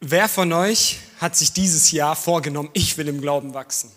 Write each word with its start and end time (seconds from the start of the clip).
Wer 0.00 0.28
von 0.30 0.50
euch 0.54 0.98
hat 1.18 1.36
sich 1.36 1.52
dieses 1.52 1.90
Jahr 1.90 2.16
vorgenommen, 2.16 2.70
ich 2.72 2.96
will 2.96 3.06
im 3.08 3.20
Glauben 3.20 3.52
wachsen? 3.52 3.92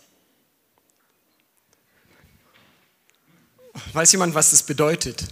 Weiß 3.94 4.12
jemand, 4.12 4.36
was 4.36 4.52
das 4.52 4.64
bedeutet? 4.64 5.26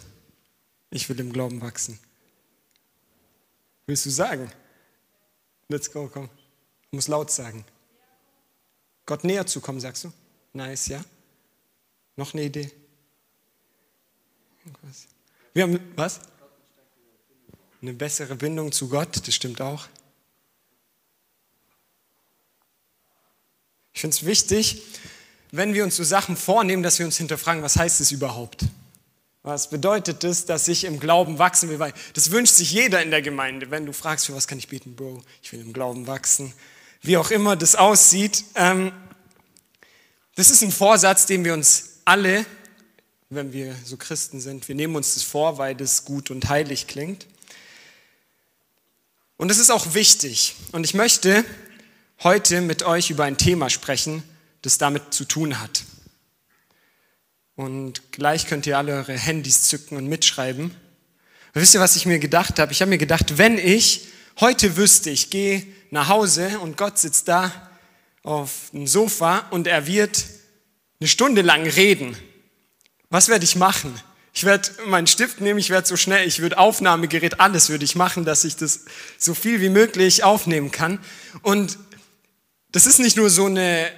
Ich 0.90 1.10
will 1.10 1.20
im 1.20 1.34
Glauben 1.34 1.62
wachsen. 1.62 2.00
Willst 3.86 4.06
du 4.06 4.10
sagen? 4.10 4.50
Let's 5.68 5.92
go, 5.92 6.10
komm. 6.12 6.28
Du 6.90 6.96
musst 6.96 7.10
laut 7.10 7.30
sagen. 7.32 7.66
Gott 9.06 9.26
näher 9.26 9.46
zu 9.46 9.60
kommen, 9.60 9.82
sagst 9.82 10.06
du? 10.06 10.14
Nice, 10.54 10.88
ja? 10.88 11.04
Noch 12.16 12.34
eine 12.34 12.44
Idee? 12.44 12.72
Wir 15.54 15.64
haben, 15.64 15.80
was? 15.96 16.22
Eine 17.82 17.94
bessere 17.94 18.36
Bindung 18.36 18.72
zu 18.72 18.88
Gott, 18.88 19.28
das 19.28 19.36
stimmt 19.36 19.60
auch. 19.60 19.88
Ich 23.94 24.02
finde 24.02 24.16
es 24.16 24.26
wichtig, 24.26 24.82
wenn 25.52 25.74
wir 25.74 25.84
uns 25.84 25.98
so 25.98 26.04
Sachen 26.04 26.38
vornehmen, 26.38 26.82
dass 26.82 27.00
wir 27.00 27.06
uns 27.06 27.18
hinterfragen, 27.18 27.62
was 27.62 27.76
heißt 27.76 28.00
es 28.02 28.12
überhaupt? 28.12 28.66
Was 29.44 29.70
bedeutet 29.70 30.24
das, 30.24 30.46
dass 30.46 30.68
ich 30.68 30.84
im 30.84 31.00
Glauben 31.00 31.40
wachsen 31.40 31.70
will? 31.70 31.80
Weil 31.80 31.94
das 32.14 32.32
wünscht 32.32 32.54
sich 32.54 32.72
jeder 32.72 33.02
in 33.02 33.10
der 33.10 33.22
Gemeinde. 33.22 33.72
Wenn 33.72 33.86
du 33.86 33.92
fragst, 33.92 34.28
für 34.28 34.36
was 34.36 34.48
kann 34.48 34.60
ich 34.60 34.68
beten, 34.68 34.96
Bro, 34.96 35.24
ich 35.42 35.52
will 35.52 35.62
im 35.62 35.74
Glauben 35.74 36.06
wachsen. 36.08 36.54
Wie 37.02 37.18
auch 37.18 37.32
immer 37.32 37.56
das 37.56 37.76
aussieht. 37.76 38.46
Ähm, 38.56 38.92
das 40.36 40.52
ist 40.52 40.62
ein 40.62 40.72
Vorsatz, 40.72 41.26
den 41.26 41.44
wir 41.44 41.54
uns 41.54 42.02
alle, 42.06 42.46
wenn 43.30 43.52
wir 43.52 43.76
so 43.84 43.98
Christen 43.98 44.40
sind, 44.40 44.68
wir 44.68 44.76
nehmen 44.76 44.96
uns 44.96 45.16
das 45.16 45.24
vor, 45.24 45.58
weil 45.58 45.74
das 45.76 46.06
gut 46.06 46.30
und 46.30 46.48
heilig 46.50 46.88
klingt. 46.88 47.28
Und 49.38 49.50
es 49.50 49.58
ist 49.58 49.72
auch 49.72 49.96
wichtig. 49.96 50.56
Und 50.72 50.84
ich 50.84 50.94
möchte 50.94 51.44
heute 52.24 52.62
mit 52.62 52.84
euch 52.84 53.10
über 53.10 53.24
ein 53.24 53.38
Thema 53.38 53.70
sprechen, 53.70 54.24
das 54.62 54.78
damit 54.78 55.14
zu 55.14 55.26
tun 55.26 55.60
hat. 55.60 55.84
Und 57.56 58.12
gleich 58.12 58.48
könnt 58.48 58.68
ihr 58.68 58.78
alle 58.78 58.94
eure 58.94 59.14
Handys 59.14 59.64
zücken 59.64 59.98
und 59.98 60.08
mitschreiben. 60.08 60.66
Und 60.66 61.62
wisst 61.62 61.74
ihr, 61.74 61.80
was 61.80 61.96
ich 61.96 62.06
mir 62.06 62.20
gedacht 62.20 62.60
habe? 62.60 62.72
Ich 62.72 62.82
habe 62.82 62.90
mir 62.90 62.98
gedacht, 62.98 63.38
wenn 63.38 63.58
ich 63.58 64.08
heute 64.40 64.78
wüsste, 64.78 65.10
ich 65.10 65.30
gehe 65.30 65.66
nach 65.90 66.10
Hause 66.10 66.60
und 66.60 66.78
Gott 66.78 67.00
sitzt 67.00 67.28
da 67.28 67.52
auf 68.24 68.70
dem 68.72 68.86
Sofa 68.86 69.40
und 69.50 69.68
er 69.68 69.88
wird 69.88 70.26
eine 71.00 71.08
Stunde 71.08 71.42
lang 71.42 71.66
reden, 71.66 72.16
was 73.10 73.28
werde 73.28 73.44
ich 73.44 73.56
machen? 73.56 74.00
Ich 74.34 74.46
werde 74.46 74.70
meinen 74.86 75.08
Stift 75.08 75.42
nehmen, 75.42 75.60
ich 75.60 75.72
werde 75.72 75.88
so 75.88 75.98
schnell, 75.98 76.26
ich 76.26 76.40
würde 76.40 76.58
Aufnahmegerät, 76.58 77.42
alles 77.42 77.70
würde 77.70 77.84
ich 77.84 77.96
machen, 77.96 78.24
dass 78.24 78.46
ich 78.46 78.56
das 78.56 78.86
so 79.18 79.34
viel 79.34 79.60
wie 79.60 79.70
möglich 79.70 80.24
aufnehmen 80.24 80.72
kann. 80.72 81.00
Und 81.42 81.78
das 82.72 82.86
ist 82.86 83.00
nicht 83.00 83.18
nur 83.18 83.30
so 83.30 83.46
eine 83.46 83.92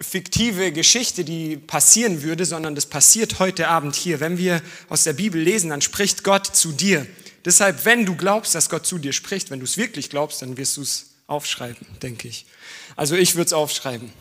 fiktive 0.00 0.72
Geschichte, 0.72 1.24
die 1.24 1.56
passieren 1.56 2.22
würde, 2.22 2.44
sondern 2.44 2.74
das 2.74 2.86
passiert 2.86 3.38
heute 3.38 3.68
Abend 3.68 3.94
hier. 3.94 4.20
Wenn 4.20 4.38
wir 4.38 4.62
aus 4.88 5.04
der 5.04 5.14
Bibel 5.14 5.40
lesen, 5.40 5.70
dann 5.70 5.80
spricht 5.80 6.22
Gott 6.22 6.46
zu 6.46 6.72
dir. 6.72 7.06
Deshalb, 7.44 7.84
wenn 7.84 8.04
du 8.04 8.16
glaubst, 8.16 8.54
dass 8.54 8.68
Gott 8.68 8.86
zu 8.86 8.98
dir 8.98 9.12
spricht, 9.12 9.50
wenn 9.50 9.60
du 9.60 9.64
es 9.64 9.76
wirklich 9.76 10.10
glaubst, 10.10 10.42
dann 10.42 10.56
wirst 10.56 10.76
du 10.76 10.82
es 10.82 11.14
aufschreiben, 11.26 11.86
denke 12.02 12.28
ich. 12.28 12.46
Also 12.94 13.14
ich 13.14 13.34
würde 13.36 13.46
es 13.46 13.52
aufschreiben. 13.52 14.12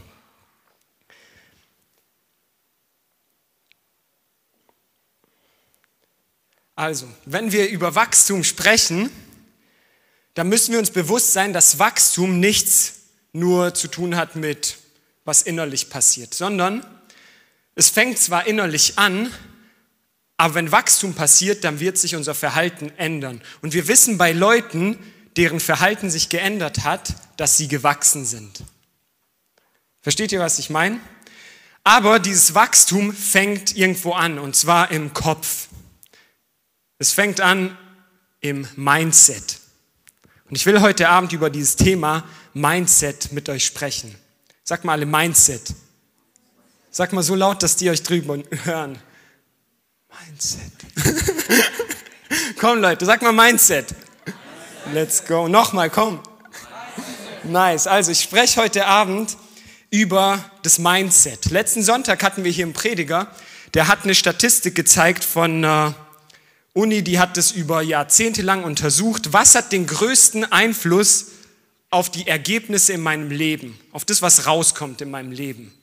Also, 6.78 7.08
wenn 7.26 7.54
wir 7.54 7.70
über 7.70 7.96
Wachstum 7.96 8.44
sprechen, 8.44 9.10
dann 10.34 10.50
müssen 10.50 10.74
wir 10.74 10.80
uns 10.80 10.92
bewusst 10.92 11.32
sein, 11.32 11.54
dass 11.54 11.80
Wachstum 11.80 12.42
nichts 12.42 13.05
nur 13.36 13.74
zu 13.74 13.90
tun 13.90 14.16
hat 14.16 14.38
mit 14.38 14.78
was 15.26 15.42
innerlich 15.42 15.90
passiert, 15.90 16.34
sondern 16.34 16.86
es 17.76 17.90
fängt 17.90 18.18
zwar 18.18 18.48
innerlich 18.48 18.98
an, 18.98 19.30
aber 20.38 20.56
wenn 20.56 20.72
Wachstum 20.72 21.14
passiert, 21.14 21.64
dann 21.66 21.82
wird 21.82 21.98
sich 21.98 22.16
unser 22.16 22.34
Verhalten 22.34 22.92
ändern. 22.98 23.42
Und 23.62 23.74
wir 23.74 23.88
wissen 23.90 24.18
bei 24.18 24.32
Leuten, 24.32 24.98
deren 25.36 25.60
Verhalten 25.60 26.10
sich 26.10 26.30
geändert 26.30 26.86
hat, 26.86 27.14
dass 27.36 27.58
sie 27.58 27.68
gewachsen 27.68 28.26
sind. 28.26 28.64
Versteht 30.02 30.32
ihr, 30.32 30.40
was 30.40 30.60
ich 30.60 30.70
meine? 30.70 31.00
Aber 31.84 32.20
dieses 32.20 32.56
Wachstum 32.56 33.14
fängt 33.14 33.76
irgendwo 33.76 34.14
an, 34.14 34.40
und 34.40 34.56
zwar 34.56 34.92
im 34.92 35.14
Kopf. 35.14 35.68
Es 37.00 37.12
fängt 37.12 37.42
an 37.42 37.78
im 38.40 38.66
Mindset. 38.76 39.60
Und 40.50 40.56
ich 40.56 40.66
will 40.66 40.80
heute 40.80 41.10
Abend 41.10 41.34
über 41.34 41.50
dieses 41.50 41.76
Thema 41.76 42.24
Mindset 42.56 43.34
mit 43.34 43.50
euch 43.50 43.66
sprechen. 43.66 44.16
Sag 44.64 44.86
mal 44.86 44.94
alle 44.94 45.06
Mindset. 45.06 45.74
Sag 46.90 47.12
mal 47.12 47.22
so 47.22 47.36
laut, 47.36 47.62
dass 47.62 47.76
die 47.76 47.90
euch 47.90 48.02
drüben 48.02 48.46
hören. 48.64 48.98
Mindset. 50.26 50.72
komm 52.58 52.80
Leute, 52.80 53.06
sag 53.06 53.22
mal 53.22 53.34
Mindset. 53.34 53.94
Let's 54.94 55.26
go. 55.26 55.50
Nochmal, 55.50 55.90
komm. 55.90 56.22
Nice. 57.44 57.88
Also 57.88 58.12
ich 58.12 58.22
spreche 58.22 58.62
heute 58.62 58.86
Abend 58.86 59.36
über 59.90 60.40
das 60.64 60.80
Mindset. 60.80 61.52
Letzten 61.52 61.84
Sonntag 61.84 62.24
hatten 62.24 62.46
wir 62.46 62.52
hier 62.54 62.64
einen 62.64 62.74
Prediger, 62.74 63.30
der 63.74 63.90
hat 63.90 64.06
eine 64.06 64.16
Statistik 64.16 64.76
gezeigt 64.76 65.26
von 65.26 65.58
einer 65.58 65.94
Uni, 66.72 67.04
die 67.04 67.20
hat 67.20 67.36
das 67.36 67.52
über 67.52 67.82
Jahrzehnte 67.82 68.44
lang 68.44 68.64
untersucht. 68.64 69.34
Was 69.34 69.56
hat 69.56 69.74
den 69.74 69.88
größten 69.88 70.50
Einfluss 70.54 71.35
auf 71.90 72.10
die 72.10 72.28
Ergebnisse 72.28 72.94
in 72.94 73.02
meinem 73.02 73.32
Leben, 73.32 73.80
auf 73.92 74.06
das, 74.06 74.22
was 74.22 74.46
rauskommt 74.46 75.02
in 75.02 75.12
meinem 75.12 75.32
Leben, 75.32 75.74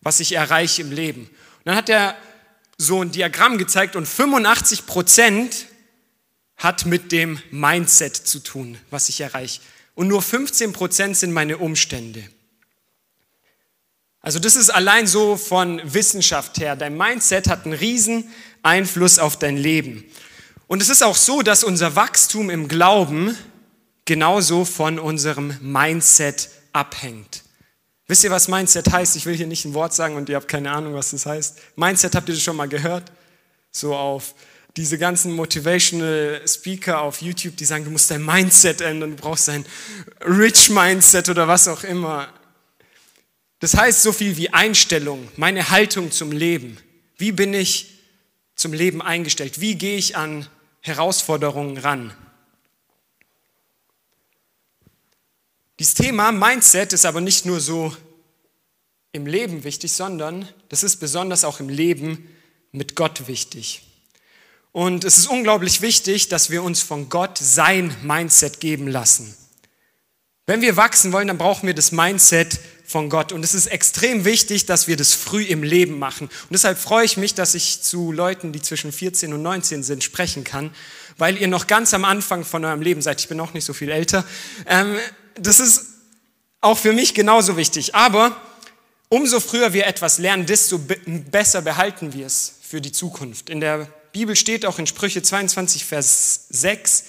was 0.00 0.20
ich 0.20 0.32
erreiche 0.32 0.82
im 0.82 0.92
Leben. 0.92 1.22
Und 1.22 1.66
dann 1.66 1.76
hat 1.76 1.88
er 1.88 2.16
so 2.78 3.02
ein 3.02 3.10
Diagramm 3.10 3.58
gezeigt 3.58 3.96
und 3.96 4.06
85 4.06 4.86
Prozent 4.86 5.66
hat 6.56 6.86
mit 6.86 7.12
dem 7.12 7.40
Mindset 7.50 8.16
zu 8.16 8.40
tun, 8.40 8.78
was 8.90 9.08
ich 9.08 9.20
erreiche. 9.20 9.60
Und 9.94 10.08
nur 10.08 10.22
15 10.22 10.72
Prozent 10.72 11.16
sind 11.16 11.32
meine 11.32 11.58
Umstände. 11.58 12.22
Also 14.20 14.38
das 14.38 14.56
ist 14.56 14.70
allein 14.70 15.06
so 15.06 15.36
von 15.36 15.80
Wissenschaft 15.84 16.58
her. 16.58 16.74
Dein 16.74 16.96
Mindset 16.96 17.48
hat 17.48 17.64
einen 17.64 17.74
riesen 17.74 18.28
Einfluss 18.62 19.18
auf 19.18 19.38
dein 19.38 19.56
Leben. 19.56 20.04
Und 20.66 20.82
es 20.82 20.88
ist 20.88 21.02
auch 21.02 21.14
so, 21.14 21.42
dass 21.42 21.62
unser 21.62 21.94
Wachstum 21.94 22.50
im 22.50 22.66
Glauben 22.66 23.36
genauso 24.06 24.64
von 24.64 24.98
unserem 24.98 25.54
Mindset 25.60 26.48
abhängt. 26.72 27.42
Wisst 28.06 28.24
ihr, 28.24 28.30
was 28.30 28.48
Mindset 28.48 28.90
heißt? 28.90 29.16
Ich 29.16 29.26
will 29.26 29.36
hier 29.36 29.48
nicht 29.48 29.64
ein 29.64 29.74
Wort 29.74 29.92
sagen 29.92 30.16
und 30.16 30.28
ihr 30.28 30.36
habt 30.36 30.48
keine 30.48 30.70
Ahnung, 30.70 30.94
was 30.94 31.10
das 31.10 31.26
heißt. 31.26 31.58
Mindset 31.76 32.14
habt 32.14 32.28
ihr 32.28 32.34
das 32.34 32.42
schon 32.42 32.56
mal 32.56 32.68
gehört? 32.68 33.10
So 33.72 33.94
auf 33.94 34.34
diese 34.76 34.96
ganzen 34.98 35.32
Motivational 35.32 36.40
Speaker 36.46 37.00
auf 37.00 37.20
YouTube, 37.20 37.56
die 37.56 37.64
sagen, 37.64 37.84
du 37.84 37.90
musst 37.90 38.10
dein 38.10 38.24
Mindset 38.24 38.80
ändern, 38.80 39.10
du 39.10 39.16
brauchst 39.16 39.48
ein 39.48 39.66
Rich 40.24 40.70
Mindset 40.70 41.28
oder 41.28 41.48
was 41.48 41.66
auch 41.66 41.82
immer. 41.82 42.28
Das 43.58 43.76
heißt 43.76 44.02
so 44.02 44.12
viel 44.12 44.36
wie 44.36 44.50
Einstellung, 44.50 45.28
meine 45.36 45.70
Haltung 45.70 46.12
zum 46.12 46.30
Leben. 46.30 46.78
Wie 47.16 47.32
bin 47.32 47.54
ich 47.54 48.00
zum 48.54 48.72
Leben 48.72 49.00
eingestellt? 49.02 49.60
Wie 49.60 49.76
gehe 49.76 49.96
ich 49.96 50.16
an 50.16 50.46
Herausforderungen 50.80 51.78
ran? 51.78 52.14
Dieses 55.78 55.94
Thema 55.94 56.32
Mindset 56.32 56.94
ist 56.94 57.04
aber 57.04 57.20
nicht 57.20 57.44
nur 57.44 57.60
so 57.60 57.94
im 59.12 59.26
Leben 59.26 59.64
wichtig, 59.64 59.92
sondern 59.92 60.48
das 60.70 60.82
ist 60.82 60.96
besonders 60.96 61.44
auch 61.44 61.60
im 61.60 61.68
Leben 61.68 62.28
mit 62.72 62.96
Gott 62.96 63.28
wichtig. 63.28 63.82
Und 64.72 65.04
es 65.04 65.18
ist 65.18 65.26
unglaublich 65.26 65.82
wichtig, 65.82 66.28
dass 66.28 66.50
wir 66.50 66.62
uns 66.62 66.82
von 66.82 67.08
Gott 67.08 67.38
sein 67.38 67.94
Mindset 68.02 68.60
geben 68.60 68.88
lassen. 68.88 69.34
Wenn 70.46 70.62
wir 70.62 70.76
wachsen 70.76 71.12
wollen, 71.12 71.28
dann 71.28 71.38
brauchen 71.38 71.66
wir 71.66 71.74
das 71.74 71.92
Mindset 71.92 72.58
von 72.86 73.10
Gott. 73.10 73.32
Und 73.32 73.44
es 73.44 73.52
ist 73.52 73.66
extrem 73.66 74.24
wichtig, 74.24 74.64
dass 74.64 74.86
wir 74.86 74.96
das 74.96 75.12
früh 75.12 75.42
im 75.42 75.62
Leben 75.62 75.98
machen. 75.98 76.28
Und 76.28 76.52
deshalb 76.52 76.78
freue 76.78 77.04
ich 77.04 77.16
mich, 77.16 77.34
dass 77.34 77.54
ich 77.54 77.82
zu 77.82 78.12
Leuten, 78.12 78.52
die 78.52 78.62
zwischen 78.62 78.92
14 78.92 79.32
und 79.32 79.42
19 79.42 79.82
sind, 79.82 80.04
sprechen 80.04 80.44
kann, 80.44 80.74
weil 81.18 81.36
ihr 81.36 81.48
noch 81.48 81.66
ganz 81.66 81.92
am 81.94 82.04
Anfang 82.04 82.44
von 82.44 82.64
eurem 82.64 82.80
Leben 82.80 83.02
seid. 83.02 83.20
Ich 83.20 83.28
bin 83.28 83.40
auch 83.40 83.54
nicht 83.54 83.64
so 83.64 83.72
viel 83.72 83.90
älter. 83.90 84.24
Ähm, 84.66 84.96
das 85.38 85.60
ist 85.60 85.86
auch 86.60 86.78
für 86.78 86.92
mich 86.92 87.14
genauso 87.14 87.56
wichtig. 87.56 87.94
Aber 87.94 88.40
umso 89.08 89.40
früher 89.40 89.72
wir 89.72 89.86
etwas 89.86 90.18
lernen, 90.18 90.46
desto 90.46 90.78
besser 90.78 91.62
behalten 91.62 92.12
wir 92.12 92.26
es 92.26 92.54
für 92.62 92.80
die 92.80 92.92
Zukunft. 92.92 93.50
In 93.50 93.60
der 93.60 93.88
Bibel 94.12 94.34
steht 94.34 94.66
auch 94.66 94.78
in 94.78 94.86
Sprüche 94.86 95.22
22, 95.22 95.84
Vers 95.84 96.46
6, 96.48 97.04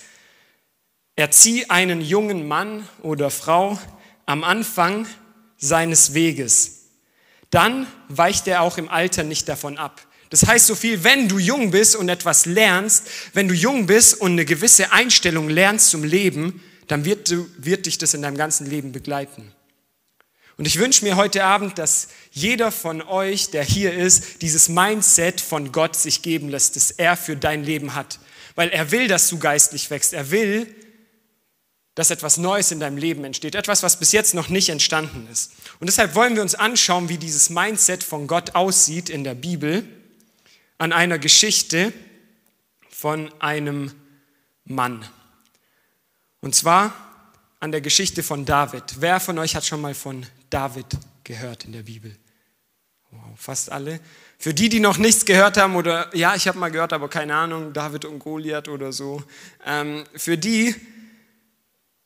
erzieh 1.15 1.65
einen 1.69 2.01
jungen 2.01 2.47
Mann 2.47 2.87
oder 3.01 3.31
Frau 3.31 3.79
am 4.25 4.43
Anfang 4.43 5.07
seines 5.57 6.13
Weges. 6.13 6.73
Dann 7.49 7.87
weicht 8.09 8.47
er 8.47 8.61
auch 8.61 8.77
im 8.77 8.89
Alter 8.89 9.23
nicht 9.23 9.47
davon 9.47 9.77
ab. 9.77 10.05
Das 10.29 10.45
heißt 10.45 10.67
so 10.67 10.75
viel, 10.75 11.05
wenn 11.05 11.29
du 11.29 11.39
jung 11.39 11.71
bist 11.71 11.95
und 11.95 12.09
etwas 12.09 12.45
lernst, 12.45 13.07
wenn 13.33 13.47
du 13.47 13.53
jung 13.53 13.87
bist 13.87 14.19
und 14.19 14.33
eine 14.33 14.43
gewisse 14.43 14.91
Einstellung 14.91 15.49
lernst 15.49 15.89
zum 15.89 16.03
Leben, 16.03 16.61
dann 16.87 17.05
wird, 17.05 17.29
du, 17.29 17.47
wird 17.57 17.85
dich 17.85 17.97
das 17.97 18.13
in 18.13 18.21
deinem 18.21 18.37
ganzen 18.37 18.69
Leben 18.69 18.91
begleiten. 18.91 19.51
Und 20.57 20.65
ich 20.65 20.79
wünsche 20.79 21.05
mir 21.05 21.15
heute 21.15 21.43
Abend, 21.43 21.77
dass 21.77 22.07
jeder 22.31 22.71
von 22.71 23.03
euch, 23.03 23.51
der 23.51 23.63
hier 23.63 23.93
ist, 23.93 24.41
dieses 24.41 24.69
Mindset 24.69 25.39
von 25.39 25.71
Gott 25.71 25.95
sich 25.95 26.23
geben 26.23 26.49
lässt, 26.49 26.75
das 26.75 26.89
er 26.89 27.15
für 27.15 27.35
dein 27.35 27.63
Leben 27.63 27.93
hat. 27.93 28.19
Weil 28.55 28.69
er 28.69 28.89
will, 28.91 29.07
dass 29.07 29.29
du 29.29 29.37
geistlich 29.37 29.91
wächst. 29.91 30.13
Er 30.13 30.31
will, 30.31 30.73
dass 31.93 32.09
etwas 32.09 32.37
Neues 32.37 32.71
in 32.71 32.79
deinem 32.79 32.97
Leben 32.97 33.23
entsteht. 33.23 33.53
Etwas, 33.53 33.83
was 33.83 33.99
bis 33.99 34.11
jetzt 34.11 34.33
noch 34.33 34.49
nicht 34.49 34.69
entstanden 34.69 35.27
ist. 35.31 35.51
Und 35.79 35.87
deshalb 35.87 36.15
wollen 36.15 36.35
wir 36.35 36.41
uns 36.41 36.55
anschauen, 36.55 37.07
wie 37.09 37.17
dieses 37.17 37.51
Mindset 37.51 38.03
von 38.03 38.25
Gott 38.25 38.55
aussieht 38.55 39.09
in 39.09 39.23
der 39.23 39.35
Bibel 39.35 39.83
an 40.79 40.91
einer 40.91 41.19
Geschichte 41.19 41.93
von 42.89 43.31
einem 43.39 43.91
Mann. 44.65 45.07
Und 46.41 46.55
zwar 46.55 46.93
an 47.59 47.71
der 47.71 47.81
Geschichte 47.81 48.23
von 48.23 48.45
David. 48.45 48.83
Wer 48.99 49.19
von 49.19 49.37
euch 49.39 49.55
hat 49.55 49.65
schon 49.65 49.81
mal 49.81 49.93
von 49.93 50.25
David 50.49 50.85
gehört 51.23 51.65
in 51.65 51.71
der 51.71 51.83
Bibel? 51.83 52.15
Wow, 53.11 53.21
fast 53.35 53.71
alle. 53.71 53.99
Für 54.37 54.53
die, 54.53 54.69
die 54.69 54.79
noch 54.79 54.97
nichts 54.97 55.25
gehört 55.25 55.57
haben 55.57 55.75
oder 55.75 56.15
ja, 56.15 56.35
ich 56.35 56.47
habe 56.47 56.59
mal 56.59 56.69
gehört, 56.69 56.93
aber 56.93 57.09
keine 57.09 57.35
Ahnung, 57.35 57.73
David 57.73 58.05
und 58.05 58.19
Goliath 58.19 58.67
oder 58.67 58.91
so. 58.91 59.23
Ähm, 59.65 60.03
für 60.15 60.37
die 60.37 60.75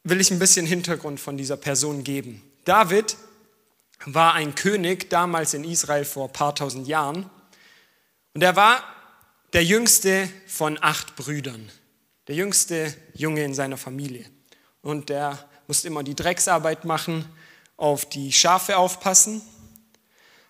will 0.03 0.21
ich 0.21 0.31
ein 0.31 0.39
bisschen 0.39 0.65
Hintergrund 0.65 1.19
von 1.19 1.37
dieser 1.37 1.57
Person 1.57 2.03
geben. 2.03 2.41
David 2.65 3.17
war 4.05 4.33
ein 4.33 4.55
König 4.55 5.09
damals 5.09 5.53
in 5.53 5.63
Israel 5.63 6.05
vor 6.05 6.27
ein 6.27 6.33
paar 6.33 6.55
tausend 6.55 6.87
Jahren 6.87 7.29
und 8.33 8.41
er 8.41 8.55
war 8.55 8.83
der 9.53 9.63
jüngste 9.63 10.29
von 10.47 10.77
acht 10.81 11.15
Brüdern, 11.15 11.69
der 12.31 12.37
jüngste 12.37 12.95
Junge 13.13 13.43
in 13.43 13.53
seiner 13.53 13.75
Familie. 13.75 14.25
Und 14.81 15.09
der 15.09 15.49
musste 15.67 15.89
immer 15.89 16.01
die 16.01 16.15
Drecksarbeit 16.15 16.85
machen, 16.85 17.25
auf 17.75 18.05
die 18.05 18.31
Schafe 18.31 18.77
aufpassen. 18.77 19.41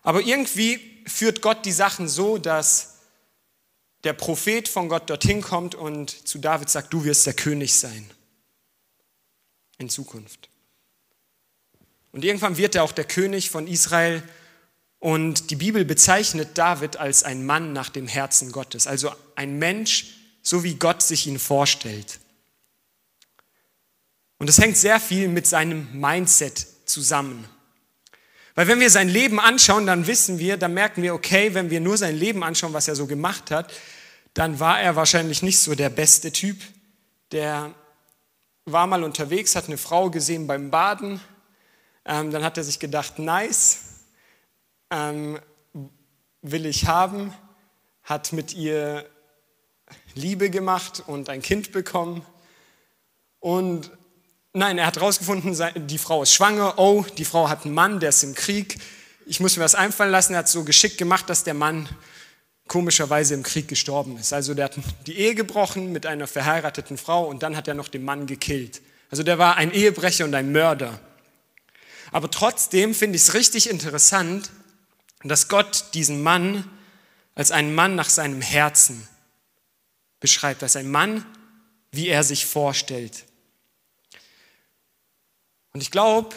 Aber 0.03 0.21
irgendwie 0.21 0.79
führt 1.07 1.41
Gott 1.41 1.65
die 1.65 1.71
Sachen 1.71 2.07
so, 2.07 2.37
dass 2.37 2.99
der 4.03 4.13
Prophet 4.13 4.67
von 4.67 4.89
Gott 4.89 5.09
dorthin 5.09 5.41
kommt 5.41 5.73
und 5.73 6.11
zu 6.27 6.37
David 6.37 6.69
sagt, 6.69 6.93
du 6.93 7.03
wirst 7.03 7.25
der 7.25 7.33
König 7.33 7.73
sein 7.73 8.07
in 9.79 9.89
Zukunft. 9.89 10.49
Und 12.11 12.23
irgendwann 12.23 12.57
wird 12.57 12.75
er 12.75 12.83
auch 12.83 12.91
der 12.91 13.05
König 13.05 13.49
von 13.49 13.65
Israel 13.65 14.21
und 14.99 15.49
die 15.49 15.55
Bibel 15.55 15.83
bezeichnet 15.83 16.59
David 16.59 16.97
als 16.97 17.23
ein 17.23 17.43
Mann 17.43 17.73
nach 17.73 17.89
dem 17.89 18.07
Herzen 18.07 18.51
Gottes, 18.51 18.85
also 18.85 19.11
ein 19.33 19.57
Mensch, 19.57 20.20
so 20.41 20.63
wie 20.63 20.75
Gott 20.75 21.01
sich 21.01 21.27
ihn 21.27 21.39
vorstellt. 21.39 22.19
Und 24.37 24.47
das 24.47 24.57
hängt 24.57 24.77
sehr 24.77 24.99
viel 24.99 25.27
mit 25.27 25.45
seinem 25.45 25.87
Mindset 25.99 26.65
zusammen. 26.85 27.47
Weil 28.55 28.67
wenn 28.67 28.79
wir 28.79 28.89
sein 28.89 29.07
Leben 29.07 29.39
anschauen, 29.39 29.85
dann 29.85 30.07
wissen 30.07 30.39
wir, 30.39 30.57
dann 30.57 30.73
merken 30.73 31.03
wir, 31.03 31.13
okay, 31.13 31.53
wenn 31.53 31.69
wir 31.69 31.79
nur 31.79 31.97
sein 31.97 32.15
Leben 32.15 32.43
anschauen, 32.43 32.73
was 32.73 32.87
er 32.87 32.95
so 32.95 33.07
gemacht 33.07 33.51
hat, 33.51 33.71
dann 34.33 34.59
war 34.59 34.81
er 34.81 34.95
wahrscheinlich 34.95 35.41
nicht 35.41 35.59
so 35.59 35.75
der 35.75 35.89
beste 35.89 36.31
Typ. 36.31 36.57
Der 37.31 37.73
war 38.65 38.87
mal 38.87 39.03
unterwegs, 39.03 39.55
hat 39.55 39.67
eine 39.67 39.77
Frau 39.77 40.09
gesehen 40.09 40.47
beim 40.47 40.71
Baden, 40.71 41.21
ähm, 42.05 42.31
dann 42.31 42.43
hat 42.43 42.57
er 42.57 42.63
sich 42.63 42.79
gedacht, 42.79 43.19
nice, 43.19 43.79
ähm, 44.89 45.39
will 46.41 46.65
ich 46.65 46.87
haben, 46.87 47.33
hat 48.03 48.33
mit 48.33 48.53
ihr 48.53 49.09
Liebe 50.15 50.49
gemacht 50.49 51.03
und 51.05 51.29
ein 51.29 51.41
Kind 51.41 51.71
bekommen. 51.71 52.25
Und 53.39 53.91
nein, 54.53 54.77
er 54.77 54.85
hat 54.87 54.97
herausgefunden, 54.97 55.55
die 55.87 55.97
Frau 55.97 56.23
ist 56.23 56.33
schwanger. 56.33 56.77
Oh, 56.77 57.05
die 57.17 57.25
Frau 57.25 57.49
hat 57.49 57.65
einen 57.65 57.73
Mann, 57.73 57.99
der 57.99 58.09
ist 58.09 58.23
im 58.23 58.35
Krieg. 58.35 58.77
Ich 59.25 59.39
muss 59.39 59.57
mir 59.57 59.63
was 59.63 59.75
einfallen 59.75 60.11
lassen. 60.11 60.33
Er 60.33 60.39
hat 60.39 60.49
so 60.49 60.63
geschickt 60.63 60.97
gemacht, 60.97 61.29
dass 61.29 61.43
der 61.43 61.53
Mann 61.53 61.87
komischerweise 62.67 63.33
im 63.33 63.43
Krieg 63.43 63.67
gestorben 63.67 64.17
ist. 64.17 64.31
Also 64.31 64.53
der 64.53 64.65
hat 64.65 64.77
die 65.05 65.17
Ehe 65.17 65.35
gebrochen 65.35 65.91
mit 65.91 66.05
einer 66.05 66.27
verheirateten 66.27 66.97
Frau 66.97 67.25
und 67.25 67.43
dann 67.43 67.57
hat 67.57 67.67
er 67.67 67.73
noch 67.73 67.89
den 67.89 68.05
Mann 68.05 68.27
gekillt. 68.27 68.81
Also 69.09 69.23
der 69.23 69.37
war 69.37 69.57
ein 69.57 69.73
Ehebrecher 69.73 70.23
und 70.23 70.33
ein 70.33 70.53
Mörder. 70.53 70.99
Aber 72.11 72.31
trotzdem 72.31 72.93
finde 72.93 73.17
ich 73.17 73.23
es 73.23 73.33
richtig 73.33 73.69
interessant, 73.69 74.51
dass 75.23 75.49
Gott 75.49 75.85
diesen 75.93 76.23
Mann 76.23 76.69
als 77.35 77.51
einen 77.51 77.75
Mann 77.75 77.95
nach 77.95 78.09
seinem 78.09 78.41
Herzen 78.41 79.07
beschreibt, 80.21 80.63
als 80.63 80.77
ein 80.77 80.89
Mann, 80.89 81.25
wie 81.91 82.07
er 82.07 82.23
sich 82.23 82.45
vorstellt. 82.45 83.25
Und 85.73 85.81
ich 85.81 85.91
glaube, 85.91 86.33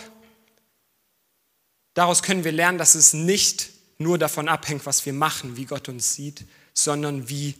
daraus 1.94 2.24
können 2.24 2.42
wir 2.42 2.52
lernen, 2.52 2.78
dass 2.78 2.96
es 2.96 3.12
nicht 3.12 3.70
nur 3.98 4.18
davon 4.18 4.48
abhängt, 4.48 4.86
was 4.86 5.06
wir 5.06 5.12
machen, 5.12 5.56
wie 5.56 5.66
Gott 5.66 5.88
uns 5.88 6.14
sieht, 6.14 6.44
sondern 6.72 7.28
wie 7.28 7.54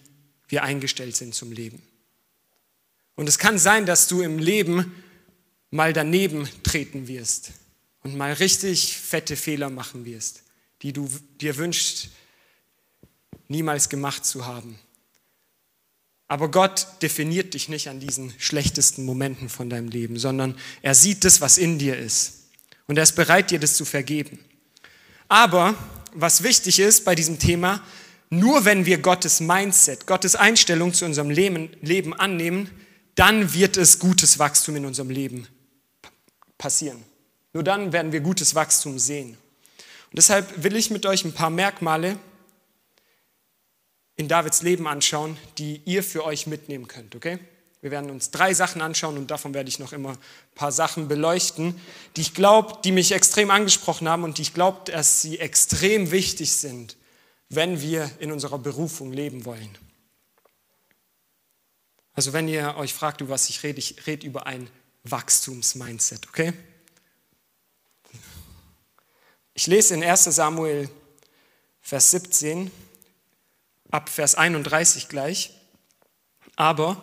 wir 0.49 0.65
eingestellt 0.65 1.15
sind 1.15 1.35
zum 1.35 1.53
Leben. 1.53 1.81
Und 3.15 3.29
es 3.29 3.39
kann 3.39 3.59
sein, 3.59 3.87
dass 3.87 4.09
du 4.09 4.23
im 4.23 4.39
Leben 4.39 4.93
mal 5.71 5.93
daneben 5.93 6.49
treten 6.63 7.07
wirst 7.07 7.53
und 8.03 8.17
mal 8.17 8.33
richtig 8.33 8.97
fette 8.97 9.37
Fehler 9.37 9.71
machen 9.71 10.05
wirst, 10.05 10.43
die 10.83 10.93
du 10.93 11.09
dir 11.41 11.57
wünschst, 11.57 12.09
niemals 13.49 13.89
gemacht 13.89 14.25
zu 14.25 14.47
haben. 14.47 14.79
Aber 16.29 16.51
Gott 16.51 16.87
definiert 17.03 17.55
dich 17.55 17.69
nicht 17.69 17.89
an 17.89 18.01
diesen 18.01 18.33
schlechtesten 18.39 19.05
Momenten 19.05 19.49
von 19.49 19.69
deinem 19.69 19.89
Leben, 19.89 20.19
sondern 20.19 20.57
er 20.83 20.95
sieht 20.95 21.25
das, 21.25 21.41
was 21.41 21.59
in 21.59 21.79
dir 21.79 21.99
ist. 21.99 22.45
Und 22.87 22.97
er 22.97 23.03
ist 23.03 23.17
bereit, 23.17 23.51
dir 23.51 23.59
das 23.59 23.75
zu 23.75 23.85
vergeben. 23.85 24.39
Aber 25.29 25.75
was 26.13 26.43
wichtig 26.43 26.79
ist 26.79 27.05
bei 27.05 27.15
diesem 27.15 27.39
Thema, 27.39 27.83
nur 28.31 28.65
wenn 28.65 28.87
wir 28.87 28.99
Gottes 28.99 29.41
Mindset, 29.41 30.07
Gottes 30.07 30.35
Einstellung 30.35 30.93
zu 30.93 31.05
unserem 31.05 31.31
Leben, 31.31 31.71
Leben 31.83 32.15
annehmen, 32.15 32.71
dann 33.15 33.55
wird 33.55 33.77
es 33.77 33.99
gutes 33.99 34.39
Wachstum 34.39 34.77
in 34.77 34.87
unserem 34.87 35.11
Leben 35.11 35.47
passieren. 36.59 37.03
Nur 37.53 37.63
dann 37.63 37.93
werden 37.93 38.13
wir 38.13 38.21
gutes 38.21 38.55
Wachstum 38.55 38.99
sehen. 38.99 39.31
Und 39.31 40.17
deshalb 40.17 40.63
will 40.63 40.75
ich 40.77 40.91
mit 40.91 41.07
euch 41.07 41.25
ein 41.25 41.33
paar 41.33 41.51
Merkmale 41.51 42.19
in 44.17 44.29
Davids 44.29 44.63
Leben 44.63 44.87
anschauen, 44.87 45.37
die 45.59 45.83
ihr 45.85 46.03
für 46.03 46.25
euch 46.25 46.47
mitnehmen 46.47 46.89
könnt, 46.89 47.17
okay? 47.17 47.39
Wir 47.81 47.91
werden 47.91 48.11
uns 48.11 48.31
drei 48.31 48.55
Sachen 48.55 48.81
anschauen 48.81 49.19
und 49.19 49.31
davon 49.31 49.53
werde 49.53 49.69
ich 49.69 49.79
noch 49.79 49.93
immer 49.93 50.13
ein 50.13 50.19
paar 50.55 50.73
Sachen 50.73 51.07
beleuchten, 51.07 51.79
die 52.17 52.23
ich 52.23 52.33
glaube, 52.33 52.79
die 52.83 52.93
mich 52.93 53.13
extrem 53.13 53.51
angesprochen 53.51 54.09
haben 54.09 54.25
und 54.25 54.39
die 54.39 54.43
ich 54.43 54.55
glaube, 54.55 54.91
dass 54.91 55.21
sie 55.21 55.39
extrem 55.39 56.11
wichtig 56.11 56.53
sind, 56.53 56.97
wenn 57.51 57.83
wir 57.83 58.11
in 58.21 58.33
unserer 58.33 58.59
Berufung 58.59 59.13
leben 59.13 59.45
wollen. 59.45 59.77
Also 62.15 62.33
wenn 62.33 62.49
ihr 62.49 62.77
euch 62.77 62.95
fragt, 62.95 63.21
über 63.21 63.35
was 63.35 63.51
ich 63.51 63.63
rede, 63.63 63.81
ich 63.81 64.07
rede 64.07 64.27
über 64.27 64.47
ein 64.47 64.71
Wachstumsmindset, 65.03 66.27
okay? 66.29 66.55
Ich 69.53 69.67
lese 69.67 69.95
in 69.95 70.03
1 70.03 70.25
Samuel 70.25 70.89
Vers 71.83 72.13
17 72.13 72.71
ab 73.95 74.09
Vers 74.09 74.35
31 74.35 75.09
gleich. 75.09 75.53
Aber 76.57 77.01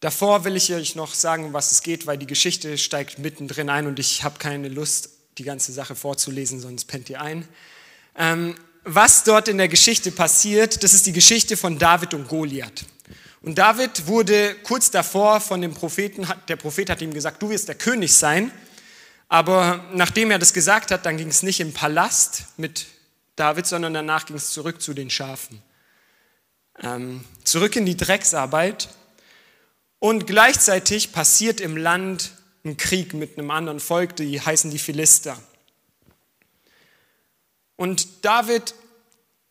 davor 0.00 0.44
will 0.44 0.56
ich 0.56 0.74
euch 0.74 0.96
noch 0.96 1.14
sagen, 1.14 1.52
was 1.52 1.70
es 1.70 1.82
geht, 1.82 2.06
weil 2.08 2.18
die 2.18 2.26
Geschichte 2.26 2.76
steigt 2.76 3.20
mittendrin 3.20 3.70
ein 3.70 3.86
und 3.86 4.00
ich 4.00 4.24
habe 4.24 4.40
keine 4.40 4.68
Lust, 4.68 5.10
die 5.38 5.44
ganze 5.44 5.72
Sache 5.72 5.94
vorzulesen, 5.94 6.60
sonst 6.60 6.86
pennt 6.86 7.08
ihr 7.10 7.20
ein. 7.20 7.46
Ähm, 8.16 8.56
was 8.82 9.22
dort 9.22 9.46
in 9.46 9.58
der 9.58 9.68
Geschichte 9.68 10.10
passiert, 10.10 10.82
das 10.82 10.94
ist 10.94 11.06
die 11.06 11.12
Geschichte 11.12 11.56
von 11.56 11.78
David 11.78 12.14
und 12.14 12.26
Goliath. 12.26 12.84
Und 13.42 13.56
David 13.56 14.08
wurde 14.08 14.56
kurz 14.64 14.90
davor 14.90 15.40
von 15.40 15.60
dem 15.60 15.74
Propheten, 15.74 16.26
der 16.48 16.56
Prophet 16.56 16.90
hat 16.90 17.00
ihm 17.02 17.14
gesagt, 17.14 17.40
du 17.40 17.50
wirst 17.50 17.68
der 17.68 17.76
König 17.76 18.12
sein. 18.12 18.50
Aber 19.28 19.84
nachdem 19.92 20.32
er 20.32 20.40
das 20.40 20.52
gesagt 20.52 20.90
hat, 20.90 21.06
dann 21.06 21.16
ging 21.16 21.28
es 21.28 21.44
nicht 21.44 21.60
im 21.60 21.72
Palast 21.72 22.46
mit 22.56 22.86
David, 23.36 23.66
sondern 23.66 23.94
danach 23.94 24.26
ging 24.26 24.36
es 24.36 24.50
zurück 24.50 24.80
zu 24.80 24.94
den 24.94 25.10
Schafen. 25.10 25.62
Ähm, 26.82 27.24
zurück 27.44 27.76
in 27.76 27.86
die 27.86 27.96
Drecksarbeit. 27.96 28.88
Und 29.98 30.26
gleichzeitig 30.26 31.12
passiert 31.12 31.60
im 31.60 31.76
Land 31.76 32.32
ein 32.64 32.76
Krieg 32.76 33.14
mit 33.14 33.38
einem 33.38 33.50
anderen 33.50 33.80
Volk, 33.80 34.16
die 34.16 34.40
heißen 34.40 34.70
die 34.70 34.78
Philister. 34.78 35.38
Und 37.76 38.24
David 38.24 38.74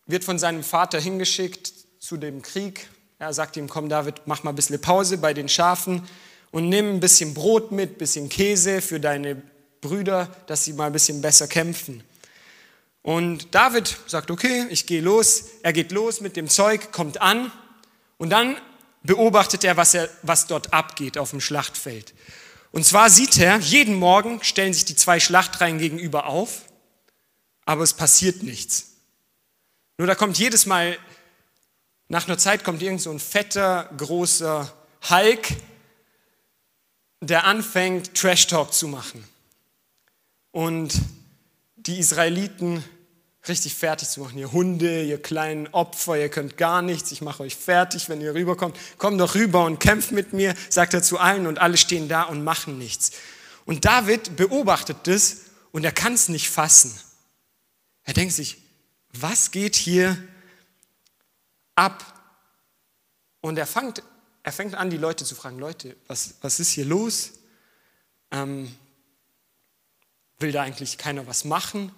wird 0.05 0.23
von 0.23 0.37
seinem 0.37 0.63
Vater 0.63 0.99
hingeschickt 0.99 1.73
zu 1.99 2.17
dem 2.17 2.41
Krieg. 2.41 2.89
Er 3.17 3.33
sagt 3.33 3.57
ihm, 3.57 3.69
komm 3.69 3.89
David, 3.89 4.21
mach 4.25 4.43
mal 4.43 4.51
ein 4.51 4.55
bisschen 4.55 4.79
Pause 4.81 5.17
bei 5.17 5.33
den 5.33 5.49
Schafen 5.49 6.07
und 6.51 6.69
nimm 6.69 6.95
ein 6.95 6.99
bisschen 6.99 7.33
Brot 7.33 7.71
mit, 7.71 7.93
ein 7.93 7.97
bisschen 7.97 8.29
Käse 8.29 8.81
für 8.81 8.99
deine 8.99 9.41
Brüder, 9.81 10.33
dass 10.47 10.63
sie 10.63 10.73
mal 10.73 10.87
ein 10.87 10.93
bisschen 10.93 11.21
besser 11.21 11.47
kämpfen. 11.47 12.03
Und 13.05 13.53
David 13.53 13.97
sagt, 14.07 14.31
okay, 14.31 14.65
ich 14.71 14.87
gehe 14.87 14.99
los. 14.99 15.43
Er 15.61 15.73
geht 15.73 15.91
los 15.91 16.21
mit 16.21 16.35
dem 16.35 16.49
Zeug, 16.49 16.91
kommt 16.91 17.21
an 17.21 17.51
und 18.17 18.31
dann 18.31 18.57
beobachtet 19.03 19.63
er, 19.63 19.77
was, 19.77 19.93
er, 19.93 20.09
was 20.23 20.47
dort 20.47 20.73
abgeht 20.73 21.19
auf 21.19 21.29
dem 21.29 21.39
Schlachtfeld. 21.39 22.15
Und 22.71 22.83
zwar 22.83 23.11
sieht 23.11 23.37
er, 23.37 23.59
jeden 23.59 23.93
Morgen 23.93 24.43
stellen 24.43 24.73
sich 24.73 24.85
die 24.85 24.95
zwei 24.95 25.19
Schlachtreihen 25.19 25.77
gegenüber 25.77 26.25
auf, 26.25 26.63
aber 27.65 27.83
es 27.83 27.93
passiert 27.93 28.41
nichts. 28.41 28.93
Nur 29.99 30.07
da 30.07 30.15
kommt 30.15 30.39
jedes 30.39 30.65
Mal, 30.65 30.97
nach 32.07 32.27
einer 32.27 32.39
Zeit 32.39 32.63
kommt 32.63 32.81
irgend 32.81 33.01
so 33.01 33.11
ein 33.11 33.19
fetter, 33.19 33.87
großer 33.97 34.73
Hulk, 35.11 35.49
der 37.21 37.43
anfängt, 37.43 38.15
Trash-Talk 38.15 38.73
zu 38.73 38.87
machen. 38.87 39.23
Und 40.49 40.99
die 41.75 41.99
Israeliten 41.99 42.83
richtig 43.49 43.75
fertig 43.75 44.09
zu 44.09 44.21
machen. 44.21 44.37
Ihr 44.37 44.51
Hunde, 44.51 45.03
ihr 45.03 45.21
kleinen 45.21 45.67
Opfer, 45.67 46.17
ihr 46.17 46.29
könnt 46.29 46.57
gar 46.57 46.81
nichts, 46.81 47.11
ich 47.11 47.21
mache 47.21 47.43
euch 47.43 47.55
fertig, 47.55 48.09
wenn 48.09 48.21
ihr 48.21 48.33
rüberkommt. 48.33 48.77
Kommt 48.97 49.19
doch 49.19 49.35
rüber 49.35 49.65
und 49.65 49.79
kämpft 49.79 50.11
mit 50.11 50.33
mir, 50.33 50.55
sagt 50.69 50.93
er 50.93 51.03
zu 51.03 51.19
allen 51.19 51.47
und 51.47 51.59
alle 51.59 51.77
stehen 51.77 52.07
da 52.07 52.23
und 52.23 52.43
machen 52.43 52.77
nichts. 52.77 53.11
Und 53.65 53.85
David 53.85 54.35
beobachtet 54.35 54.97
das 55.03 55.37
und 55.71 55.83
er 55.83 55.91
kann 55.91 56.13
es 56.13 56.29
nicht 56.29 56.49
fassen. 56.49 56.97
Er 58.03 58.13
denkt 58.13 58.33
sich, 58.33 58.57
was 59.11 59.51
geht 59.51 59.75
hier 59.75 60.17
ab? 61.75 62.13
Und 63.41 63.57
er 63.57 63.67
fängt, 63.67 64.03
er 64.43 64.51
fängt 64.51 64.75
an, 64.75 64.89
die 64.89 64.97
Leute 64.97 65.25
zu 65.25 65.35
fragen, 65.35 65.59
Leute, 65.59 65.95
was, 66.07 66.35
was 66.41 66.59
ist 66.59 66.71
hier 66.71 66.85
los? 66.85 67.33
Ähm, 68.31 68.75
will 70.39 70.51
da 70.51 70.63
eigentlich 70.63 70.97
keiner 70.97 71.27
was 71.27 71.45
machen? 71.45 71.91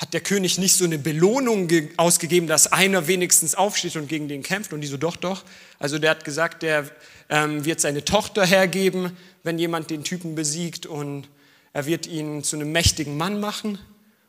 Hat 0.00 0.14
der 0.14 0.22
König 0.22 0.56
nicht 0.56 0.74
so 0.74 0.86
eine 0.86 0.98
Belohnung 0.98 1.68
ausgegeben, 1.98 2.46
dass 2.46 2.72
einer 2.72 3.06
wenigstens 3.06 3.54
aufsteht 3.54 3.96
und 3.96 4.08
gegen 4.08 4.28
den 4.28 4.42
kämpft? 4.42 4.72
Und 4.72 4.80
die 4.80 4.86
so, 4.86 4.96
doch, 4.96 5.16
doch. 5.16 5.44
Also 5.78 5.98
der 5.98 6.12
hat 6.12 6.24
gesagt, 6.24 6.62
der 6.62 6.90
ähm, 7.28 7.66
wird 7.66 7.82
seine 7.82 8.02
Tochter 8.02 8.46
hergeben, 8.46 9.14
wenn 9.42 9.58
jemand 9.58 9.90
den 9.90 10.02
Typen 10.02 10.34
besiegt 10.34 10.86
und 10.86 11.28
er 11.74 11.84
wird 11.84 12.06
ihn 12.06 12.42
zu 12.42 12.56
einem 12.56 12.72
mächtigen 12.72 13.18
Mann 13.18 13.40
machen. 13.40 13.78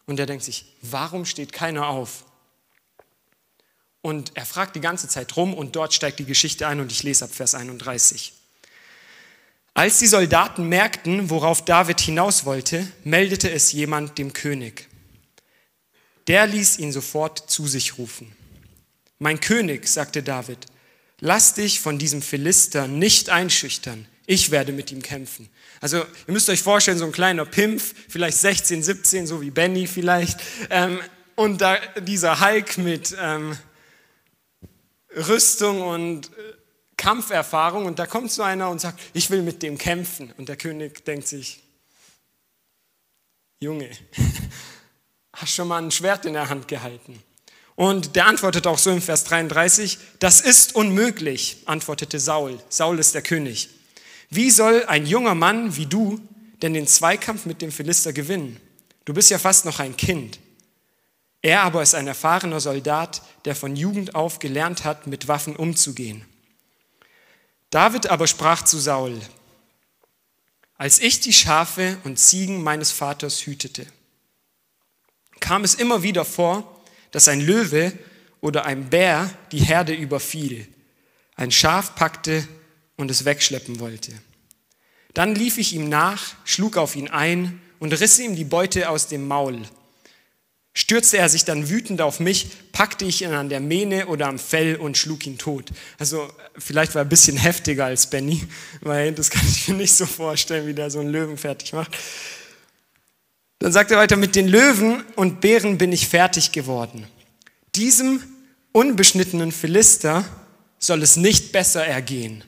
Und 0.06 0.20
er 0.20 0.26
denkt 0.26 0.44
sich, 0.44 0.66
warum 0.82 1.24
steht 1.24 1.54
keiner 1.54 1.88
auf? 1.88 2.26
Und 4.02 4.34
er 4.36 4.46
fragt 4.46 4.76
die 4.76 4.82
ganze 4.82 5.08
Zeit 5.08 5.38
rum 5.38 5.54
und 5.54 5.78
dort 5.78 5.94
steigt 5.94 6.20
die 6.20 6.26
Geschichte 6.26 6.68
ein 6.68 6.82
und 6.82 6.92
ich 6.92 7.04
lese 7.04 7.24
ab 7.24 7.32
Vers 7.32 7.56
31. 7.56 8.34
Als 9.74 10.00
die 10.00 10.08
Soldaten 10.08 10.68
merkten, 10.68 11.30
worauf 11.30 11.64
David 11.64 12.02
hinaus 12.02 12.44
wollte, 12.44 12.86
meldete 13.06 13.50
es 13.50 13.72
jemand 13.72 14.18
dem 14.18 14.34
König. 14.34 14.91
Der 16.32 16.48
ließ 16.48 16.80
ihn 16.80 16.94
sofort 16.94 17.50
zu 17.52 17.68
sich 17.68 17.98
rufen. 17.98 18.34
Mein 19.20 19.42
König, 19.42 19.86
sagte 19.86 20.24
David, 20.24 20.60
lass 21.20 21.56
dich 21.56 21.82
von 21.82 22.00
diesem 22.00 22.22
Philister 22.22 22.88
nicht 22.88 23.30
einschüchtern. 23.30 24.08
Ich 24.28 24.50
werde 24.50 24.72
mit 24.72 24.94
ihm 24.94 25.02
kämpfen. 25.02 25.50
Also 25.82 25.98
ihr 25.98 26.34
müsst 26.34 26.48
euch 26.48 26.62
vorstellen, 26.62 26.98
so 26.98 27.04
ein 27.04 27.12
kleiner 27.12 27.44
Pimpf, 27.44 27.94
vielleicht 28.08 28.38
16, 28.38 28.82
17, 28.82 29.28
so 29.28 29.42
wie 29.42 29.52
Benny 29.52 29.88
vielleicht. 29.88 30.40
Ähm, 30.70 31.02
und 31.36 31.60
da, 31.60 31.76
dieser 32.00 32.40
Hulk 32.40 32.78
mit 32.78 33.14
ähm, 33.20 33.58
Rüstung 35.14 35.82
und 35.82 36.28
äh, 36.28 36.54
Kampferfahrung. 36.96 37.86
Und 37.86 38.00
da 38.00 38.08
kommt 38.08 38.32
so 38.32 38.42
einer 38.42 38.70
und 38.70 38.80
sagt, 38.80 39.02
ich 39.12 39.30
will 39.32 39.42
mit 39.42 39.62
dem 39.62 39.78
kämpfen. 39.78 40.32
Und 40.38 40.48
der 40.48 40.56
König 40.56 41.04
denkt 41.04 41.28
sich, 41.28 41.60
Junge, 43.60 43.90
hast 45.34 45.54
schon 45.54 45.68
mal 45.68 45.82
ein 45.82 45.92
Schwert 45.92 46.26
in 46.26 46.34
der 46.34 46.50
Hand 46.50 46.68
gehalten? 46.68 47.22
Und 47.76 48.16
der 48.16 48.28
antwortet 48.28 48.68
auch 48.68 48.78
so 48.78 48.92
im 48.92 49.02
Vers 49.02 49.24
33, 49.24 49.98
das 50.20 50.42
ist 50.42 50.76
unmöglich, 50.76 51.64
antwortete 51.66 52.20
Saul. 52.20 52.60
Saul 52.70 53.00
ist 53.00 53.16
der 53.16 53.22
König. 53.22 53.70
Wie 54.30 54.52
soll 54.52 54.86
ein 54.86 55.06
junger 55.06 55.36
Mann 55.36 55.76
wie 55.76 55.86
du 55.86 56.20
denn 56.62 56.74
den 56.74 56.88
Zweikampf 56.88 57.46
mit 57.46 57.62
dem 57.62 57.72
Philister 57.72 58.14
gewinnen? 58.14 58.60
Du 59.06 59.14
bist 59.14 59.30
ja 59.30 59.40
fast 59.40 59.66
noch 59.66 59.80
ein 59.80 59.98
Kind. 59.98 60.40
Er 61.42 61.64
aber 61.64 61.82
ist 61.82 61.96
ein 61.96 62.08
erfahrener 62.08 62.60
Soldat, 62.60 63.24
der 63.46 63.56
von 63.56 63.76
Jugend 63.76 64.14
auf 64.14 64.40
gelernt 64.40 64.84
hat, 64.84 65.08
mit 65.08 65.28
Waffen 65.28 65.56
umzugehen. 65.56 66.24
David 67.72 68.08
aber 68.08 68.28
sprach 68.28 68.64
zu 68.64 68.78
Saul, 68.78 69.20
als 70.78 71.00
ich 71.00 71.20
die 71.20 71.34
Schafe 71.34 71.98
und 72.04 72.20
Ziegen 72.20 72.62
meines 72.64 72.92
Vaters 72.92 73.46
hütete, 73.46 73.86
kam 75.42 75.66
es 75.66 75.76
immer 75.76 76.04
wieder 76.04 76.24
vor, 76.24 76.82
dass 77.12 77.28
ein 77.28 77.42
Löwe 77.42 77.92
oder 78.40 78.66
ein 78.66 78.90
Bär 78.90 79.30
die 79.52 79.60
Herde 79.60 79.94
überfiel, 79.94 80.66
ein 81.36 81.52
Schaf 81.52 81.96
packte 81.96 82.48
und 82.96 83.12
es 83.12 83.26
wegschleppen 83.26 83.82
wollte. 83.82 84.14
Dann 85.14 85.36
lief 85.36 85.58
ich 85.58 85.74
ihm 85.74 85.90
nach, 85.90 86.36
schlug 86.46 86.78
auf 86.78 86.96
ihn 86.96 87.10
ein 87.10 87.62
und 87.80 87.92
riss 88.00 88.20
ihm 88.20 88.36
die 88.36 88.46
Beute 88.46 88.90
aus 88.90 89.08
dem 89.08 89.28
Maul. 89.28 89.62
Stürzte 90.74 91.18
er 91.18 91.28
sich 91.28 91.44
dann 91.44 91.70
wütend 91.70 92.00
auf 92.00 92.22
mich, 92.22 92.48
packte 92.72 93.04
ich 93.04 93.24
ihn 93.24 93.34
an 93.34 93.50
der 93.50 93.60
Mähne 93.60 94.08
oder 94.08 94.28
am 94.28 94.40
Fell 94.40 94.78
und 94.78 94.98
schlug 94.98 95.28
ihn 95.28 95.38
tot. 95.38 95.70
Also 96.00 96.32
vielleicht 96.58 96.96
war 96.96 97.02
er 97.02 97.06
ein 97.06 97.10
bisschen 97.10 97.36
heftiger 97.36 97.86
als 97.86 98.10
Benny, 98.10 98.42
weil 98.80 99.12
das 99.12 99.30
kann 99.30 99.46
ich 99.46 99.68
mir 99.68 99.76
nicht 99.76 99.94
so 99.94 100.06
vorstellen, 100.06 100.68
wie 100.68 100.74
der 100.74 100.90
so 100.90 101.02
einen 101.02 101.10
Löwen 101.10 101.38
fertig 101.38 101.74
macht. 101.74 101.92
Dann 103.62 103.72
sagt 103.72 103.92
er 103.92 104.00
weiter, 104.00 104.18
mit 104.18 104.36
den 104.36 104.48
Löwen 104.48 105.04
und 105.16 105.40
Bären 105.40 105.78
bin 105.78 105.92
ich 105.92 106.08
fertig 106.08 106.52
geworden. 106.52 107.06
Diesem 107.76 108.20
unbeschnittenen 108.72 109.52
Philister 109.52 110.26
soll 110.80 111.04
es 111.04 111.16
nicht 111.16 111.52
besser 111.52 111.86
ergehen. 111.86 112.44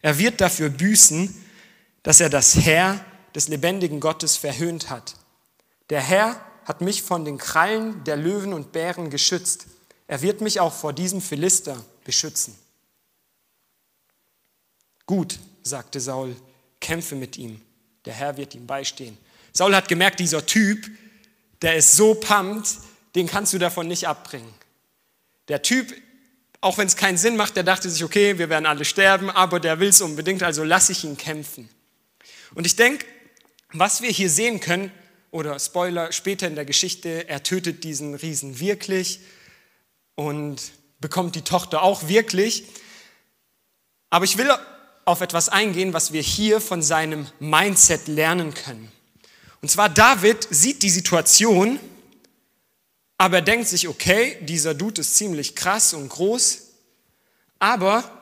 Er 0.00 0.16
wird 0.16 0.40
dafür 0.40 0.70
büßen, 0.70 1.34
dass 2.02 2.20
er 2.20 2.30
das 2.30 2.56
Herr 2.56 3.04
des 3.34 3.48
lebendigen 3.48 4.00
Gottes 4.00 4.38
verhöhnt 4.38 4.88
hat. 4.88 5.16
Der 5.90 6.00
Herr 6.00 6.40
hat 6.64 6.80
mich 6.80 7.02
von 7.02 7.26
den 7.26 7.36
Krallen 7.36 8.02
der 8.04 8.16
Löwen 8.16 8.54
und 8.54 8.72
Bären 8.72 9.10
geschützt. 9.10 9.66
Er 10.06 10.22
wird 10.22 10.40
mich 10.40 10.60
auch 10.60 10.72
vor 10.72 10.94
diesem 10.94 11.20
Philister 11.20 11.76
beschützen. 12.04 12.56
Gut, 15.04 15.38
sagte 15.62 16.00
Saul, 16.00 16.34
kämpfe 16.80 17.16
mit 17.16 17.36
ihm. 17.36 17.60
Der 18.06 18.14
Herr 18.14 18.38
wird 18.38 18.54
ihm 18.54 18.66
beistehen. 18.66 19.18
Saul 19.58 19.74
hat 19.74 19.88
gemerkt, 19.88 20.20
dieser 20.20 20.46
Typ, 20.46 20.88
der 21.62 21.74
ist 21.74 21.96
so 21.96 22.14
pumpt, 22.14 22.76
den 23.16 23.26
kannst 23.26 23.52
du 23.52 23.58
davon 23.58 23.88
nicht 23.88 24.06
abbringen. 24.06 24.54
Der 25.48 25.62
Typ, 25.62 25.92
auch 26.60 26.78
wenn 26.78 26.86
es 26.86 26.94
keinen 26.94 27.18
Sinn 27.18 27.34
macht, 27.34 27.56
der 27.56 27.64
dachte 27.64 27.90
sich, 27.90 28.04
okay, 28.04 28.38
wir 28.38 28.50
werden 28.50 28.66
alle 28.66 28.84
sterben, 28.84 29.30
aber 29.30 29.58
der 29.58 29.80
will 29.80 29.88
es 29.88 30.00
unbedingt, 30.00 30.44
also 30.44 30.62
lasse 30.62 30.92
ich 30.92 31.02
ihn 31.02 31.16
kämpfen. 31.16 31.68
Und 32.54 32.68
ich 32.68 32.76
denke, 32.76 33.04
was 33.72 34.00
wir 34.00 34.10
hier 34.10 34.30
sehen 34.30 34.60
können, 34.60 34.92
oder 35.32 35.58
Spoiler, 35.58 36.12
später 36.12 36.46
in 36.46 36.54
der 36.54 36.64
Geschichte, 36.64 37.28
er 37.28 37.42
tötet 37.42 37.82
diesen 37.82 38.14
Riesen 38.14 38.60
wirklich 38.60 39.18
und 40.14 40.70
bekommt 41.00 41.34
die 41.34 41.42
Tochter 41.42 41.82
auch 41.82 42.06
wirklich. 42.06 42.62
Aber 44.08 44.24
ich 44.24 44.38
will 44.38 44.52
auf 45.04 45.20
etwas 45.20 45.48
eingehen, 45.48 45.94
was 45.94 46.12
wir 46.12 46.22
hier 46.22 46.60
von 46.60 46.80
seinem 46.80 47.26
Mindset 47.40 48.06
lernen 48.06 48.54
können. 48.54 48.92
Und 49.60 49.70
zwar 49.70 49.88
David 49.88 50.46
sieht 50.50 50.82
die 50.82 50.90
Situation, 50.90 51.80
aber 53.16 53.38
er 53.38 53.42
denkt 53.42 53.68
sich, 53.68 53.88
okay, 53.88 54.38
dieser 54.42 54.74
Dude 54.74 55.00
ist 55.00 55.16
ziemlich 55.16 55.56
krass 55.56 55.94
und 55.94 56.08
groß, 56.08 56.58
aber 57.58 58.18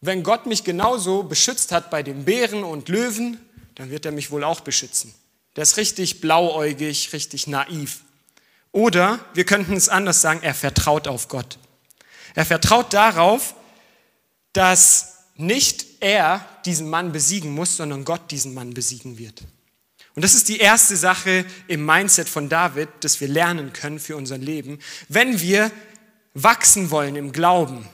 wenn 0.00 0.22
Gott 0.22 0.46
mich 0.46 0.64
genauso 0.64 1.22
beschützt 1.22 1.72
hat 1.72 1.90
bei 1.90 2.02
den 2.02 2.24
Bären 2.24 2.64
und 2.64 2.88
Löwen, 2.88 3.38
dann 3.74 3.90
wird 3.90 4.06
er 4.06 4.12
mich 4.12 4.30
wohl 4.30 4.44
auch 4.44 4.60
beschützen. 4.60 5.14
Der 5.56 5.62
ist 5.62 5.76
richtig 5.76 6.20
blauäugig, 6.20 7.12
richtig 7.12 7.46
naiv. 7.46 8.00
Oder 8.72 9.24
wir 9.34 9.44
könnten 9.44 9.74
es 9.74 9.88
anders 9.88 10.20
sagen, 10.20 10.40
er 10.42 10.54
vertraut 10.54 11.06
auf 11.06 11.28
Gott. 11.28 11.58
Er 12.34 12.44
vertraut 12.44 12.92
darauf, 12.92 13.54
dass 14.52 15.14
nicht 15.36 15.86
er 16.00 16.46
diesen 16.64 16.88
Mann 16.88 17.12
besiegen 17.12 17.54
muss, 17.54 17.76
sondern 17.76 18.04
Gott 18.04 18.30
diesen 18.30 18.54
Mann 18.54 18.74
besiegen 18.74 19.18
wird. 19.18 19.42
Und 20.14 20.22
das 20.22 20.34
ist 20.34 20.48
die 20.48 20.58
erste 20.58 20.96
Sache 20.96 21.44
im 21.66 21.84
Mindset 21.84 22.28
von 22.28 22.48
David, 22.48 22.88
das 23.00 23.20
wir 23.20 23.28
lernen 23.28 23.72
können 23.72 23.98
für 23.98 24.16
unser 24.16 24.38
Leben. 24.38 24.78
Wenn 25.08 25.40
wir 25.40 25.72
wachsen 26.34 26.90
wollen 26.90 27.16
im 27.16 27.32
Glauben, 27.32 27.88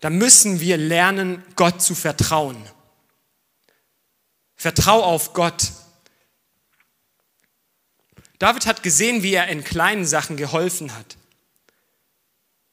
dann 0.00 0.16
müssen 0.18 0.60
wir 0.60 0.76
lernen, 0.76 1.42
Gott 1.56 1.82
zu 1.82 1.94
vertrauen. 1.94 2.68
Vertrau 4.56 5.02
auf 5.02 5.32
Gott. 5.32 5.72
David 8.38 8.66
hat 8.66 8.82
gesehen, 8.82 9.22
wie 9.22 9.34
er 9.34 9.48
in 9.48 9.64
kleinen 9.64 10.04
Sachen 10.04 10.36
geholfen 10.36 10.94
hat. 10.94 11.16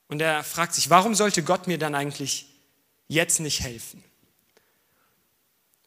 Und 0.08 0.22
er 0.22 0.44
fragt 0.44 0.74
sich, 0.74 0.90
warum 0.90 1.16
sollte 1.16 1.44
Gott 1.44 1.68
mir 1.68 1.78
dann 1.78 1.96
eigentlich 1.96 2.48
jetzt 3.08 3.40
nicht 3.40 3.62
helfen? 3.62 4.04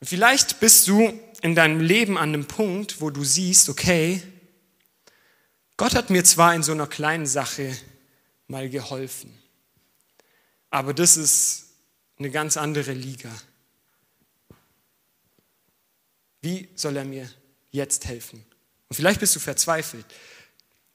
Vielleicht 0.03 0.61
bist 0.61 0.89
du 0.89 1.13
in 1.43 1.55
deinem 1.55 1.81
Leben 1.81 2.17
an 2.17 2.31
einem 2.31 2.47
Punkt, 2.47 3.01
wo 3.01 3.11
du 3.11 3.25
siehst, 3.25 3.69
okay, 3.69 4.23
Gott 5.77 5.95
hat 5.95 6.11
mir 6.11 6.25
zwar 6.25 6.55
in 6.55 6.63
so 6.63 6.73
einer 6.73 6.87
kleinen 6.87 7.27
Sache 7.27 7.77
mal 8.49 8.69
geholfen, 8.69 9.37
aber 10.71 10.93
das 10.93 11.17
ist 11.17 11.67
eine 12.19 12.31
ganz 12.31 12.57
andere 12.57 12.93
Liga. 12.93 13.31
Wie 16.41 16.69
soll 16.75 16.97
er 16.97 17.05
mir 17.05 17.31
jetzt 17.71 18.07
helfen? 18.07 18.45
Und 18.89 18.97
vielleicht 18.97 19.21
bist 19.21 19.35
du 19.37 19.41
verzweifelt. 19.41 20.07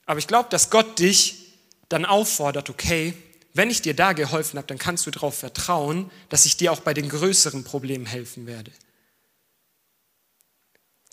Aber 0.06 0.20
ich 0.20 0.28
glaube, 0.28 0.50
dass 0.50 0.70
Gott 0.70 1.00
dich 1.00 1.54
dann 1.90 2.06
auffordert, 2.06 2.70
okay, 2.70 3.14
wenn 3.54 3.70
ich 3.70 3.82
dir 3.82 3.94
da 3.94 4.14
geholfen 4.14 4.58
habe, 4.58 4.68
dann 4.68 4.80
kannst 4.80 5.06
du 5.06 5.12
darauf 5.12 5.38
vertrauen, 5.38 6.12
dass 6.30 6.46
ich 6.46 6.58
dir 6.58 6.72
auch 6.72 6.80
bei 6.80 6.94
den 6.94 7.08
größeren 7.08 7.64
Problemen 7.64 8.06
helfen 8.06 8.48
werde. 8.48 8.72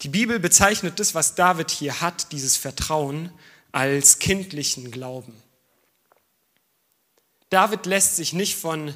Die 0.02 0.08
Bibel 0.08 0.40
bezeichnet 0.40 0.98
das, 0.98 1.14
was 1.14 1.34
David 1.34 1.70
hier 1.70 2.00
hat, 2.00 2.32
dieses 2.32 2.56
Vertrauen, 2.56 3.30
als 3.72 4.18
kindlichen 4.18 4.90
Glauben. 4.90 5.34
David 7.50 7.86
lässt 7.86 8.16
sich 8.16 8.32
nicht 8.32 8.56
von 8.56 8.94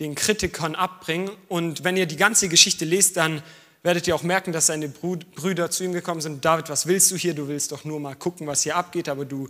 den 0.00 0.14
Kritikern 0.14 0.74
abbringen 0.74 1.30
und 1.48 1.84
wenn 1.84 1.96
ihr 1.96 2.06
die 2.06 2.16
ganze 2.16 2.48
Geschichte 2.48 2.84
lest, 2.84 3.16
dann 3.16 3.42
werdet 3.82 4.06
ihr 4.06 4.14
auch 4.14 4.22
merken, 4.22 4.52
dass 4.52 4.66
seine 4.66 4.88
Brüder 4.88 5.70
zu 5.70 5.84
ihm 5.84 5.92
gekommen 5.92 6.20
sind. 6.20 6.44
David, 6.44 6.68
was 6.68 6.86
willst 6.86 7.10
du 7.10 7.16
hier? 7.16 7.34
Du 7.34 7.48
willst 7.48 7.70
doch 7.70 7.84
nur 7.84 8.00
mal 8.00 8.14
gucken, 8.14 8.46
was 8.46 8.62
hier 8.62 8.76
abgeht, 8.76 9.08
aber 9.08 9.24
du, 9.24 9.48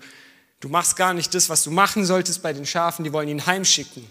du 0.60 0.68
machst 0.68 0.96
gar 0.96 1.14
nicht 1.14 1.34
das, 1.34 1.48
was 1.48 1.64
du 1.64 1.70
machen 1.70 2.04
solltest 2.04 2.42
bei 2.42 2.52
den 2.52 2.66
Schafen. 2.66 3.04
Die 3.04 3.12
wollen 3.12 3.28
ihn 3.28 3.46
heimschicken. 3.46 4.06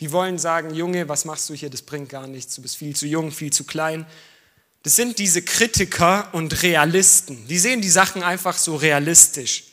Die 0.00 0.10
wollen 0.10 0.38
sagen, 0.38 0.74
Junge, 0.74 1.08
was 1.08 1.26
machst 1.26 1.48
du 1.50 1.54
hier? 1.54 1.70
Das 1.70 1.82
bringt 1.82 2.08
gar 2.08 2.26
nichts. 2.26 2.54
Du 2.54 2.62
bist 2.62 2.76
viel 2.76 2.96
zu 2.96 3.06
jung, 3.06 3.30
viel 3.30 3.52
zu 3.52 3.64
klein. 3.64 4.06
Das 4.82 4.96
sind 4.96 5.18
diese 5.18 5.42
Kritiker 5.42 6.28
und 6.32 6.62
Realisten. 6.62 7.46
Die 7.48 7.58
sehen 7.58 7.82
die 7.82 7.90
Sachen 7.90 8.22
einfach 8.22 8.56
so 8.56 8.76
realistisch. 8.76 9.64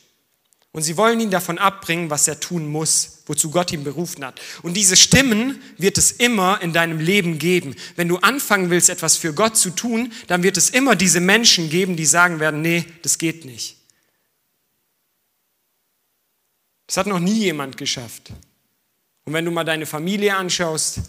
Und 0.74 0.84
sie 0.84 0.98
wollen 0.98 1.20
ihn 1.20 1.32
davon 1.32 1.58
abbringen, 1.58 2.10
was 2.10 2.28
er 2.28 2.40
tun 2.40 2.68
muss, 2.68 3.24
wozu 3.26 3.50
Gott 3.50 3.72
ihn 3.72 3.84
berufen 3.84 4.24
hat. 4.26 4.40
Und 4.62 4.76
diese 4.76 4.96
Stimmen 4.96 5.62
wird 5.78 5.98
es 5.98 6.12
immer 6.12 6.62
in 6.62 6.74
deinem 6.74 7.00
Leben 7.00 7.40
geben. 7.40 7.76
Wenn 7.96 8.08
du 8.10 8.18
anfangen 8.18 8.70
willst, 8.70 8.90
etwas 8.90 9.18
für 9.18 9.34
Gott 9.34 9.58
zu 9.58 9.72
tun, 9.72 10.12
dann 10.28 10.44
wird 10.44 10.58
es 10.58 10.70
immer 10.70 10.96
diese 10.96 11.20
Menschen 11.20 11.70
geben, 11.70 11.96
die 11.96 12.06
sagen 12.06 12.40
werden, 12.40 12.62
nee, 12.62 12.86
das 13.02 13.18
geht 13.18 13.46
nicht. 13.46 13.78
Das 16.86 16.98
hat 16.98 17.08
noch 17.08 17.20
nie 17.20 17.40
jemand 17.40 17.78
geschafft. 17.78 18.32
Und 19.26 19.34
wenn 19.34 19.46
du 19.46 19.52
mal 19.52 19.64
deine 19.64 19.86
Familie 19.86 20.36
anschaust, 20.36 21.00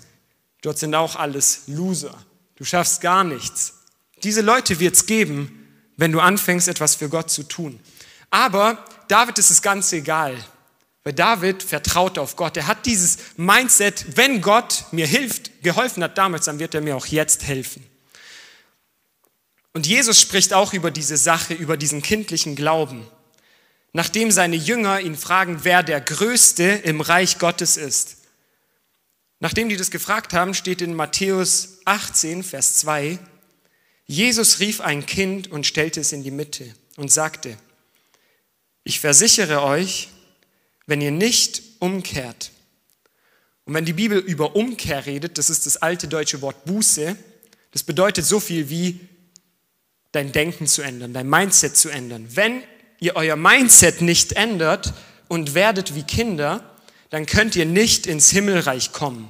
dort 0.62 0.78
sind 0.78 0.94
auch 0.94 1.14
alles 1.14 1.64
Loser. 1.66 2.18
Du 2.56 2.64
schaffst 2.64 3.00
gar 3.00 3.22
nichts. 3.22 3.74
Diese 4.22 4.40
Leute 4.40 4.80
wird 4.80 4.94
es 4.94 5.06
geben, 5.06 5.68
wenn 5.96 6.12
du 6.12 6.20
anfängst, 6.20 6.68
etwas 6.68 6.94
für 6.94 7.08
Gott 7.08 7.30
zu 7.30 7.42
tun. 7.42 7.80
Aber 8.30 8.84
David 9.08 9.38
ist 9.38 9.50
es 9.50 9.62
ganz 9.62 9.92
egal, 9.92 10.36
weil 11.04 11.12
David 11.12 11.62
vertraut 11.62 12.18
auf 12.18 12.36
Gott. 12.36 12.56
Er 12.56 12.66
hat 12.66 12.86
dieses 12.86 13.18
Mindset, 13.36 14.16
wenn 14.16 14.40
Gott 14.40 14.84
mir 14.92 15.06
hilft, 15.06 15.62
geholfen 15.62 16.02
hat 16.02 16.18
damals, 16.18 16.44
dann 16.44 16.58
wird 16.58 16.74
er 16.74 16.80
mir 16.80 16.96
auch 16.96 17.06
jetzt 17.06 17.44
helfen. 17.44 17.84
Und 19.72 19.86
Jesus 19.86 20.20
spricht 20.20 20.52
auch 20.52 20.72
über 20.72 20.90
diese 20.90 21.16
Sache, 21.16 21.54
über 21.54 21.76
diesen 21.76 22.02
kindlichen 22.02 22.56
Glauben. 22.56 23.06
Nachdem 23.92 24.30
seine 24.30 24.56
Jünger 24.56 25.00
ihn 25.00 25.16
fragen, 25.16 25.60
wer 25.62 25.82
der 25.82 26.00
Größte 26.00 26.64
im 26.64 27.00
Reich 27.00 27.38
Gottes 27.38 27.76
ist. 27.76 28.18
Nachdem 29.40 29.68
die 29.68 29.76
das 29.76 29.90
gefragt 29.90 30.32
haben, 30.34 30.52
steht 30.52 30.82
in 30.82 30.94
Matthäus 30.94 31.78
18, 31.84 32.42
Vers 32.42 32.74
2, 32.76 33.18
Jesus 34.08 34.58
rief 34.58 34.80
ein 34.80 35.06
Kind 35.06 35.52
und 35.52 35.66
stellte 35.66 36.00
es 36.00 36.12
in 36.12 36.24
die 36.24 36.32
Mitte 36.32 36.74
und 36.96 37.12
sagte, 37.12 37.56
ich 38.82 38.98
versichere 38.98 39.62
euch, 39.62 40.08
wenn 40.86 41.00
ihr 41.00 41.12
nicht 41.12 41.62
umkehrt, 41.78 42.50
und 43.68 43.74
wenn 43.74 43.84
die 43.84 43.92
Bibel 43.92 44.18
über 44.18 44.56
Umkehr 44.56 45.04
redet, 45.04 45.36
das 45.36 45.50
ist 45.50 45.66
das 45.66 45.76
alte 45.76 46.08
deutsche 46.08 46.40
Wort 46.40 46.64
Buße, 46.64 47.14
das 47.70 47.82
bedeutet 47.82 48.24
so 48.24 48.40
viel 48.40 48.70
wie 48.70 48.98
dein 50.10 50.32
Denken 50.32 50.66
zu 50.66 50.80
ändern, 50.80 51.12
dein 51.12 51.28
Mindset 51.28 51.76
zu 51.76 51.90
ändern. 51.90 52.26
Wenn 52.30 52.62
ihr 52.98 53.14
euer 53.14 53.36
Mindset 53.36 54.00
nicht 54.00 54.32
ändert 54.32 54.94
und 55.28 55.52
werdet 55.52 55.94
wie 55.94 56.02
Kinder, 56.02 56.64
dann 57.10 57.26
könnt 57.26 57.56
ihr 57.56 57.66
nicht 57.66 58.06
ins 58.06 58.30
Himmelreich 58.30 58.92
kommen. 58.92 59.28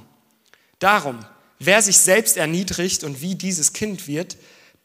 Darum, 0.79 1.19
wer 1.59 1.81
sich 1.81 1.97
selbst 1.97 2.37
erniedrigt 2.37 3.03
und 3.03 3.21
wie 3.21 3.35
dieses 3.35 3.73
Kind 3.73 4.07
wird, 4.07 4.37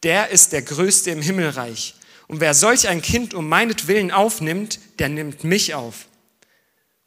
der 0.04 0.28
ist 0.28 0.52
der 0.52 0.62
Größte 0.62 1.10
im 1.10 1.22
Himmelreich. 1.22 1.94
Und 2.26 2.40
wer 2.40 2.54
solch 2.54 2.88
ein 2.88 3.02
Kind 3.02 3.34
um 3.34 3.48
meinetwillen 3.48 4.10
aufnimmt, 4.10 4.78
der 4.98 5.08
nimmt 5.08 5.44
mich 5.44 5.74
auf. 5.74 6.06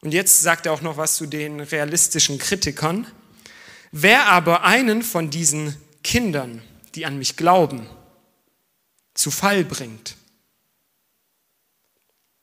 Und 0.00 0.12
jetzt 0.12 0.42
sagt 0.42 0.66
er 0.66 0.72
auch 0.72 0.82
noch 0.82 0.96
was 0.96 1.16
zu 1.16 1.26
den 1.26 1.60
realistischen 1.60 2.38
Kritikern. 2.38 3.06
Wer 3.90 4.26
aber 4.26 4.64
einen 4.64 5.02
von 5.02 5.30
diesen 5.30 5.76
Kindern, 6.04 6.62
die 6.94 7.06
an 7.06 7.18
mich 7.18 7.36
glauben, 7.36 7.86
zu 9.14 9.30
Fall 9.30 9.64
bringt 9.64 10.16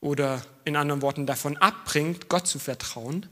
oder 0.02 0.46
in 0.66 0.76
anderen 0.76 1.02
Worten 1.02 1.26
davon 1.26 1.56
abbringt, 1.58 2.28
Gott 2.28 2.48
zu 2.48 2.60
vertrauen, 2.60 3.28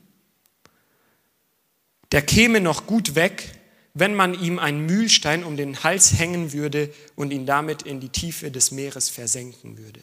der 2.13 2.21
käme 2.21 2.61
noch 2.61 2.87
gut 2.87 3.15
weg, 3.15 3.59
wenn 3.93 4.15
man 4.15 4.33
ihm 4.33 4.59
einen 4.59 4.85
Mühlstein 4.85 5.43
um 5.43 5.55
den 5.55 5.83
Hals 5.83 6.17
hängen 6.17 6.51
würde 6.51 6.93
und 7.15 7.31
ihn 7.31 7.45
damit 7.45 7.83
in 7.83 7.99
die 7.99 8.09
Tiefe 8.09 8.49
des 8.49 8.71
Meeres 8.71 9.09
versenken 9.09 9.77
würde. 9.77 10.01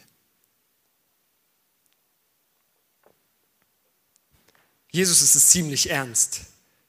Jesus 4.91 5.21
ist 5.21 5.35
es 5.35 5.49
ziemlich 5.49 5.89
ernst, 5.89 6.41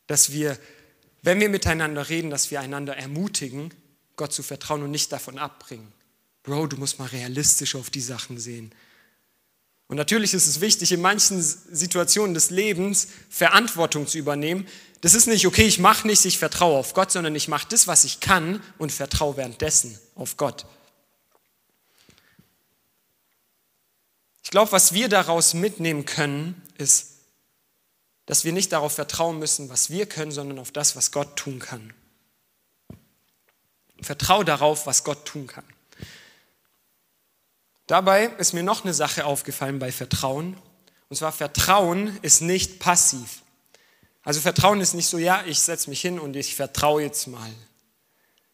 dass 0.07 0.33
wir, 0.33 0.59
wenn 1.23 1.41
wir 1.41 1.49
miteinander 1.49 2.09
reden, 2.09 2.31
dass 2.31 2.51
wir 2.51 2.61
einander 2.61 2.97
ermutigen, 2.97 3.73
Gott 4.17 4.33
zu 4.33 4.43
vertrauen 4.43 4.83
und 4.83 4.91
nicht 4.91 5.13
davon 5.13 5.39
abbringen. 5.39 5.93
Bro, 6.43 6.69
du 6.69 6.77
musst 6.77 6.99
mal 6.99 7.09
realistisch 7.09 7.77
auf 7.77 7.91
die 7.91 8.01
Sachen 8.01 8.39
sehen. 8.39 8.73
Und 9.87 9.97
natürlich 9.97 10.35
ist 10.35 10.47
es 10.47 10.61
wichtig, 10.61 10.91
in 10.93 11.01
manchen 11.01 11.41
Situationen 11.43 12.35
des 12.35 12.51
Lebens 12.51 13.09
Verantwortung 13.29 14.07
zu 14.07 14.19
übernehmen, 14.19 14.67
das 15.03 15.15
ist 15.15 15.27
nicht, 15.27 15.47
okay, 15.49 15.65
ich 15.65 15.81
mache 15.81 16.07
nichts, 16.07 16.25
ich 16.25 16.39
vertraue 16.39 16.79
auf 16.79 16.95
Gott, 16.95 17.11
sondern 17.11 17.35
ich 17.35 17.49
mache 17.49 17.67
das, 17.69 17.89
was 17.89 18.05
ich 18.05 18.21
kann 18.21 18.63
und 18.79 18.93
vertraue 18.93 19.37
währenddessen 19.37 19.99
auf 20.15 20.37
Gott. 20.37 20.65
Ich 24.45 24.51
glaube, 24.51 24.71
was 24.71 24.93
wir 24.93 25.09
daraus 25.09 25.55
mitnehmen 25.55 26.05
können, 26.05 26.63
ist, 26.79 27.15
dass 28.27 28.45
wir 28.45 28.53
nicht 28.53 28.71
darauf 28.71 28.95
vertrauen 28.95 29.41
müssen, 29.41 29.69
was 29.69 29.91
wir 29.91 30.07
können, 30.07 30.31
sondern 30.31 30.61
auf 30.61 30.71
das, 30.71 30.95
was 30.95 31.11
Gott 31.11 31.37
tun 31.37 31.59
kann. 31.59 31.93
Vertraue 34.01 34.45
darauf, 34.45 34.87
was 34.87 35.03
Gott 35.03 35.27
tun 35.27 35.49
kann. 35.49 35.65
Dabei 37.89 38.27
ist 38.27 38.53
mir 38.53 38.63
noch 38.63 38.85
eine 38.85 38.95
Sache 38.95 39.25
aufgefallen 39.25 39.81
bei 39.81 39.91
Vertrauen. 39.91 40.57
Und 41.09 41.17
zwar, 41.17 41.33
Vertrauen 41.33 42.19
ist 42.23 42.41
nicht 42.41 42.79
passiv. 42.79 43.42
Also 44.23 44.41
Vertrauen 44.41 44.81
ist 44.81 44.95
nicht 44.95 45.09
so, 45.09 45.19
ja, 45.19 45.45
ich 45.47 45.59
setze 45.61 45.91
mich 45.91 46.01
hin 46.01 46.19
und 46.19 46.37
ich 46.37 46.55
vertraue 46.55 47.03
jetzt 47.03 47.27
mal. 47.27 47.51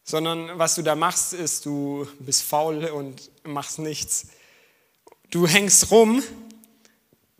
Sondern 0.03 0.59
was 0.59 0.75
du 0.75 0.83
da 0.83 0.95
machst, 0.95 1.35
ist, 1.35 1.67
du 1.67 2.09
bist 2.19 2.43
faul 2.43 2.87
und 2.87 3.31
machst 3.45 3.79
nichts. 3.79 4.29
Du 5.31 5.47
hängst 5.47 5.91
rum 5.91 6.23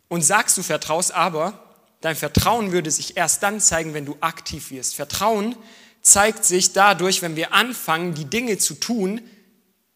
und 0.07 0.21
sagst, 0.21 0.57
du 0.57 0.63
vertraust, 0.63 1.11
aber 1.11 1.77
dein 2.01 2.15
Vertrauen 2.15 2.71
würde 2.71 2.91
sich 2.91 3.17
erst 3.17 3.41
dann 3.41 3.59
zeigen, 3.59 3.95
wenn 3.95 4.05
du 4.05 4.17
aktiv 4.21 4.69
wirst. 4.69 4.93
Vertrauen 4.93 5.55
zeigt 6.01 6.45
sich 6.45 6.73
dadurch, 6.73 7.23
wenn 7.23 7.35
wir 7.35 7.53
anfangen, 7.53 8.13
die 8.13 8.25
Dinge 8.25 8.59
zu 8.59 8.75
tun, 8.75 9.21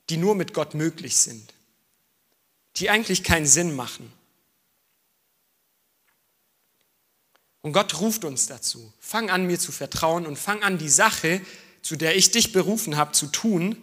die 0.09 0.17
nur 0.17 0.33
mit 0.33 0.53
Gott 0.53 0.73
möglich 0.73 1.17
sind, 1.17 1.53
die 2.77 2.89
eigentlich 2.89 3.23
keinen 3.23 3.45
Sinn 3.45 3.75
machen. 3.75 4.11
Und 7.63 7.71
Gott 7.71 8.01
ruft 8.01 8.25
uns 8.25 8.45
dazu. 8.45 8.91
Fang 8.99 9.29
an, 9.29 9.47
mir 9.47 9.57
zu 9.57 9.71
vertrauen 9.71 10.27
und 10.27 10.37
fang 10.37 10.61
an, 10.63 10.77
die 10.77 10.89
Sache, 10.89 11.41
zu 11.81 11.95
der 11.95 12.15
ich 12.17 12.29
dich 12.29 12.51
berufen 12.51 12.97
habe, 12.97 13.13
zu 13.13 13.27
tun. 13.27 13.81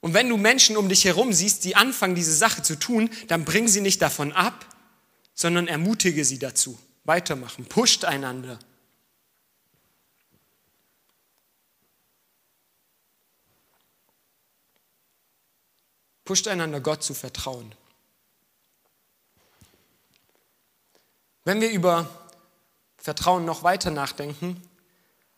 Und 0.00 0.14
wenn 0.14 0.30
du 0.30 0.38
Menschen 0.38 0.78
um 0.78 0.88
dich 0.88 1.04
herum 1.04 1.34
siehst, 1.34 1.64
die 1.64 1.76
anfangen, 1.76 2.14
diese 2.14 2.34
Sache 2.34 2.62
zu 2.62 2.78
tun, 2.78 3.10
dann 3.28 3.44
bring 3.44 3.68
sie 3.68 3.82
nicht 3.82 4.00
davon 4.00 4.32
ab, 4.32 4.64
sondern 5.34 5.68
ermutige 5.68 6.24
sie 6.24 6.38
dazu. 6.38 6.78
Weitermachen, 7.04 7.66
pusht 7.66 8.06
einander. 8.06 8.58
Pusht 16.24 16.48
einander, 16.48 16.80
Gott 16.80 17.02
zu 17.02 17.12
vertrauen. 17.12 17.74
Wenn 21.44 21.60
wir 21.60 21.70
über 21.70 22.25
Vertrauen 23.06 23.44
noch 23.44 23.62
weiter 23.62 23.92
nachdenken, 23.92 24.60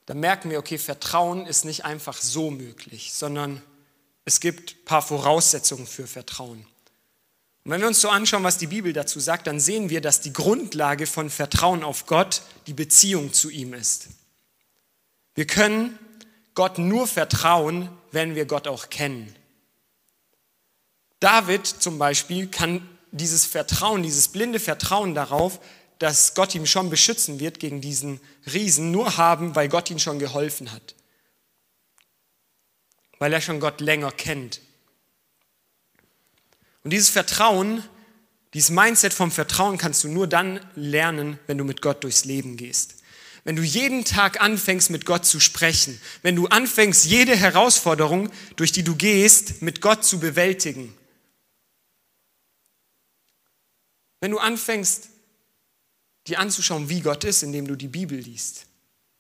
dann 0.07 0.21
merken 0.21 0.49
wir, 0.49 0.59
okay, 0.59 0.79
Vertrauen 0.79 1.45
ist 1.45 1.67
nicht 1.67 1.85
einfach 1.85 2.17
so 2.17 2.51
möglich, 2.51 3.13
sondern 3.13 3.61
es 4.25 4.41
gibt 4.41 4.73
ein 4.73 4.85
paar 4.87 5.03
Voraussetzungen 5.03 5.87
für 5.87 6.07
Vertrauen. 6.07 6.67
Und 7.65 7.73
wenn 7.73 7.83
wir 7.83 7.89
uns 7.89 8.01
so 8.01 8.09
anschauen, 8.09 8.43
was 8.43 8.57
die 8.57 8.69
Bibel 8.69 8.95
dazu 8.95 9.21
sagt, 9.21 9.47
dann 9.47 9.61
sehen 9.61 9.91
wir, 9.91 10.01
dass 10.01 10.23
die 10.23 10.33
Grundlage 10.33 11.07
von 11.07 11.29
Vertrauen 11.29 11.85
auf 11.85 12.07
Gott 12.07 12.41
die 12.67 12.73
Beziehung 12.73 13.35
zu 13.35 13.51
ihm 13.51 13.75
ist. 13.75 14.09
Wir 15.35 15.47
können 15.47 15.99
Gott 16.55 16.79
nur 16.79 17.07
vertrauen, 17.07 17.91
wenn 18.13 18.35
wir 18.35 18.47
Gott 18.47 18.67
auch 18.67 18.89
kennen. 18.89 19.37
David 21.21 21.67
zum 21.67 21.99
Beispiel 21.99 22.47
kann 22.47 22.89
dieses 23.11 23.45
Vertrauen, 23.45 24.03
dieses 24.03 24.29
blinde 24.29 24.59
Vertrauen 24.59 25.15
darauf, 25.15 25.61
dass 25.99 26.35
Gott 26.35 26.55
ihn 26.55 26.67
schon 26.67 26.91
beschützen 26.91 27.41
wird 27.41 27.59
gegen 27.59 27.81
diesen 27.81 28.21
Riesen, 28.53 28.93
nur 28.93 29.17
haben, 29.17 29.55
weil 29.57 29.69
Gott 29.69 29.91
ihm 29.91 29.99
schon 29.99 30.19
geholfen 30.19 30.73
hat. 30.73 30.95
Weil 33.19 33.33
er 33.33 33.41
schon 33.41 33.61
Gott 33.61 33.81
länger 33.81 34.13
kennt. 34.13 34.61
Und 36.85 36.93
dieses 36.93 37.11
Vertrauen, 37.11 37.83
dieses 38.55 38.71
Mindset 38.71 39.13
vom 39.13 39.33
Vertrauen 39.33 39.77
kannst 39.77 40.05
du 40.05 40.09
nur 40.09 40.29
dann 40.29 40.61
lernen, 40.77 41.39
wenn 41.47 41.59
du 41.59 41.65
mit 41.65 41.83
Gott 41.83 42.05
durchs 42.05 42.25
Leben 42.25 42.57
gehst. 42.57 42.95
Wenn 43.45 43.57
du 43.57 43.63
jeden 43.63 44.05
Tag 44.05 44.41
anfängst, 44.41 44.91
mit 44.91 45.05
Gott 45.05 45.25
zu 45.25 45.41
sprechen, 45.41 46.01
wenn 46.23 46.37
du 46.37 46.47
anfängst, 46.47 47.07
jede 47.07 47.35
Herausforderung, 47.35 48.31
durch 48.57 48.73
die 48.73 48.85
du 48.85 48.95
gehst, 48.95 49.63
mit 49.63 49.81
Gott 49.81 50.05
zu 50.05 50.21
bewältigen. 50.21 50.95
Wenn 54.21 54.33
du 54.33 54.39
anfängst, 54.39 55.09
dir 56.29 56.39
anzuschauen, 56.39 56.89
wie 56.89 57.01
Gott 57.01 57.25
ist, 57.25 57.43
indem 57.43 57.67
du 57.67 57.77
die 57.77 57.89
Bibel 57.89 58.19
liest, 58.19 58.67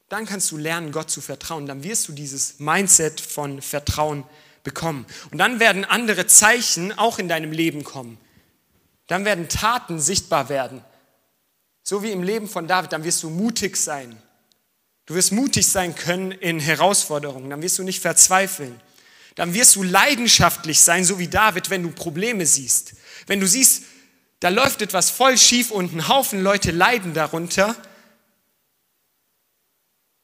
dann 0.08 0.24
kannst 0.24 0.50
du 0.50 0.56
lernen, 0.56 0.92
Gott 0.92 1.10
zu 1.10 1.20
vertrauen. 1.20 1.66
Dann 1.66 1.82
wirst 1.82 2.08
du 2.08 2.12
dieses 2.12 2.58
Mindset 2.60 3.20
von 3.20 3.60
Vertrauen 3.60 4.24
bekommen. 4.64 5.06
Und 5.30 5.38
dann 5.38 5.60
werden 5.60 5.84
andere 5.84 6.26
Zeichen 6.26 6.96
auch 6.96 7.18
in 7.18 7.28
deinem 7.28 7.52
Leben 7.52 7.84
kommen. 7.84 8.18
Dann 9.06 9.24
werden 9.24 9.48
Taten 9.48 10.00
sichtbar 10.00 10.48
werden. 10.48 10.82
So 11.82 12.02
wie 12.02 12.12
im 12.12 12.22
Leben 12.22 12.48
von 12.48 12.66
David, 12.66 12.92
dann 12.92 13.04
wirst 13.04 13.22
du 13.22 13.30
mutig 13.30 13.76
sein. 13.76 14.16
Du 15.06 15.14
wirst 15.14 15.32
mutig 15.32 15.66
sein 15.66 15.94
können 15.94 16.32
in 16.32 16.60
Herausforderungen. 16.60 17.48
Dann 17.48 17.62
wirst 17.62 17.78
du 17.78 17.82
nicht 17.82 18.00
verzweifeln. 18.00 18.78
Dann 19.36 19.54
wirst 19.54 19.76
du 19.76 19.82
leidenschaftlich 19.82 20.80
sein, 20.80 21.04
so 21.04 21.18
wie 21.18 21.28
David, 21.28 21.70
wenn 21.70 21.82
du 21.82 21.90
Probleme 21.90 22.44
siehst. 22.44 22.94
Wenn 23.26 23.40
du 23.40 23.46
siehst, 23.46 23.84
da 24.40 24.50
läuft 24.50 24.82
etwas 24.82 25.10
voll 25.10 25.36
schief 25.36 25.70
und 25.70 25.92
ein 25.94 26.08
Haufen 26.08 26.42
Leute 26.42 26.70
leiden 26.70 27.12
darunter 27.12 27.76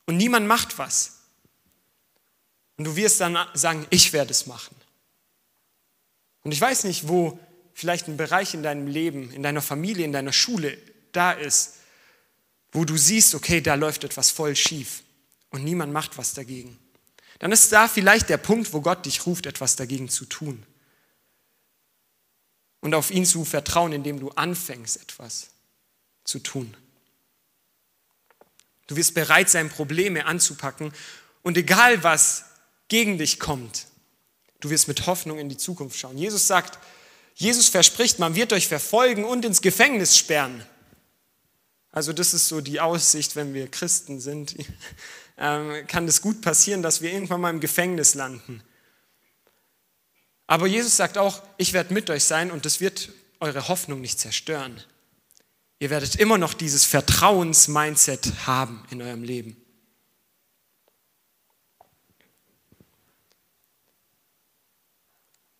und 0.06 0.16
niemand 0.16 0.46
macht 0.46 0.78
was. 0.78 1.18
Und 2.76 2.84
du 2.84 2.96
wirst 2.96 3.20
dann 3.20 3.36
sagen, 3.54 3.86
ich 3.90 4.12
werde 4.12 4.30
es 4.30 4.46
machen. 4.46 4.74
Und 6.42 6.52
ich 6.52 6.60
weiß 6.60 6.84
nicht, 6.84 7.08
wo 7.08 7.38
vielleicht 7.72 8.06
ein 8.08 8.16
Bereich 8.16 8.54
in 8.54 8.62
deinem 8.62 8.86
Leben, 8.86 9.32
in 9.32 9.42
deiner 9.42 9.62
Familie, 9.62 10.04
in 10.04 10.12
deiner 10.12 10.32
Schule 10.32 10.78
da 11.12 11.32
ist, 11.32 11.76
wo 12.70 12.84
du 12.84 12.96
siehst, 12.96 13.34
okay, 13.34 13.60
da 13.60 13.74
läuft 13.74 14.04
etwas 14.04 14.30
voll 14.30 14.54
schief 14.54 15.02
und 15.50 15.64
niemand 15.64 15.92
macht 15.92 16.18
was 16.18 16.34
dagegen. 16.34 16.78
Dann 17.38 17.50
ist 17.50 17.72
da 17.72 17.88
vielleicht 17.88 18.28
der 18.28 18.36
Punkt, 18.36 18.72
wo 18.72 18.80
Gott 18.80 19.06
dich 19.06 19.26
ruft, 19.26 19.46
etwas 19.46 19.76
dagegen 19.76 20.08
zu 20.08 20.24
tun 20.24 20.64
und 22.84 22.94
auf 22.94 23.10
ihn 23.10 23.24
zu 23.24 23.46
vertrauen, 23.46 23.92
indem 23.94 24.20
du 24.20 24.28
anfängst, 24.28 25.00
etwas 25.00 25.48
zu 26.22 26.38
tun. 26.38 26.76
Du 28.86 28.96
wirst 28.96 29.14
bereit 29.14 29.48
sein, 29.48 29.70
Probleme 29.70 30.26
anzupacken 30.26 30.92
und 31.42 31.56
egal 31.56 32.04
was 32.04 32.44
gegen 32.88 33.16
dich 33.16 33.40
kommt, 33.40 33.86
du 34.60 34.68
wirst 34.68 34.86
mit 34.86 35.06
Hoffnung 35.06 35.38
in 35.38 35.48
die 35.48 35.56
Zukunft 35.56 35.98
schauen. 35.98 36.18
Jesus 36.18 36.46
sagt, 36.46 36.78
Jesus 37.34 37.70
verspricht, 37.70 38.18
man 38.18 38.34
wird 38.34 38.52
euch 38.52 38.68
verfolgen 38.68 39.24
und 39.24 39.46
ins 39.46 39.62
Gefängnis 39.62 40.18
sperren. 40.18 40.62
Also 41.90 42.12
das 42.12 42.34
ist 42.34 42.48
so 42.48 42.60
die 42.60 42.80
Aussicht, 42.80 43.34
wenn 43.34 43.54
wir 43.54 43.70
Christen 43.70 44.20
sind, 44.20 44.56
ähm, 45.38 45.86
kann 45.86 46.06
es 46.06 46.20
gut 46.20 46.42
passieren, 46.42 46.82
dass 46.82 47.00
wir 47.00 47.10
irgendwann 47.10 47.40
mal 47.40 47.50
im 47.50 47.60
Gefängnis 47.60 48.14
landen. 48.14 48.62
Aber 50.46 50.66
Jesus 50.66 50.96
sagt 50.96 51.18
auch, 51.18 51.42
ich 51.56 51.72
werde 51.72 51.94
mit 51.94 52.10
euch 52.10 52.24
sein 52.24 52.50
und 52.50 52.66
das 52.66 52.80
wird 52.80 53.10
eure 53.40 53.68
Hoffnung 53.68 54.00
nicht 54.00 54.20
zerstören. 54.20 54.82
Ihr 55.78 55.90
werdet 55.90 56.16
immer 56.16 56.38
noch 56.38 56.54
dieses 56.54 56.84
Vertrauens-Mindset 56.84 58.46
haben 58.46 58.84
in 58.90 59.02
eurem 59.02 59.22
Leben. 59.22 59.56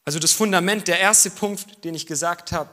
Also 0.05 0.18
das 0.18 0.33
Fundament, 0.33 0.87
der 0.87 1.01
erste 1.01 1.31
Punkt, 1.31 1.85
den 1.85 1.94
ich 1.94 2.07
gesagt 2.07 2.53
habe, 2.53 2.70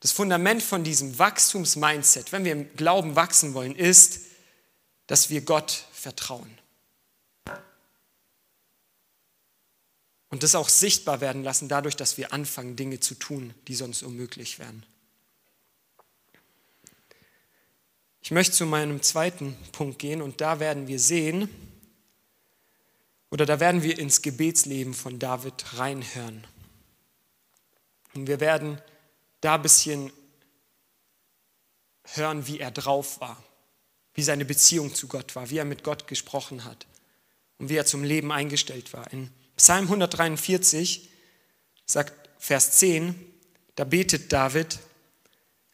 das 0.00 0.12
Fundament 0.12 0.62
von 0.62 0.84
diesem 0.84 1.18
Wachstums-Mindset, 1.18 2.32
wenn 2.32 2.44
wir 2.44 2.52
im 2.52 2.76
Glauben 2.76 3.16
wachsen 3.16 3.54
wollen, 3.54 3.74
ist, 3.74 4.22
dass 5.06 5.30
wir 5.30 5.42
Gott 5.42 5.84
vertrauen. 5.92 6.58
Und 10.32 10.42
das 10.42 10.54
auch 10.54 10.70
sichtbar 10.70 11.20
werden 11.20 11.44
lassen, 11.44 11.68
dadurch, 11.68 11.94
dass 11.94 12.16
wir 12.16 12.32
anfangen, 12.32 12.74
Dinge 12.74 12.98
zu 12.98 13.14
tun, 13.14 13.52
die 13.68 13.74
sonst 13.74 14.02
unmöglich 14.02 14.58
wären. 14.58 14.86
Ich 18.22 18.30
möchte 18.30 18.54
zu 18.54 18.64
meinem 18.64 19.02
zweiten 19.02 19.54
Punkt 19.72 19.98
gehen 19.98 20.22
und 20.22 20.40
da 20.40 20.58
werden 20.58 20.88
wir 20.88 20.98
sehen, 20.98 21.50
oder 23.30 23.44
da 23.44 23.60
werden 23.60 23.82
wir 23.82 23.98
ins 23.98 24.22
Gebetsleben 24.22 24.94
von 24.94 25.18
David 25.18 25.78
reinhören. 25.78 26.46
Und 28.14 28.26
wir 28.26 28.40
werden 28.40 28.80
da 29.42 29.56
ein 29.56 29.62
bisschen 29.62 30.10
hören, 32.04 32.46
wie 32.46 32.58
er 32.58 32.70
drauf 32.70 33.20
war, 33.20 33.42
wie 34.14 34.22
seine 34.22 34.46
Beziehung 34.46 34.94
zu 34.94 35.08
Gott 35.08 35.36
war, 35.36 35.50
wie 35.50 35.58
er 35.58 35.66
mit 35.66 35.84
Gott 35.84 36.06
gesprochen 36.06 36.64
hat 36.64 36.86
und 37.58 37.68
wie 37.68 37.76
er 37.76 37.84
zum 37.84 38.02
Leben 38.02 38.32
eingestellt 38.32 38.94
war. 38.94 39.12
In 39.12 39.30
Psalm 39.56 39.84
143 39.84 41.08
sagt 41.86 42.28
Vers 42.38 42.72
10, 42.72 43.14
da 43.74 43.84
betet 43.84 44.32
David, 44.32 44.78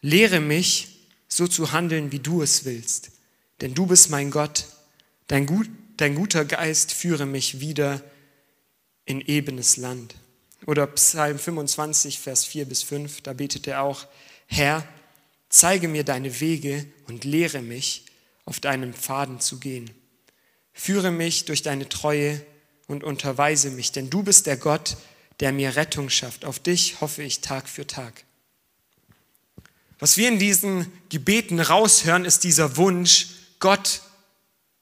lehre 0.00 0.40
mich, 0.40 0.98
so 1.28 1.46
zu 1.46 1.72
handeln, 1.72 2.10
wie 2.10 2.20
du 2.20 2.42
es 2.42 2.64
willst, 2.64 3.10
denn 3.60 3.74
du 3.74 3.86
bist 3.86 4.10
mein 4.10 4.30
Gott, 4.30 4.66
dein, 5.26 5.46
gut, 5.46 5.68
dein 5.96 6.14
guter 6.14 6.44
Geist 6.44 6.92
führe 6.92 7.26
mich 7.26 7.60
wieder 7.60 8.02
in 9.04 9.20
ebenes 9.20 9.76
Land. 9.76 10.14
Oder 10.66 10.86
Psalm 10.86 11.38
25, 11.38 12.18
Vers 12.18 12.44
4 12.44 12.64
bis 12.64 12.82
5, 12.82 13.20
da 13.22 13.32
betet 13.32 13.66
er 13.66 13.82
auch, 13.82 14.06
Herr, 14.46 14.86
zeige 15.48 15.88
mir 15.88 16.04
deine 16.04 16.40
Wege 16.40 16.86
und 17.06 17.24
lehre 17.24 17.62
mich, 17.62 18.04
auf 18.44 18.60
deinem 18.60 18.94
Pfaden 18.94 19.40
zu 19.40 19.60
gehen. 19.60 19.90
Führe 20.72 21.10
mich 21.10 21.44
durch 21.44 21.62
deine 21.62 21.88
Treue 21.88 22.40
und 22.88 23.04
unterweise 23.04 23.70
mich, 23.70 23.92
denn 23.92 24.10
du 24.10 24.24
bist 24.24 24.46
der 24.46 24.56
Gott, 24.56 24.96
der 25.38 25.52
mir 25.52 25.76
Rettung 25.76 26.10
schafft. 26.10 26.44
Auf 26.44 26.58
dich 26.58 27.00
hoffe 27.00 27.22
ich 27.22 27.40
Tag 27.40 27.68
für 27.68 27.86
Tag. 27.86 28.24
Was 30.00 30.16
wir 30.16 30.28
in 30.28 30.38
diesen 30.38 30.90
Gebeten 31.08 31.60
raushören, 31.60 32.24
ist 32.24 32.44
dieser 32.44 32.76
Wunsch, 32.76 33.28
Gott, 33.60 34.02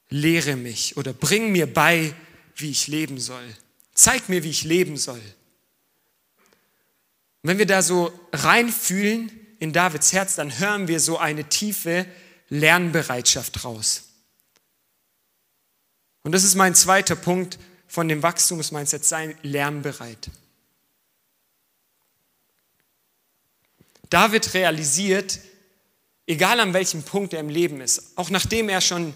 lehre 0.09 0.55
mich 0.55 0.95
oder 0.97 1.13
bring 1.13 1.51
mir 1.51 1.71
bei, 1.71 2.15
wie 2.55 2.71
ich 2.71 2.87
leben 2.87 3.19
soll. 3.19 3.55
Zeig 3.93 4.29
mir, 4.29 4.43
wie 4.43 4.49
ich 4.49 4.63
leben 4.63 4.97
soll. 4.97 5.21
Und 7.41 7.49
wenn 7.49 7.57
wir 7.57 7.65
da 7.65 7.81
so 7.81 8.11
reinfühlen 8.31 9.31
in 9.59 9.73
Davids 9.73 10.13
Herz, 10.13 10.35
dann 10.35 10.59
hören 10.59 10.87
wir 10.87 10.99
so 10.99 11.17
eine 11.17 11.49
tiefe 11.49 12.05
Lernbereitschaft 12.49 13.63
raus. 13.65 14.03
Und 16.23 16.31
das 16.31 16.43
ist 16.43 16.55
mein 16.55 16.75
zweiter 16.75 17.15
Punkt, 17.15 17.57
von 17.87 18.07
dem 18.07 18.23
Wachstumsmindset 18.23 19.05
sein 19.05 19.37
lernbereit. 19.41 20.29
David 24.09 24.53
realisiert, 24.53 25.39
egal 26.25 26.59
an 26.59 26.73
welchem 26.73 27.03
Punkt 27.03 27.33
er 27.33 27.39
im 27.39 27.49
Leben 27.49 27.81
ist, 27.81 28.17
auch 28.17 28.29
nachdem 28.29 28.69
er 28.69 28.81
schon 28.81 29.13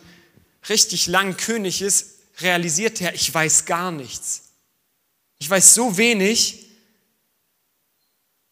richtig 0.70 1.08
lang 1.08 1.38
König 1.38 1.82
ist, 1.82 2.20
realisiert 2.40 3.02
er, 3.02 3.14
ich 3.14 3.34
weiß 3.34 3.66
gar 3.66 3.92
nichts. 3.92 4.50
Ich 5.40 5.50
weiß 5.50 5.74
so 5.74 5.98
wenig 5.98 6.68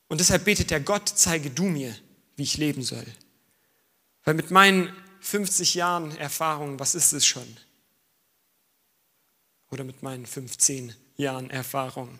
und 0.08 0.19
deshalb 0.19 0.45
betet 0.45 0.71
er, 0.71 0.79
Gott, 0.79 1.12
zeige 1.13 1.49
du 1.49 1.63
mir, 1.63 1.95
wie 2.36 2.43
ich 2.43 2.58
leben 2.58 2.84
soll. 2.84 3.05
Weil 4.23 4.34
mit 4.34 4.51
meinen 4.51 4.91
50 5.21 5.75
Jahren 5.75 6.15
Erfahrung, 6.17 6.79
was 6.79 6.95
ist 6.95 7.13
es 7.13 7.25
schon? 7.25 7.58
Oder 9.71 9.84
mit 9.84 10.01
meinen 10.03 10.25
15 10.25 10.95
Jahren 11.17 11.49
Erfahrung. 11.49 12.19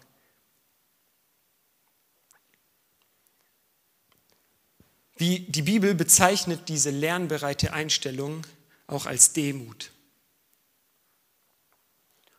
Wie 5.18 5.42
die 5.42 5.64
Bibel 5.64 5.96
bezeichnet 5.96 6.70
diese 6.70 6.92
lernbereite 6.92 7.74
Einstellung 7.74 8.46
auch 8.88 9.06
als 9.06 9.34
Demut. 9.34 9.92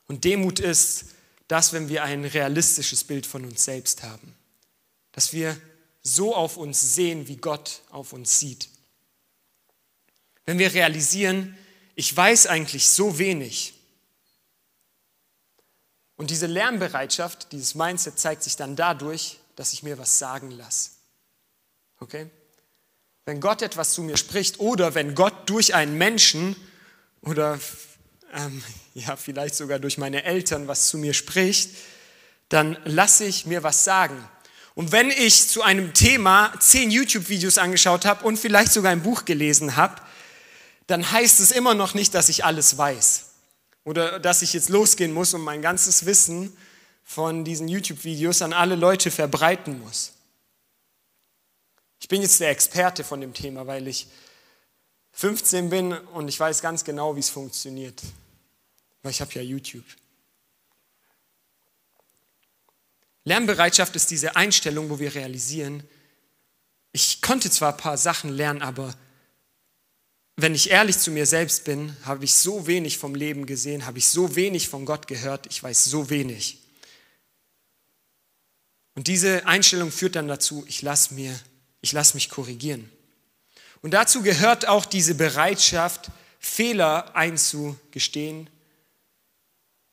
Und 0.07 0.25
Demut 0.25 0.61
ist 0.61 1.14
das, 1.46 1.73
wenn 1.73 1.88
wir 1.88 2.05
ein 2.05 2.25
realistisches 2.25 3.05
Bild 3.05 3.27
von 3.27 3.44
uns 3.44 3.64
selbst 3.64 4.03
haben. 4.03 4.35
Dass 5.12 5.33
wir 5.33 5.61
so 6.03 6.35
auf 6.35 6.57
uns 6.57 6.94
sehen, 6.94 7.29
wie 7.29 7.37
Gott 7.37 7.83
auf 7.90 8.12
uns 8.12 8.38
sieht. 8.38 8.70
Wenn 10.46 10.59
wir 10.59 10.73
realisieren, 10.73 11.57
ich 11.94 12.16
weiß 12.16 12.46
eigentlich 12.46 12.88
so 12.88 13.18
wenig, 13.18 13.75
Und 16.20 16.28
diese 16.28 16.44
Lernbereitschaft, 16.44 17.50
dieses 17.50 17.74
Mindset 17.74 18.18
zeigt 18.18 18.42
sich 18.42 18.54
dann 18.54 18.76
dadurch, 18.76 19.38
dass 19.56 19.72
ich 19.72 19.83
mir 19.83 19.96
was 19.96 20.18
sagen 20.18 20.50
lasse. 20.50 20.90
Okay? 21.98 22.28
Wenn 23.24 23.40
Gott 23.40 23.62
etwas 23.62 23.94
zu 23.94 24.02
mir 24.02 24.18
spricht 24.18 24.61
oder 24.61 24.94
wenn 24.94 25.14
Gott 25.14 25.48
durch 25.48 25.74
einen 25.74 25.96
Menschen 25.96 26.56
oder 27.22 27.59
ähm, 28.35 28.62
ja, 28.94 29.16
vielleicht 29.16 29.54
sogar 29.54 29.78
durch 29.78 29.96
meine 29.96 30.24
Eltern 30.24 30.68
was 30.68 30.88
zu 30.88 30.98
mir 30.98 31.14
spricht, 31.14 31.70
dann 32.50 32.76
lasse 32.85 33.24
ich 33.24 33.46
mir 33.46 33.62
was 33.62 33.85
sagen. 33.85 34.22
Und 34.74 34.92
wenn 34.92 35.09
ich 35.09 35.48
zu 35.48 35.62
einem 35.62 35.94
Thema 35.94 36.52
zehn 36.61 36.90
YouTube-Videos 36.90 37.56
angeschaut 37.56 38.04
habe 38.04 38.26
und 38.26 38.38
vielleicht 38.38 38.72
sogar 38.72 38.92
ein 38.92 39.02
Buch 39.02 39.24
gelesen 39.24 39.76
habe, 39.76 40.02
dann 40.87 41.11
heißt 41.11 41.40
es 41.40 41.50
immer 41.50 41.72
noch 41.72 41.94
nicht, 41.94 42.12
dass 42.12 42.28
ich 42.28 42.44
alles 42.44 42.76
weiß. 42.76 43.30
Oder 43.90 44.20
dass 44.20 44.40
ich 44.40 44.53
jetzt 44.53 44.68
losgehen 44.68 45.12
muss 45.12 45.35
und 45.35 45.40
mein 45.40 45.62
ganzes 45.62 46.07
Wissen 46.07 46.57
von 47.03 47.44
diesen 47.44 47.66
YouTube-Videos 47.66 48.40
an 48.40 48.53
alle 48.53 48.76
Leute 48.76 49.11
verbreiten 49.11 49.81
muss. 49.81 50.12
Ich 51.98 52.07
bin 52.07 52.22
jetzt 52.22 52.38
der 52.38 52.50
Experte 52.50 53.03
von 53.03 53.20
dem 53.20 53.35
Thema, 53.35 53.66
weil 53.66 53.88
ich 53.88 54.07
15 55.14 55.70
bin 55.70 55.92
und 55.92 56.29
ich 56.29 56.38
weiß 56.38 56.62
ganz 56.62 56.85
genau, 56.85 57.16
wie 57.16 57.18
es 57.18 57.31
funktioniert. 57.31 58.00
Weil 59.03 59.11
ich 59.11 59.20
habe 59.20 59.33
ja 59.33 59.42
YouTube. 59.42 59.85
Lernbereitschaft 63.24 63.96
ist 63.96 64.12
diese 64.12 64.37
Einstellung, 64.37 64.88
wo 64.88 65.00
wir 65.00 65.16
realisieren, 65.16 65.83
ich 66.92 67.20
konnte 67.22 67.50
zwar 67.50 67.72
ein 67.72 67.76
paar 67.76 67.98
Sachen 67.98 68.31
lernen, 68.31 68.62
aber 68.62 68.94
wenn 70.42 70.55
ich 70.55 70.70
ehrlich 70.70 70.98
zu 70.98 71.11
mir 71.11 71.26
selbst 71.26 71.64
bin, 71.64 71.96
habe 72.05 72.24
ich 72.24 72.35
so 72.35 72.66
wenig 72.66 72.98
vom 72.98 73.14
Leben 73.14 73.46
gesehen, 73.46 73.87
habe 73.87 73.98
ich 73.98 74.09
so 74.09 74.37
wenig 74.37 74.68
von 74.68 74.85
Gott 74.85 75.07
gehört, 75.07 75.46
ich 75.46 75.62
weiß 75.62 75.85
so 75.85 76.11
wenig. 76.11 76.59
Und 78.94 79.09
diese 79.09 79.46
Einstellung 79.46 79.90
führt 79.90 80.16
dann 80.16 80.29
dazu, 80.29 80.64
ich 80.68 80.83
lasse 80.83 81.14
mir, 81.14 81.38
ich 81.81 81.92
lasse 81.92 82.14
mich 82.14 82.29
korrigieren. 82.29 82.90
Und 83.83 83.92
dazu 83.92 84.22
gehört 84.22 84.68
auch 84.68 84.85
diese 84.85 85.14
Bereitschaft, 85.14 86.11
Fehler 86.38 87.14
einzugestehen 87.14 88.48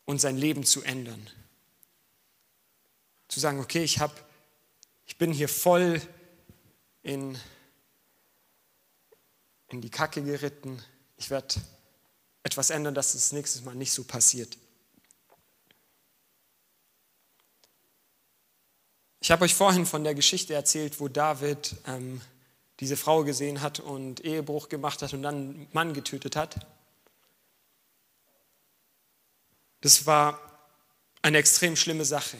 und 0.06 0.20
sein 0.20 0.38
Leben 0.38 0.64
zu 0.64 0.82
ändern. 0.84 1.30
Zu 3.28 3.40
sagen, 3.40 3.60
okay, 3.60 3.84
ich, 3.84 4.00
hab, 4.00 4.30
ich 5.06 5.18
bin 5.18 5.32
hier 5.32 5.50
voll 5.50 6.02
in, 7.04 7.38
in 9.70 9.82
die 9.82 9.90
Kacke 9.90 10.22
geritten. 10.22 10.82
Ich 11.18 11.30
werde 11.30 11.56
etwas 12.44 12.70
ändern, 12.70 12.96
dass 12.96 13.14
es 13.14 13.24
das 13.24 13.32
nächstes 13.34 13.64
Mal 13.64 13.76
nicht 13.76 13.92
so 13.92 14.04
passiert. 14.04 14.58
Ich 19.20 19.32
habe 19.32 19.44
euch 19.44 19.56
vorhin 19.56 19.86
von 19.86 20.04
der 20.04 20.16
Geschichte 20.16 20.54
erzählt, 20.54 21.00
wo 21.00 21.10
David 21.10 21.76
ähm, 21.86 22.22
diese 22.80 22.96
Frau 22.96 23.24
gesehen 23.24 23.62
hat 23.62 23.80
und 23.80 24.24
Ehebruch 24.24 24.70
gemacht 24.70 25.02
hat 25.02 25.14
und 25.14 25.24
dann 25.24 25.36
einen 25.36 25.68
Mann 25.74 25.94
getötet 25.94 26.36
hat. 26.36 26.66
Das 29.82 30.06
war 30.06 30.40
eine 31.22 31.40
extrem 31.40 31.76
schlimme 31.76 32.06
Sache. 32.06 32.38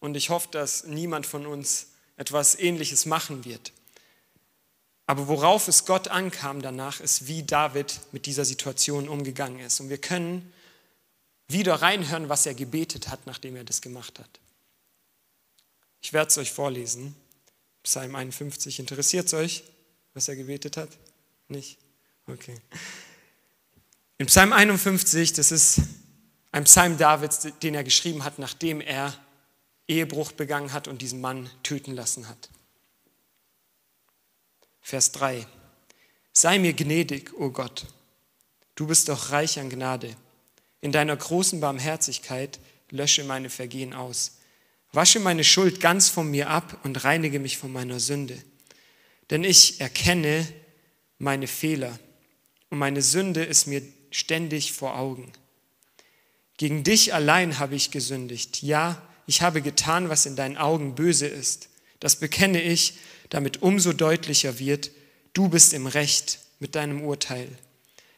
Und 0.00 0.16
ich 0.16 0.30
hoffe, 0.30 0.48
dass 0.52 0.84
niemand 0.84 1.26
von 1.26 1.46
uns 1.46 1.88
etwas 2.16 2.56
Ähnliches 2.56 3.06
machen 3.06 3.44
wird. 3.44 3.72
Aber 5.08 5.26
worauf 5.26 5.68
es 5.68 5.86
Gott 5.86 6.08
ankam 6.08 6.60
danach, 6.60 7.00
ist, 7.00 7.26
wie 7.26 7.42
David 7.42 7.98
mit 8.12 8.26
dieser 8.26 8.44
Situation 8.44 9.08
umgegangen 9.08 9.60
ist. 9.60 9.80
Und 9.80 9.88
wir 9.88 9.96
können 9.96 10.52
wieder 11.48 11.76
reinhören, 11.76 12.28
was 12.28 12.44
er 12.44 12.52
gebetet 12.52 13.08
hat, 13.08 13.26
nachdem 13.26 13.56
er 13.56 13.64
das 13.64 13.80
gemacht 13.80 14.18
hat. 14.18 14.28
Ich 16.02 16.12
werde 16.12 16.28
es 16.28 16.36
euch 16.36 16.52
vorlesen. 16.52 17.16
Psalm 17.82 18.14
51. 18.14 18.80
Interessiert 18.80 19.28
es 19.28 19.34
euch, 19.34 19.64
was 20.12 20.28
er 20.28 20.36
gebetet 20.36 20.76
hat? 20.76 20.90
Nicht? 21.48 21.78
Okay. 22.26 22.60
In 24.18 24.26
Psalm 24.26 24.52
51, 24.52 25.32
das 25.32 25.52
ist 25.52 25.80
ein 26.52 26.64
Psalm 26.64 26.98
Davids, 26.98 27.48
den 27.62 27.74
er 27.74 27.82
geschrieben 27.82 28.24
hat, 28.24 28.38
nachdem 28.38 28.82
er 28.82 29.14
Ehebruch 29.86 30.32
begangen 30.32 30.74
hat 30.74 30.86
und 30.86 31.00
diesen 31.00 31.22
Mann 31.22 31.48
töten 31.62 31.94
lassen 31.94 32.28
hat. 32.28 32.50
Vers 34.88 35.12
3. 35.12 35.46
Sei 36.32 36.58
mir 36.58 36.72
gnädig, 36.72 37.34
o 37.34 37.44
oh 37.44 37.50
Gott. 37.50 37.84
Du 38.74 38.86
bist 38.86 39.10
doch 39.10 39.32
reich 39.32 39.58
an 39.58 39.68
Gnade. 39.68 40.16
In 40.80 40.92
deiner 40.92 41.14
großen 41.14 41.60
Barmherzigkeit 41.60 42.58
lösche 42.88 43.22
meine 43.24 43.50
Vergehen 43.50 43.92
aus. 43.92 44.38
Wasche 44.92 45.20
meine 45.20 45.44
Schuld 45.44 45.80
ganz 45.80 46.08
von 46.08 46.30
mir 46.30 46.48
ab 46.48 46.80
und 46.84 47.04
reinige 47.04 47.38
mich 47.38 47.58
von 47.58 47.70
meiner 47.70 48.00
Sünde. 48.00 48.42
Denn 49.28 49.44
ich 49.44 49.78
erkenne 49.78 50.48
meine 51.18 51.48
Fehler 51.48 51.98
und 52.70 52.78
meine 52.78 53.02
Sünde 53.02 53.44
ist 53.44 53.66
mir 53.66 53.82
ständig 54.10 54.72
vor 54.72 54.96
Augen. 54.96 55.30
Gegen 56.56 56.82
dich 56.82 57.12
allein 57.12 57.58
habe 57.58 57.74
ich 57.74 57.90
gesündigt. 57.90 58.62
Ja, 58.62 59.06
ich 59.26 59.42
habe 59.42 59.60
getan, 59.60 60.08
was 60.08 60.24
in 60.24 60.34
deinen 60.34 60.56
Augen 60.56 60.94
böse 60.94 61.26
ist. 61.26 61.68
Das 62.00 62.16
bekenne 62.16 62.62
ich, 62.62 62.94
damit 63.30 63.62
umso 63.62 63.92
deutlicher 63.92 64.58
wird, 64.58 64.90
du 65.32 65.48
bist 65.48 65.72
im 65.72 65.86
Recht 65.86 66.40
mit 66.58 66.74
deinem 66.74 67.02
Urteil. 67.02 67.48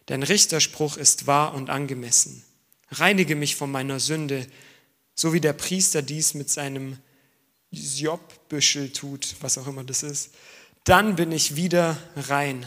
Dein 0.06 0.22
Richterspruch 0.22 0.96
ist 0.96 1.26
wahr 1.26 1.54
und 1.54 1.70
angemessen. 1.70 2.44
Reinige 2.90 3.36
mich 3.36 3.56
von 3.56 3.70
meiner 3.70 4.00
Sünde, 4.00 4.46
so 5.14 5.32
wie 5.32 5.40
der 5.40 5.52
Priester 5.52 6.02
dies 6.02 6.34
mit 6.34 6.50
seinem 6.50 6.98
Jobbüschel 7.70 8.92
tut, 8.92 9.36
was 9.40 9.58
auch 9.58 9.66
immer 9.66 9.84
das 9.84 10.02
ist. 10.02 10.30
Dann 10.84 11.16
bin 11.16 11.30
ich 11.30 11.56
wieder 11.56 11.96
rein. 12.16 12.66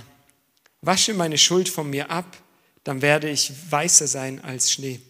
Wasche 0.82 1.14
meine 1.14 1.38
Schuld 1.38 1.68
von 1.68 1.90
mir 1.90 2.10
ab, 2.10 2.38
dann 2.84 3.02
werde 3.02 3.30
ich 3.30 3.52
weißer 3.70 4.08
sein 4.08 4.44
als 4.44 4.72
Schnee. 4.72 5.02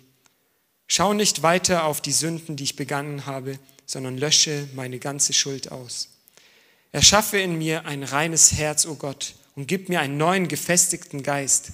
Schau 0.88 1.14
nicht 1.14 1.44
weiter 1.44 1.86
auf 1.86 2.02
die 2.02 2.12
Sünden, 2.12 2.56
die 2.56 2.64
ich 2.64 2.76
begangen 2.76 3.26
habe, 3.26 3.60
sondern 3.86 4.18
lösche 4.18 4.68
meine 4.74 5.00
ganze 5.00 5.34
Schuld 5.34 5.72
aus. 5.72 6.10
Erschaffe 6.94 7.40
in 7.40 7.58
mir 7.58 7.86
ein 7.86 8.04
reines 8.04 8.54
Herz, 8.54 8.86
o 8.86 8.92
oh 8.92 8.96
Gott, 8.96 9.34
und 9.56 9.68
gib 9.68 9.90
mir 9.90 10.00
einen 10.00 10.18
neuen 10.18 10.48
gefestigten 10.48 11.24
Geist. 11.24 11.72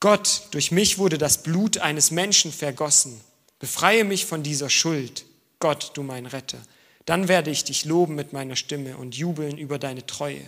Gott, 0.00 0.48
durch 0.50 0.70
mich 0.70 0.98
wurde 0.98 1.16
das 1.16 1.42
Blut 1.42 1.78
eines 1.78 2.10
Menschen 2.10 2.52
vergossen. 2.52 3.18
Befreie 3.58 4.04
mich 4.04 4.26
von 4.26 4.42
dieser 4.42 4.68
Schuld, 4.68 5.24
Gott, 5.60 5.92
du 5.94 6.02
mein 6.02 6.26
Retter. 6.26 6.58
Dann 7.06 7.26
werde 7.26 7.50
ich 7.50 7.64
dich 7.64 7.86
loben 7.86 8.14
mit 8.14 8.34
meiner 8.34 8.54
Stimme 8.54 8.98
und 8.98 9.16
jubeln 9.16 9.56
über 9.56 9.78
deine 9.78 10.04
Treue. 10.04 10.44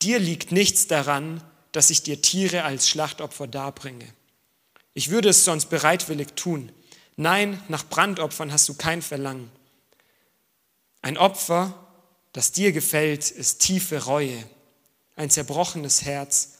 Dir 0.00 0.20
liegt 0.20 0.52
nichts 0.52 0.86
daran, 0.86 1.42
dass 1.72 1.90
ich 1.90 2.04
dir 2.04 2.22
Tiere 2.22 2.62
als 2.62 2.88
Schlachtopfer 2.88 3.48
darbringe. 3.48 4.06
Ich 4.94 5.10
würde 5.10 5.30
es 5.30 5.44
sonst 5.44 5.66
bereitwillig 5.66 6.28
tun. 6.36 6.70
Nein, 7.16 7.60
nach 7.66 7.88
Brandopfern 7.88 8.52
hast 8.52 8.68
du 8.68 8.74
kein 8.74 9.02
Verlangen. 9.02 9.50
Ein 11.02 11.16
Opfer, 11.18 11.87
das 12.38 12.52
dir 12.52 12.70
gefällt, 12.70 13.32
ist 13.32 13.58
tiefe 13.62 14.04
Reue. 14.04 14.48
Ein 15.16 15.28
zerbrochenes 15.28 16.02
Herz, 16.02 16.58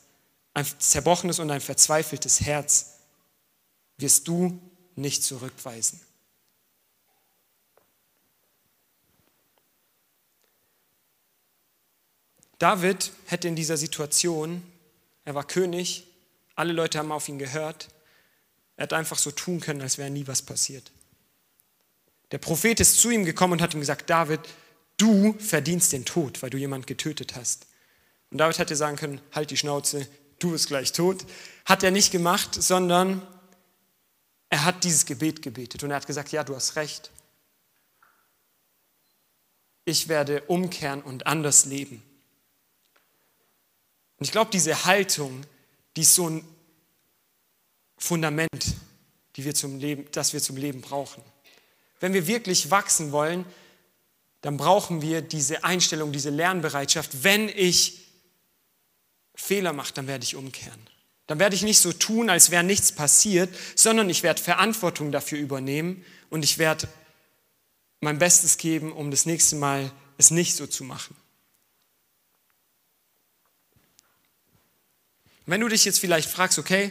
ein 0.53 0.67
zerbrochenes 0.81 1.38
und 1.38 1.53
ein 1.53 1.61
verzweifeltes 1.61 2.41
Herz 2.41 2.95
wirst 3.97 4.27
du 4.27 4.61
nicht 4.97 5.23
zurückweisen. 5.23 6.01
David 12.59 13.12
hätte 13.27 13.47
in 13.47 13.55
dieser 13.55 13.77
Situation, 13.77 14.64
er 15.25 15.37
war 15.37 15.47
König, 15.47 16.09
alle 16.57 16.73
Leute 16.73 16.99
haben 16.99 17.12
auf 17.12 17.29
ihn 17.29 17.38
gehört, 17.38 17.87
er 18.77 18.83
hat 18.83 18.95
einfach 18.95 19.19
so 19.19 19.31
tun 19.31 19.61
können, 19.61 19.81
als 19.81 19.97
wäre 19.97 20.11
nie 20.11 20.27
was 20.27 20.43
passiert. 20.43 20.91
Der 22.33 22.38
Prophet 22.38 22.81
ist 22.81 22.99
zu 22.99 23.11
ihm 23.11 23.25
gekommen 23.25 23.53
und 23.53 23.62
hat 23.62 23.75
ihm 23.75 23.81
gesagt, 23.81 24.11
David, 24.11 24.41
du 24.99 25.33
verdienst 25.39 25.93
den 25.93 26.05
Tod, 26.05 26.43
weil 26.43 26.51
du 26.51 26.59
jemand 26.59 26.87
getötet 26.87 27.35
hast. 27.35 27.67
Und 28.31 28.39
David 28.39 28.59
hätte 28.59 28.77
sagen 28.77 28.97
können, 28.97 29.21
halt 29.33 29.51
die 29.51 29.57
Schnauze, 29.57 30.07
du 30.39 30.51
bist 30.51 30.67
gleich 30.67 30.93
tot. 30.93 31.25
Hat 31.65 31.83
er 31.83 31.91
nicht 31.91 32.13
gemacht, 32.13 32.55
sondern 32.55 33.27
er 34.51 34.65
hat 34.65 34.85
dieses 34.85 35.07
Gebet 35.07 35.43
gebetet 35.43 35.83
und 35.83 35.91
er 35.91 35.97
hat 35.97 36.07
gesagt, 36.07 36.33
ja, 36.33 36.45
du 36.45 36.55
hast 36.55 36.77
recht. 36.77 37.11
Ich 39.85 40.09
werde 40.09 40.43
umkehren 40.43 41.03
und 41.03 41.27
anders 41.27 41.65
leben. 41.65 42.03
Und 44.19 44.27
ich 44.27 44.33
glaube, 44.33 44.51
diese 44.51 44.85
Haltung, 44.85 45.43
die 45.97 46.03
ist 46.03 46.15
so 46.15 46.29
ein 46.29 46.45
Fundament, 47.97 48.77
die 49.37 49.45
wir 49.45 49.55
zum 49.55 49.79
Leben, 49.79 50.07
das 50.13 50.33
wir 50.33 50.43
zum 50.43 50.57
Leben 50.57 50.81
brauchen. 50.81 51.23
Wenn 52.01 52.13
wir 52.13 52.27
wirklich 52.27 52.71
wachsen 52.71 53.13
wollen, 53.13 53.45
dann 54.40 54.57
brauchen 54.57 55.03
wir 55.03 55.20
diese 55.22 55.64
Einstellung, 55.64 56.12
diese 56.12 56.31
Lernbereitschaft. 56.31 57.24
Wenn 57.24 57.48
ich 57.48 58.07
Fehler 59.35 59.72
mache, 59.72 59.92
dann 59.94 60.07
werde 60.07 60.24
ich 60.24 60.37
umkehren. 60.37 60.81
Dann 61.27 61.38
werde 61.38 61.55
ich 61.55 61.62
nicht 61.62 61.81
so 61.81 61.92
tun, 61.92 62.31
als 62.31 62.51
wäre 62.51 62.64
nichts 62.64 62.92
passiert, 62.92 63.55
sondern 63.74 64.09
ich 64.09 64.22
werde 64.22 64.42
Verantwortung 64.42 65.12
dafür 65.12 65.38
übernehmen 65.38 66.05
und 66.31 66.44
ich 66.44 66.59
werde 66.59 66.88
mein 68.01 68.18
Bestes 68.18 68.57
geben, 68.57 68.92
um 68.92 69.11
das 69.11 69.27
nächste 69.27 69.57
Mal 69.57 69.90
es 70.16 70.31
nicht 70.31 70.55
so 70.55 70.66
zu 70.66 70.85
machen. 70.85 71.16
Wenn 75.46 75.61
du 75.61 75.68
dich 75.68 75.85
jetzt 75.85 75.98
vielleicht 75.98 76.29
fragst, 76.29 76.59
okay, 76.59 76.90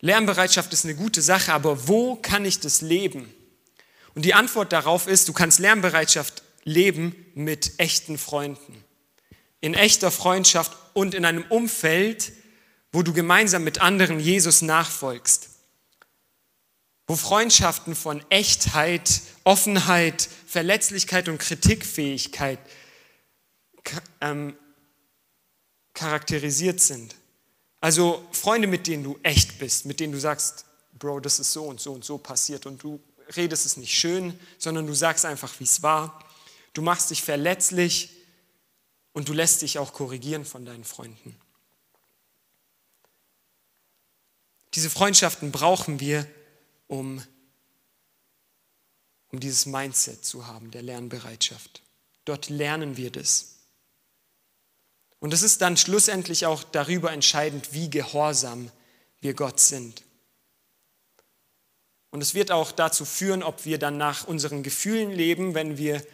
Lernbereitschaft 0.00 0.72
ist 0.72 0.84
eine 0.84 0.94
gute 0.94 1.22
Sache, 1.22 1.52
aber 1.52 1.86
wo 1.88 2.16
kann 2.16 2.44
ich 2.44 2.58
das 2.60 2.80
leben? 2.80 3.32
Und 4.14 4.24
die 4.24 4.34
Antwort 4.34 4.72
darauf 4.72 5.06
ist, 5.06 5.28
du 5.28 5.32
kannst 5.32 5.58
Lernbereitschaft 5.58 6.42
leben 6.64 7.14
mit 7.34 7.78
echten 7.78 8.18
Freunden. 8.18 8.84
In 9.60 9.74
echter 9.74 10.10
Freundschaft 10.10 10.76
und 10.94 11.14
in 11.14 11.24
einem 11.24 11.44
Umfeld, 11.48 12.32
wo 12.92 13.02
du 13.02 13.12
gemeinsam 13.12 13.64
mit 13.64 13.80
anderen 13.80 14.20
Jesus 14.20 14.62
nachfolgst. 14.62 15.48
Wo 17.06 17.16
Freundschaften 17.16 17.94
von 17.94 18.24
Echtheit, 18.30 19.22
Offenheit, 19.44 20.28
Verletzlichkeit 20.46 21.28
und 21.28 21.38
Kritikfähigkeit 21.38 22.58
ähm, 24.20 24.56
charakterisiert 25.94 26.80
sind. 26.80 27.16
Also 27.80 28.24
Freunde, 28.32 28.68
mit 28.68 28.86
denen 28.86 29.02
du 29.04 29.18
echt 29.22 29.58
bist, 29.58 29.86
mit 29.86 30.00
denen 30.00 30.12
du 30.12 30.20
sagst, 30.20 30.66
Bro, 30.98 31.20
das 31.20 31.40
ist 31.40 31.52
so 31.52 31.64
und 31.64 31.80
so 31.80 31.92
und 31.92 32.04
so 32.04 32.18
passiert 32.18 32.66
und 32.66 32.82
du 32.82 33.00
redest 33.36 33.64
es 33.64 33.76
nicht 33.76 33.94
schön, 33.94 34.38
sondern 34.58 34.86
du 34.86 34.94
sagst 34.94 35.24
einfach, 35.24 35.52
wie 35.58 35.64
es 35.64 35.82
war. 35.82 36.22
Du 36.72 36.82
machst 36.82 37.10
dich 37.10 37.22
verletzlich 37.22 38.10
und 39.12 39.28
du 39.28 39.32
lässt 39.32 39.62
dich 39.62 39.78
auch 39.78 39.92
korrigieren 39.92 40.44
von 40.44 40.64
deinen 40.64 40.84
Freunden. 40.84 41.36
Diese 44.74 44.88
Freundschaften 44.88 45.50
brauchen 45.50 45.98
wir, 45.98 46.26
um, 46.86 47.22
um 49.32 49.40
dieses 49.40 49.66
Mindset 49.66 50.24
zu 50.24 50.46
haben, 50.46 50.70
der 50.70 50.82
Lernbereitschaft. 50.82 51.82
Dort 52.24 52.48
lernen 52.48 52.96
wir 52.96 53.10
das. 53.10 53.56
Und 55.18 55.34
es 55.34 55.42
ist 55.42 55.60
dann 55.60 55.76
schlussendlich 55.76 56.46
auch 56.46 56.62
darüber 56.62 57.12
entscheidend, 57.12 57.72
wie 57.72 57.90
gehorsam 57.90 58.70
wir 59.20 59.34
Gott 59.34 59.60
sind. 59.60 60.04
Und 62.10 62.22
es 62.22 62.34
wird 62.34 62.50
auch 62.50 62.72
dazu 62.72 63.04
führen, 63.04 63.42
ob 63.42 63.64
wir 63.64 63.78
dann 63.78 63.96
nach 63.96 64.26
unseren 64.26 64.62
Gefühlen 64.62 65.10
leben, 65.10 65.54
wenn 65.54 65.78
wir 65.78 66.04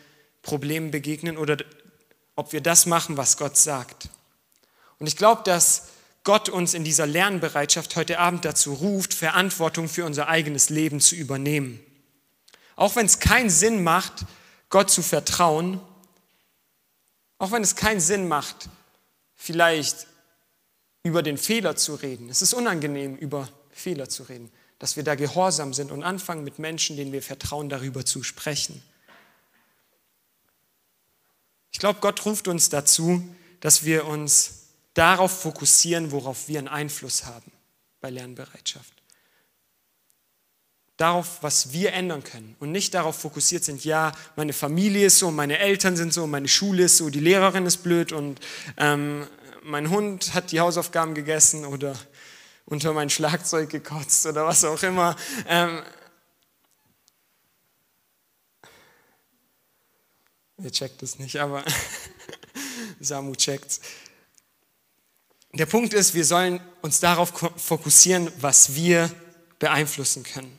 Problemen 0.46 0.92
begegnen, 0.92 1.36
oder 1.36 1.56
ob 2.36 2.52
wir 2.52 2.60
das 2.60 2.86
machen, 2.86 3.16
was 3.16 3.36
Gott 3.36 3.56
sagt. 3.56 4.08
Und 5.00 5.08
ich 5.08 5.16
glaube, 5.16 5.42
dass 5.44 5.88
Gott 6.22 6.48
uns 6.48 6.72
in 6.72 6.84
dieser 6.84 7.06
Lernbereitschaft 7.06 7.96
heute 7.96 8.20
Abend 8.20 8.44
dazu 8.44 8.72
ruft, 8.72 9.12
Verantwortung 9.12 9.88
für 9.88 10.04
unser 10.04 10.28
eigenes 10.28 10.70
Leben 10.70 11.00
zu 11.00 11.16
übernehmen. 11.16 11.80
Auch 12.76 12.94
wenn 12.94 13.06
es 13.06 13.18
keinen 13.18 13.50
Sinn 13.50 13.82
macht, 13.82 14.24
Gott 14.70 14.88
zu 14.88 15.02
vertrauen, 15.02 15.80
auch 17.38 17.50
wenn 17.50 17.62
es 17.62 17.74
keinen 17.74 18.00
Sinn 18.00 18.28
macht, 18.28 18.68
vielleicht 19.34 20.06
über 21.02 21.22
den 21.22 21.38
Fehler 21.38 21.74
zu 21.74 21.96
reden. 21.96 22.28
Es 22.28 22.40
ist 22.40 22.54
unangenehm, 22.54 23.16
über 23.16 23.48
Fehler 23.70 24.08
zu 24.08 24.22
reden, 24.24 24.50
dass 24.78 24.96
wir 24.96 25.02
da 25.02 25.16
gehorsam 25.16 25.74
sind 25.74 25.90
und 25.90 26.02
anfangen, 26.04 26.44
mit 26.44 26.58
Menschen, 26.60 26.96
denen 26.96 27.12
wir 27.12 27.22
vertrauen, 27.22 27.68
darüber 27.68 28.04
zu 28.04 28.22
sprechen. 28.22 28.82
Ich 31.76 31.80
glaube, 31.80 32.00
Gott 32.00 32.24
ruft 32.24 32.48
uns 32.48 32.70
dazu, 32.70 33.22
dass 33.60 33.84
wir 33.84 34.06
uns 34.06 34.70
darauf 34.94 35.42
fokussieren, 35.42 36.10
worauf 36.10 36.48
wir 36.48 36.58
einen 36.58 36.68
Einfluss 36.68 37.26
haben 37.26 37.52
bei 38.00 38.08
Lernbereitschaft. 38.08 38.94
Darauf, 40.96 41.42
was 41.42 41.74
wir 41.74 41.92
ändern 41.92 42.24
können 42.24 42.56
und 42.60 42.72
nicht 42.72 42.94
darauf 42.94 43.20
fokussiert 43.20 43.62
sind, 43.62 43.84
ja, 43.84 44.12
meine 44.36 44.54
Familie 44.54 45.08
ist 45.08 45.18
so, 45.18 45.30
meine 45.30 45.58
Eltern 45.58 45.98
sind 45.98 46.14
so, 46.14 46.26
meine 46.26 46.48
Schule 46.48 46.84
ist 46.84 46.96
so, 46.96 47.10
die 47.10 47.20
Lehrerin 47.20 47.66
ist 47.66 47.82
blöd 47.82 48.10
und 48.10 48.40
ähm, 48.78 49.26
mein 49.62 49.90
Hund 49.90 50.32
hat 50.32 50.52
die 50.52 50.60
Hausaufgaben 50.60 51.14
gegessen 51.14 51.66
oder 51.66 51.94
unter 52.64 52.94
mein 52.94 53.10
Schlagzeug 53.10 53.68
gekotzt 53.68 54.24
oder 54.24 54.46
was 54.46 54.64
auch 54.64 54.82
immer. 54.82 55.14
Ähm, 55.46 55.82
ihr 60.58 60.72
checkt 60.72 61.02
es 61.02 61.18
nicht, 61.18 61.36
aber 61.36 61.64
Samu 63.00 63.34
checkt's. 63.34 63.80
Der 65.52 65.66
Punkt 65.66 65.94
ist, 65.94 66.14
wir 66.14 66.24
sollen 66.24 66.60
uns 66.82 67.00
darauf 67.00 67.30
fokussieren, 67.56 68.30
was 68.40 68.74
wir 68.74 69.10
beeinflussen 69.58 70.22
können. 70.22 70.58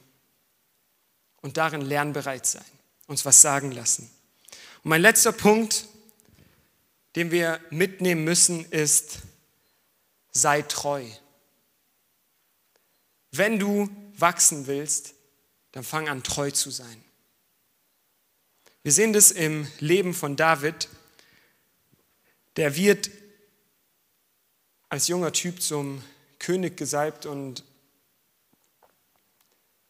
Und 1.41 1.57
darin 1.57 1.81
lernbereit 1.81 2.45
sein, 2.45 2.65
uns 3.05 3.23
was 3.23 3.41
sagen 3.41 3.71
lassen. 3.71 4.09
Und 4.83 4.89
mein 4.89 5.01
letzter 5.01 5.31
Punkt, 5.31 5.85
den 7.15 7.31
wir 7.31 7.59
mitnehmen 7.69 8.23
müssen, 8.23 8.65
ist, 8.65 9.19
sei 10.31 10.63
treu. 10.63 11.05
Wenn 13.31 13.59
du 13.59 13.89
wachsen 14.17 14.65
willst, 14.67 15.13
dann 15.73 15.83
fang 15.83 16.09
an, 16.09 16.23
treu 16.23 16.49
zu 16.49 16.71
sein. 16.71 17.03
Wir 18.87 18.93
sehen 18.93 19.11
das 19.11 19.31
im 19.31 19.67
Leben 19.79 20.13
von 20.13 20.37
David. 20.37 20.87
Der 22.55 22.77
wird 22.77 23.09
als 24.87 25.09
junger 25.09 25.33
Typ 25.33 25.61
zum 25.61 26.01
König 26.39 26.77
gesalbt 26.77 27.25
und 27.25 27.65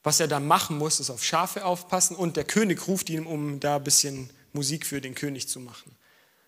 was 0.02 0.20
er 0.20 0.28
da 0.28 0.40
machen 0.40 0.80
muss, 0.80 1.00
ist 1.00 1.12
auf 1.12 1.24
Schafe 1.24 1.64
aufpassen 1.64 2.16
und 2.16 2.38
der 2.38 2.46
König 2.46 2.88
ruft 2.88 3.12
ihn, 3.12 3.28
um 3.28 3.60
da 3.60 3.76
ein 3.76 3.84
bisschen 3.84 4.32
Musik 4.52 4.84
für 4.84 5.00
den 5.00 5.14
König 5.14 5.48
zu 5.48 5.60
machen. 5.60 5.96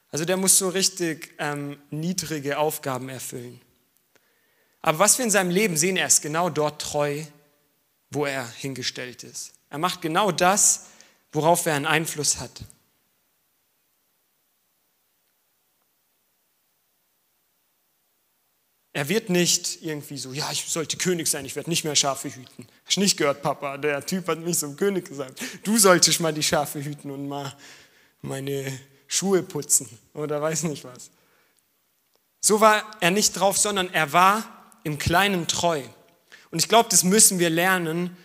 Also 0.10 0.26
der 0.26 0.36
muss 0.36 0.58
so 0.58 0.70
richtig 0.70 1.36
ähm, 1.38 1.78
niedrige 1.92 2.58
Aufgaben 2.58 3.10
erfüllen. 3.10 3.62
Aber 4.82 4.98
was 4.98 5.20
wir 5.20 5.26
in 5.26 5.30
seinem 5.30 5.52
Leben 5.52 5.78
sehen, 5.78 5.98
er 5.98 6.08
ist 6.08 6.24
genau 6.24 6.50
dort 6.50 6.82
treu, 6.82 7.22
wo 8.10 8.26
er 8.26 8.50
hingestellt 8.50 9.24
ist. 9.24 9.52
Er 9.70 9.78
macht 9.78 10.02
genau 10.02 10.32
das, 10.32 10.88
worauf 11.32 11.66
er 11.66 11.76
einen 11.76 11.86
Einfluss 11.86 12.40
hat. 12.40 12.64
Er 18.92 19.08
wird 19.08 19.30
nicht 19.30 19.82
irgendwie 19.84 20.18
so, 20.18 20.34
ja, 20.34 20.52
ich 20.52 20.66
sollte 20.66 20.98
König 20.98 21.28
sein, 21.28 21.46
ich 21.46 21.56
werde 21.56 21.70
nicht 21.70 21.84
mehr 21.84 21.96
Schafe 21.96 22.30
hüten. 22.30 22.68
Hast 22.86 22.98
nicht 22.98 23.18
gehört, 23.18 23.42
Papa, 23.42 23.78
der 23.78 24.06
Typ 24.06 24.28
hat 24.28 24.40
mich 24.40 24.58
zum 24.58 24.76
König 24.76 25.08
gesagt. 25.08 25.42
Du 25.64 25.78
solltest 25.78 26.20
mal 26.20 26.34
die 26.34 26.44
Schafe 26.44 26.84
hüten 26.84 27.12
und 27.12 27.28
mal 27.28 27.56
meine 28.22 28.78
Schuhe 29.08 29.44
putzen 29.44 29.88
oder 30.14 30.42
weiß 30.42 30.64
nicht 30.64 30.84
was. 30.84 31.12
So 32.42 32.62
war 32.62 32.84
er 33.00 33.12
nicht 33.12 33.34
drauf, 33.34 33.58
sondern 33.58 33.94
er 33.94 34.12
war 34.12 34.72
im 34.84 34.98
Kleinen 34.98 35.48
treu. 35.48 35.82
Und 36.52 36.60
ich 36.60 36.68
glaube, 36.68 36.90
das 36.90 37.04
müssen 37.04 37.40
wir 37.40 37.50
lernen 37.50 38.18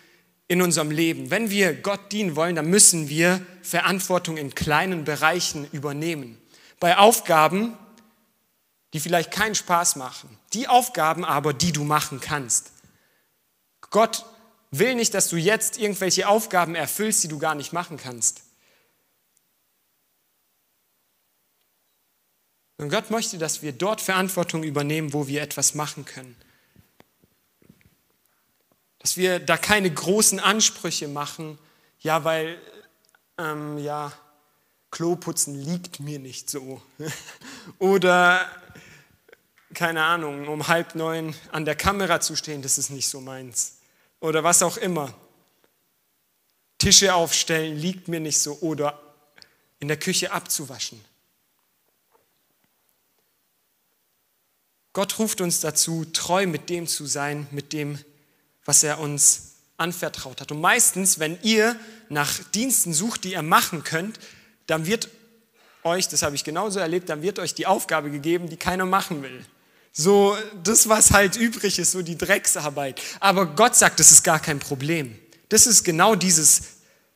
in 0.48 0.60
unserem 0.62 0.90
Leben. 0.90 1.30
Wenn 1.30 1.50
wir 1.50 1.74
Gott 1.74 2.12
dienen 2.12 2.36
wollen, 2.36 2.56
dann 2.56 2.68
müssen 2.68 3.08
wir 3.08 3.44
Verantwortung 3.62 4.36
in 4.36 4.54
kleinen 4.54 5.04
Bereichen 5.04 5.68
übernehmen. 5.72 6.38
Bei 6.80 6.98
Aufgaben, 6.98 7.76
die 8.92 9.00
vielleicht 9.00 9.30
keinen 9.30 9.54
Spaß 9.54 9.96
machen. 9.96 10.38
Die 10.52 10.68
Aufgaben 10.68 11.24
aber, 11.24 11.54
die 11.54 11.72
du 11.72 11.84
machen 11.84 12.20
kannst. 12.20 12.72
Gott 13.90 14.24
will 14.70 14.94
nicht, 14.94 15.14
dass 15.14 15.28
du 15.28 15.36
jetzt 15.36 15.78
irgendwelche 15.78 16.28
Aufgaben 16.28 16.74
erfüllst, 16.74 17.22
die 17.24 17.28
du 17.28 17.38
gar 17.38 17.54
nicht 17.54 17.72
machen 17.72 17.96
kannst. 17.96 18.42
Und 22.76 22.90
Gott 22.90 23.10
möchte, 23.10 23.38
dass 23.38 23.62
wir 23.62 23.72
dort 23.72 24.00
Verantwortung 24.00 24.62
übernehmen, 24.62 25.12
wo 25.12 25.26
wir 25.26 25.42
etwas 25.42 25.74
machen 25.74 26.04
können. 26.04 26.36
Dass 29.04 29.18
wir 29.18 29.38
da 29.38 29.58
keine 29.58 29.92
großen 29.92 30.40
Ansprüche 30.40 31.08
machen, 31.08 31.58
ja, 32.00 32.24
weil, 32.24 32.58
ähm, 33.36 33.76
ja, 33.76 34.14
Kloputzen 34.90 35.54
liegt 35.54 36.00
mir 36.00 36.18
nicht 36.18 36.48
so. 36.48 36.80
Oder 37.78 38.50
keine 39.74 40.04
Ahnung, 40.04 40.48
um 40.48 40.68
halb 40.68 40.94
neun 40.94 41.34
an 41.52 41.66
der 41.66 41.76
Kamera 41.76 42.22
zu 42.22 42.34
stehen, 42.34 42.62
das 42.62 42.78
ist 42.78 42.88
nicht 42.88 43.06
so 43.06 43.20
meins. 43.20 43.76
Oder 44.20 44.42
was 44.42 44.62
auch 44.62 44.78
immer. 44.78 45.12
Tische 46.78 47.14
aufstellen 47.14 47.76
liegt 47.76 48.08
mir 48.08 48.20
nicht 48.20 48.38
so. 48.38 48.56
Oder 48.62 48.98
in 49.80 49.88
der 49.88 49.98
Küche 49.98 50.32
abzuwaschen. 50.32 51.04
Gott 54.94 55.18
ruft 55.18 55.42
uns 55.42 55.60
dazu, 55.60 56.06
treu 56.06 56.46
mit 56.46 56.70
dem 56.70 56.86
zu 56.86 57.04
sein, 57.04 57.46
mit 57.50 57.74
dem, 57.74 57.98
was 58.64 58.82
er 58.82 59.00
uns 59.00 59.54
anvertraut 59.76 60.40
hat. 60.40 60.52
Und 60.52 60.60
meistens, 60.60 61.18
wenn 61.18 61.38
ihr 61.42 61.76
nach 62.08 62.38
Diensten 62.54 62.92
sucht, 62.92 63.24
die 63.24 63.32
ihr 63.32 63.42
machen 63.42 63.84
könnt, 63.84 64.18
dann 64.66 64.86
wird 64.86 65.08
euch, 65.82 66.08
das 66.08 66.22
habe 66.22 66.34
ich 66.34 66.44
genauso 66.44 66.80
erlebt, 66.80 67.08
dann 67.08 67.22
wird 67.22 67.38
euch 67.38 67.54
die 67.54 67.66
Aufgabe 67.66 68.10
gegeben, 68.10 68.48
die 68.48 68.56
keiner 68.56 68.86
machen 68.86 69.22
will 69.22 69.44
So 69.92 70.36
das, 70.62 70.88
was 70.88 71.10
halt 71.10 71.36
übrig 71.36 71.78
ist, 71.78 71.92
so 71.92 72.02
die 72.02 72.16
Drecksarbeit. 72.16 73.00
Aber 73.20 73.46
Gott 73.46 73.76
sagt, 73.76 74.00
das 74.00 74.10
ist 74.10 74.22
gar 74.22 74.40
kein 74.40 74.58
Problem. 74.58 75.16
Das 75.50 75.66
ist 75.66 75.84
genau 75.84 76.14
dieses 76.14 76.62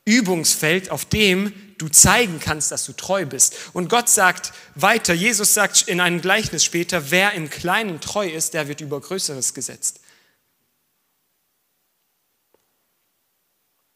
Übungsfeld, 0.05 0.91
auf 0.91 1.05
dem 1.05 1.53
du 1.77 1.87
zeigen 1.87 2.39
kannst, 2.39 2.71
dass 2.71 2.85
du 2.85 2.93
treu 2.93 3.25
bist. 3.25 3.55
Und 3.73 3.89
Gott 3.89 4.09
sagt 4.09 4.53
weiter, 4.75 5.13
Jesus 5.13 5.53
sagt 5.53 5.87
in 5.87 6.01
einem 6.01 6.21
Gleichnis 6.21 6.63
später, 6.63 7.09
wer 7.09 7.33
im 7.33 7.49
Kleinen 7.49 8.01
treu 8.01 8.27
ist, 8.27 8.53
der 8.53 8.67
wird 8.67 8.81
über 8.81 8.99
Größeres 8.99 9.53
gesetzt. 9.53 9.98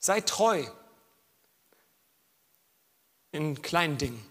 Sei 0.06 0.20
treu 0.20 0.66
in 3.32 3.62
kleinen 3.62 3.98
Dingen. 3.98 4.22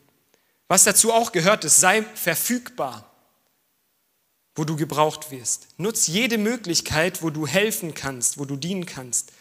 Was 0.68 0.85
dazu 0.85 1.14
auch 1.14 1.33
gehört 1.33 1.64
ist, 1.64 1.81
sei 1.81 2.03
verfügbar, 2.03 3.11
wo 4.55 4.64
du 4.64 4.77
gebraucht 4.77 5.31
wirst. 5.31 5.68
Nutz 5.79 6.09
jede 6.09 6.37
Möglichkeit, 6.37 7.23
wo 7.23 7.31
du 7.31 7.47
helfen 7.47 7.95
kannst, 7.95 8.37
wo 8.37 8.45
du 8.45 8.57
dienen 8.57 8.85
kannst. 8.85 9.33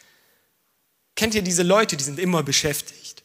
Kennt 1.18 1.36
ihr 1.36 1.42
diese 1.42 1.64
Leute, 1.64 1.98
die 1.98 2.04
sind 2.06 2.18
immer 2.18 2.44
beschäftigt? 2.44 3.24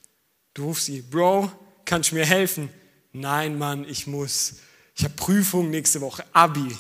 Du 0.55 0.65
rufst 0.65 0.87
sie, 0.87 1.03
Bro, 1.03 1.53
kannst 1.85 2.11
du 2.11 2.17
mir 2.17 2.27
helfen? 2.27 2.71
Nein, 3.13 3.57
Mann, 3.57 3.89
ich 3.89 4.09
muss. 4.09 4.57
Ich 4.97 5.05
habe 5.05 5.15
Prüfung 5.15 5.71
nächste 5.71 6.01
Woche, 6.01 6.25
Abi. 6.33 6.77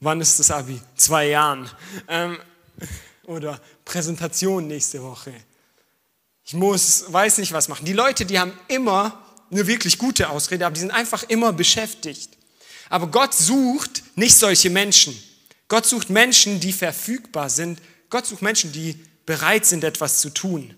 Wann 0.00 0.20
ist 0.20 0.38
das 0.38 0.50
Abi? 0.50 0.78
Zwei 0.94 1.28
Jahren. 1.28 1.70
Ähm, 2.06 2.38
oder 3.28 3.60
Präsentation 3.84 4.66
nächste 4.66 5.02
Woche. 5.02 5.32
Ich 6.44 6.54
muss, 6.54 7.04
weiß 7.12 7.38
nicht 7.38 7.52
was 7.52 7.68
machen. 7.68 7.84
Die 7.84 7.92
Leute, 7.92 8.24
die 8.24 8.38
haben 8.38 8.52
immer 8.68 9.22
eine 9.50 9.66
wirklich 9.66 9.98
gute 9.98 10.30
Ausrede, 10.30 10.64
aber 10.66 10.74
die 10.74 10.80
sind 10.80 10.90
einfach 10.90 11.22
immer 11.24 11.52
beschäftigt. 11.52 12.30
Aber 12.88 13.08
Gott 13.08 13.34
sucht 13.34 14.02
nicht 14.16 14.36
solche 14.36 14.70
Menschen. 14.70 15.16
Gott 15.68 15.84
sucht 15.84 16.08
Menschen, 16.08 16.58
die 16.58 16.72
verfügbar 16.72 17.50
sind. 17.50 17.80
Gott 18.08 18.26
sucht 18.26 18.40
Menschen, 18.40 18.72
die 18.72 18.98
bereit 19.26 19.66
sind, 19.66 19.84
etwas 19.84 20.20
zu 20.20 20.30
tun. 20.30 20.74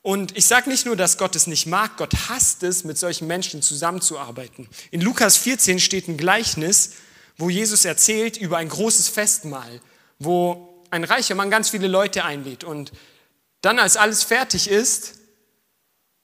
Und 0.00 0.36
ich 0.36 0.46
sage 0.46 0.70
nicht 0.70 0.86
nur, 0.86 0.96
dass 0.96 1.18
Gott 1.18 1.36
es 1.36 1.46
nicht 1.46 1.66
mag, 1.66 1.98
Gott 1.98 2.14
hasst 2.28 2.62
es, 2.62 2.82
mit 2.82 2.98
solchen 2.98 3.26
Menschen 3.26 3.60
zusammenzuarbeiten. 3.60 4.68
In 4.90 5.02
Lukas 5.02 5.36
14 5.36 5.78
steht 5.78 6.08
ein 6.08 6.16
Gleichnis, 6.16 6.94
wo 7.36 7.50
Jesus 7.50 7.84
erzählt 7.84 8.38
über 8.38 8.56
ein 8.56 8.70
großes 8.70 9.08
Festmahl, 9.08 9.80
wo 10.18 10.71
ein 10.92 11.04
reicher 11.04 11.34
Mann 11.34 11.50
ganz 11.50 11.70
viele 11.70 11.88
Leute 11.88 12.24
einlädt. 12.24 12.62
Und 12.62 12.92
dann, 13.62 13.78
als 13.78 13.96
alles 13.96 14.22
fertig 14.22 14.68
ist, 14.68 15.14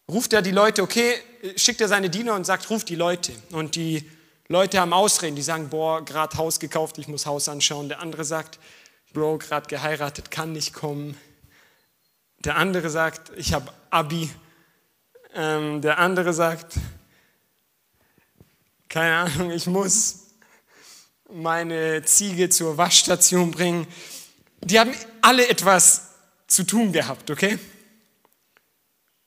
ruft 0.08 0.32
er 0.32 0.42
die 0.42 0.50
Leute, 0.50 0.82
okay, 0.82 1.14
schickt 1.56 1.80
er 1.80 1.88
seine 1.88 2.10
Diener 2.10 2.34
und 2.34 2.44
sagt, 2.44 2.68
ruft 2.70 2.88
die 2.88 2.94
Leute. 2.94 3.32
Und 3.50 3.74
die 3.74 4.08
Leute 4.46 4.80
haben 4.80 4.92
Ausreden, 4.92 5.36
die 5.36 5.42
sagen, 5.42 5.70
boah, 5.70 6.04
gerade 6.04 6.36
Haus 6.36 6.60
gekauft, 6.60 6.98
ich 6.98 7.08
muss 7.08 7.26
Haus 7.26 7.48
anschauen. 7.48 7.88
Der 7.88 8.00
andere 8.00 8.24
sagt, 8.24 8.58
Bro, 9.14 9.38
gerade 9.38 9.68
geheiratet, 9.68 10.30
kann 10.30 10.52
nicht 10.52 10.74
kommen. 10.74 11.16
Der 12.40 12.56
andere 12.56 12.90
sagt, 12.90 13.32
ich 13.36 13.54
habe 13.54 13.72
Abi. 13.88 14.30
Ähm, 15.34 15.80
der 15.80 15.98
andere 15.98 16.34
sagt, 16.34 16.74
keine 18.90 19.16
Ahnung, 19.16 19.50
ich 19.50 19.66
muss 19.66 20.26
meine 21.32 22.02
Ziege 22.02 22.50
zur 22.50 22.76
Waschstation 22.76 23.50
bringen. 23.50 23.86
Die 24.62 24.78
haben 24.78 24.92
alle 25.22 25.48
etwas 25.48 26.08
zu 26.46 26.64
tun 26.64 26.92
gehabt, 26.92 27.30
okay? 27.30 27.58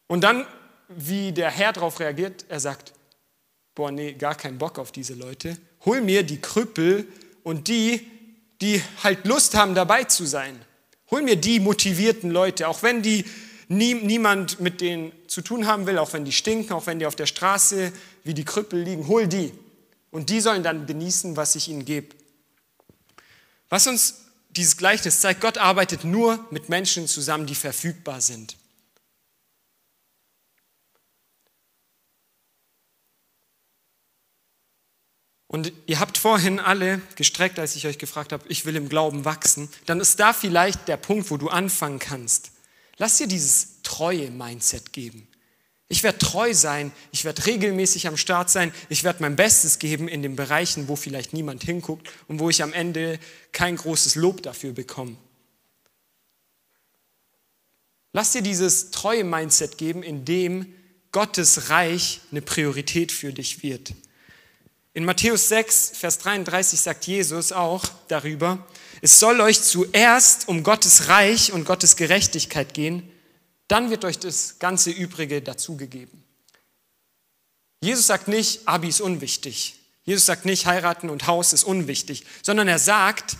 Und 0.07 0.21
dann, 0.21 0.45
wie 0.89 1.31
der 1.31 1.49
Herr 1.49 1.73
darauf 1.73 1.99
reagiert, 1.99 2.45
er 2.49 2.59
sagt, 2.59 2.93
boah, 3.75 3.91
nee, 3.91 4.13
gar 4.13 4.35
keinen 4.35 4.57
Bock 4.57 4.77
auf 4.77 4.91
diese 4.91 5.13
Leute. 5.13 5.57
Hol 5.85 6.01
mir 6.01 6.23
die 6.23 6.41
Krüppel 6.41 7.07
und 7.43 7.67
die, 7.67 8.05
die 8.59 8.81
halt 9.03 9.25
Lust 9.25 9.55
haben, 9.55 9.73
dabei 9.73 10.03
zu 10.03 10.25
sein. 10.25 10.59
Hol 11.09 11.21
mir 11.21 11.35
die 11.35 11.59
motivierten 11.59 12.29
Leute, 12.29 12.67
auch 12.67 12.83
wenn 12.83 13.01
die 13.01 13.25
nie, 13.69 13.93
niemand 13.93 14.59
mit 14.59 14.81
denen 14.81 15.11
zu 15.27 15.41
tun 15.41 15.65
haben 15.65 15.87
will, 15.87 15.97
auch 15.97 16.13
wenn 16.13 16.25
die 16.25 16.31
stinken, 16.31 16.73
auch 16.73 16.87
wenn 16.87 16.99
die 16.99 17.05
auf 17.05 17.15
der 17.15 17.25
Straße 17.25 17.93
wie 18.23 18.33
die 18.33 18.45
Krüppel 18.45 18.81
liegen, 18.81 19.07
hol 19.07 19.27
die. 19.27 19.53
Und 20.11 20.29
die 20.29 20.41
sollen 20.41 20.61
dann 20.61 20.85
genießen, 20.85 21.37
was 21.37 21.55
ich 21.55 21.69
ihnen 21.69 21.85
gebe. 21.85 22.15
Was 23.69 23.87
uns 23.87 24.20
dieses 24.55 24.77
Gleichnis 24.77 25.21
zeigt, 25.21 25.41
Gott 25.41 25.57
arbeitet 25.57 26.03
nur 26.03 26.45
mit 26.51 26.69
Menschen 26.69 27.07
zusammen, 27.07 27.45
die 27.45 27.55
verfügbar 27.55 28.21
sind. 28.21 28.57
Und 35.47 35.73
ihr 35.85 35.99
habt 35.99 36.17
vorhin 36.17 36.59
alle 36.59 37.01
gestreckt, 37.15 37.59
als 37.59 37.75
ich 37.75 37.85
euch 37.85 37.97
gefragt 37.97 38.31
habe, 38.31 38.45
ich 38.47 38.65
will 38.65 38.77
im 38.77 38.87
Glauben 38.87 39.25
wachsen. 39.25 39.67
Dann 39.85 39.99
ist 39.99 40.17
da 40.17 40.31
vielleicht 40.31 40.87
der 40.87 40.95
Punkt, 40.95 41.29
wo 41.29 41.35
du 41.35 41.49
anfangen 41.49 41.99
kannst. 41.99 42.51
Lass 42.95 43.17
dir 43.17 43.27
dieses 43.27 43.81
treue 43.83 44.31
Mindset 44.31 44.93
geben. 44.93 45.27
Ich 45.91 46.03
werde 46.03 46.19
treu 46.19 46.53
sein, 46.53 46.93
ich 47.11 47.25
werde 47.25 47.45
regelmäßig 47.45 48.07
am 48.07 48.15
Start 48.15 48.49
sein, 48.49 48.73
ich 48.87 49.03
werde 49.03 49.21
mein 49.21 49.35
Bestes 49.35 49.77
geben 49.77 50.07
in 50.07 50.21
den 50.21 50.37
Bereichen, 50.37 50.87
wo 50.87 50.95
vielleicht 50.95 51.33
niemand 51.33 51.65
hinguckt 51.65 52.09
und 52.29 52.39
wo 52.39 52.49
ich 52.49 52.63
am 52.63 52.71
Ende 52.71 53.19
kein 53.51 53.75
großes 53.75 54.15
Lob 54.15 54.41
dafür 54.41 54.71
bekomme. 54.71 55.17
Lass 58.13 58.31
dir 58.31 58.41
dieses 58.41 58.91
treue 58.91 59.25
Mindset 59.25 59.77
geben, 59.77 60.01
in 60.01 60.23
dem 60.23 60.73
Gottes 61.11 61.69
Reich 61.69 62.21
eine 62.31 62.41
Priorität 62.41 63.11
für 63.11 63.33
dich 63.33 63.61
wird. 63.61 63.93
In 64.93 65.03
Matthäus 65.03 65.49
6, 65.49 65.91
Vers 65.95 66.19
33 66.19 66.79
sagt 66.79 67.05
Jesus 67.05 67.51
auch 67.51 67.83
darüber, 68.07 68.65
es 69.01 69.19
soll 69.19 69.41
euch 69.41 69.61
zuerst 69.61 70.47
um 70.47 70.63
Gottes 70.63 71.09
Reich 71.09 71.51
und 71.51 71.65
Gottes 71.65 71.97
Gerechtigkeit 71.97 72.73
gehen, 72.73 73.10
dann 73.71 73.89
wird 73.89 74.03
euch 74.03 74.19
das 74.19 74.59
ganze 74.59 74.91
Übrige 74.91 75.41
dazugegeben. 75.41 76.23
Jesus 77.81 78.05
sagt 78.05 78.27
nicht, 78.27 78.67
Abi 78.67 78.89
ist 78.89 79.01
unwichtig. 79.01 79.75
Jesus 80.03 80.25
sagt 80.25 80.45
nicht, 80.45 80.65
heiraten 80.65 81.09
und 81.09 81.25
Haus 81.27 81.53
ist 81.53 81.63
unwichtig, 81.63 82.25
sondern 82.43 82.67
er 82.67 82.79
sagt, 82.79 83.37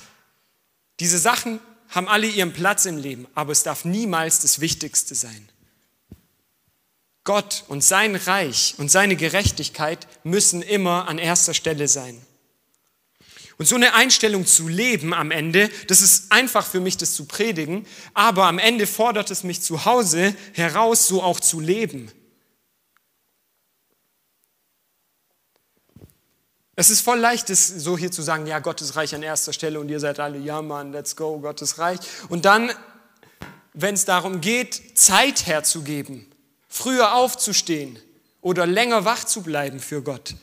diese 1.00 1.18
Sachen 1.18 1.60
haben 1.90 2.08
alle 2.08 2.28
ihren 2.28 2.54
Platz 2.54 2.86
im 2.86 2.98
Leben, 2.98 3.28
aber 3.36 3.52
es 3.52 3.64
darf 3.64 3.84
niemals 3.84 4.40
das 4.40 4.62
Wichtigste 4.62 5.16
sein. 5.16 5.50
Gott 7.24 7.66
und 7.68 7.84
sein 7.84 8.16
Reich 8.16 8.76
und 8.78 8.90
seine 8.90 9.16
Gerechtigkeit 9.16 10.08
müssen 10.24 10.62
immer 10.62 11.08
an 11.08 11.18
erster 11.18 11.54
Stelle 11.54 11.88
sein. 11.88 12.20
Und 13.62 13.68
so 13.68 13.76
eine 13.76 13.94
Einstellung 13.94 14.48
zu 14.48 14.68
leben 14.68 15.14
am 15.14 15.30
Ende, 15.30 15.70
das 15.86 16.02
ist 16.02 16.32
einfach 16.32 16.66
für 16.66 16.80
mich, 16.80 16.98
das 16.98 17.14
zu 17.14 17.26
predigen, 17.26 17.86
aber 18.16 18.48
am 18.48 18.58
Ende 18.58 18.88
fordert 18.88 19.30
es 19.30 19.44
mich 19.44 19.62
zu 19.62 19.86
Hause 19.86 20.36
heraus, 20.54 21.08
so 21.08 21.22
auch 21.22 21.40
zu 21.40 21.60
leben. 21.60 22.12
Es 26.76 26.90
ist 26.90 27.02
voll 27.02 27.20
leicht, 27.20 27.50
so 27.50 28.00
hier 28.00 28.12
zu 28.12 28.24
sagen, 28.24 28.48
ja, 28.48 28.58
Gottes 28.58 28.96
Reich 28.96 29.14
an 29.14 29.22
erster 29.22 29.54
Stelle 29.54 29.80
und 29.80 29.90
ihr 29.90 30.00
seid 30.00 30.20
alle, 30.20 30.40
ja, 30.40 30.64
Mann, 30.64 30.92
let's 30.92 31.16
go, 31.16 31.38
Gottes 31.38 31.78
Reich. 31.78 32.00
Und 32.30 32.46
dann, 32.46 32.72
wenn 33.74 33.94
es 33.94 34.06
darum 34.06 34.42
geht, 34.42 34.98
Zeit 34.98 35.46
herzugeben, 35.46 36.26
früher 36.68 37.14
aufzustehen 37.14 38.00
oder 38.42 38.66
länger 38.66 39.06
wach 39.06 39.24
zu 39.24 39.44
bleiben 39.44 39.80
für 39.80 40.02
Gott, 40.02 40.34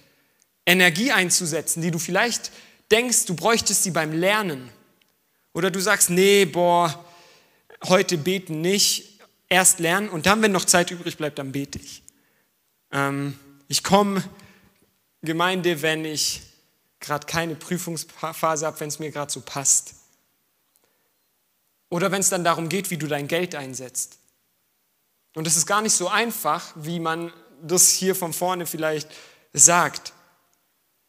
Energie 0.64 1.10
einzusetzen, 1.10 1.82
die 1.82 1.90
du 1.90 1.98
vielleicht 1.98 2.52
denkst, 2.90 3.26
du 3.26 3.34
bräuchtest 3.34 3.82
sie 3.82 3.90
beim 3.90 4.12
Lernen. 4.12 4.70
Oder 5.52 5.70
du 5.70 5.80
sagst, 5.80 6.10
nee, 6.10 6.44
boah, 6.44 7.04
heute 7.84 8.18
beten 8.18 8.60
nicht, 8.60 9.20
erst 9.48 9.78
lernen 9.78 10.08
und 10.08 10.26
dann, 10.26 10.42
wenn 10.42 10.52
noch 10.52 10.64
Zeit 10.64 10.90
übrig 10.90 11.16
bleibt, 11.16 11.38
dann 11.38 11.52
bete 11.52 11.78
ich. 11.78 12.02
Ähm, 12.92 13.38
ich 13.66 13.82
komme 13.82 14.22
Gemeinde, 15.22 15.82
wenn 15.82 16.04
ich 16.04 16.42
gerade 17.00 17.26
keine 17.26 17.54
Prüfungsphase 17.54 18.66
habe, 18.66 18.80
wenn 18.80 18.88
es 18.88 18.98
mir 18.98 19.10
gerade 19.10 19.32
so 19.32 19.40
passt. 19.40 19.94
Oder 21.90 22.10
wenn 22.12 22.20
es 22.20 22.28
dann 22.28 22.44
darum 22.44 22.68
geht, 22.68 22.90
wie 22.90 22.98
du 22.98 23.06
dein 23.06 23.28
Geld 23.28 23.54
einsetzt. 23.54 24.18
Und 25.34 25.46
es 25.46 25.56
ist 25.56 25.66
gar 25.66 25.80
nicht 25.80 25.94
so 25.94 26.08
einfach, 26.08 26.72
wie 26.74 27.00
man 27.00 27.32
das 27.62 27.90
hier 27.90 28.14
von 28.14 28.32
vorne 28.32 28.66
vielleicht 28.66 29.08
sagt. 29.52 30.12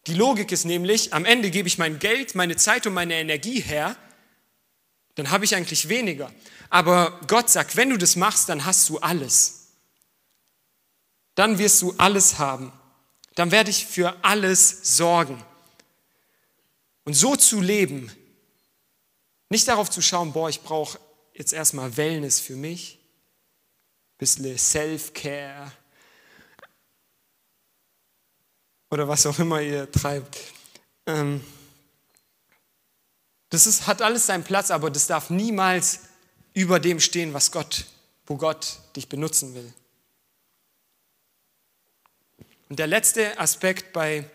Die 0.08 0.14
Logik 0.14 0.52
ist 0.52 0.66
nämlich, 0.66 1.14
am 1.14 1.26
Ende 1.26 1.52
gebe 1.52 1.68
ich 1.68 1.78
mein 1.78 2.00
Geld, 2.00 2.36
meine 2.36 2.56
Zeit 2.56 2.88
und 2.88 2.94
meine 2.94 3.16
Energie 3.16 3.60
her, 3.60 3.96
dann 5.16 5.32
habe 5.32 5.46
ich 5.46 5.56
eigentlich 5.56 5.90
weniger. 5.90 6.32
Aber 6.70 7.20
Gott 7.28 7.50
sagt, 7.50 7.76
wenn 7.76 7.90
du 7.90 7.98
das 7.98 8.16
machst, 8.16 8.50
dann 8.50 8.66
hast 8.66 8.88
du 8.90 9.00
alles. 9.00 9.68
Dann 11.36 11.58
wirst 11.58 11.82
du 11.82 11.94
alles 11.98 12.40
haben. 12.40 12.72
Dann 13.36 13.52
werde 13.52 13.70
ich 13.70 13.86
für 13.86 14.16
alles 14.24 14.98
sorgen. 14.98 15.44
Und 17.04 17.14
so 17.14 17.36
zu 17.36 17.60
leben, 17.60 18.12
nicht 19.50 19.68
darauf 19.68 19.90
zu 19.90 20.02
schauen, 20.02 20.32
boah, 20.32 20.50
ich 20.50 20.62
brauche 20.62 21.00
jetzt 21.34 21.54
erstmal 21.54 21.98
Wellness 21.98 22.40
für 22.40 22.56
mich, 22.56 23.00
bisschen 24.18 24.58
Self-Care 24.58 25.72
oder 28.90 29.08
was 29.08 29.26
auch 29.26 29.40
immer 29.40 29.62
ihr 29.62 29.92
treibt. 29.92 30.38
Ähm, 31.06 31.42
Das 33.52 33.66
ist, 33.66 33.88
hat 33.88 34.02
alles 34.02 34.28
seinen 34.28 34.44
Platz, 34.44 34.70
aber 34.70 34.92
das 34.92 35.08
darf 35.08 35.30
niemals 35.32 36.02
über 36.54 36.80
dem 36.80 37.00
stehen, 37.00 37.34
was 37.34 37.52
Gott, 37.52 37.86
wo 38.28 38.38
Gott 38.38 38.80
dich 38.96 39.10
benutzen 39.10 39.56
will. 39.56 39.74
Und 42.70 42.78
der 42.78 42.86
letzte 42.86 43.40
Aspekt 43.40 43.92
bei 43.92 44.26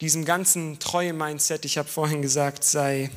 diesem 0.00 0.24
ganzen 0.24 0.80
Treue-Mindset, 0.80 1.64
ich 1.64 1.78
habe 1.78 1.88
vorhin 1.88 2.22
gesagt, 2.22 2.64
sei, 2.64 3.10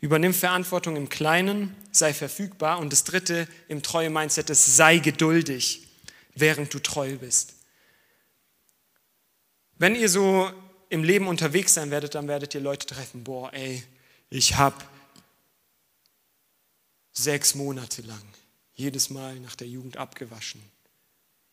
übernimm 0.00 0.32
Verantwortung 0.32 0.96
im 0.96 1.10
Kleinen, 1.10 1.76
sei 1.92 2.14
verfügbar. 2.14 2.78
Und 2.78 2.92
das 2.92 3.04
dritte 3.04 3.46
im 3.68 3.82
Treue-Mindset 3.82 4.48
ist, 4.48 4.76
sei 4.76 4.98
geduldig, 4.98 5.86
während 6.34 6.72
du 6.72 6.78
treu 6.78 7.16
bist. 7.16 7.55
Wenn 9.78 9.94
ihr 9.94 10.08
so 10.08 10.50
im 10.88 11.04
Leben 11.04 11.28
unterwegs 11.28 11.74
sein 11.74 11.90
werdet, 11.90 12.14
dann 12.14 12.28
werdet 12.28 12.54
ihr 12.54 12.60
Leute 12.60 12.86
treffen, 12.86 13.24
boah, 13.24 13.52
ey, 13.52 13.82
ich 14.30 14.56
habe 14.56 14.76
sechs 17.12 17.54
Monate 17.54 18.02
lang 18.02 18.22
jedes 18.74 19.10
Mal 19.10 19.40
nach 19.40 19.56
der 19.56 19.66
Jugend 19.66 19.96
abgewaschen. 19.96 20.62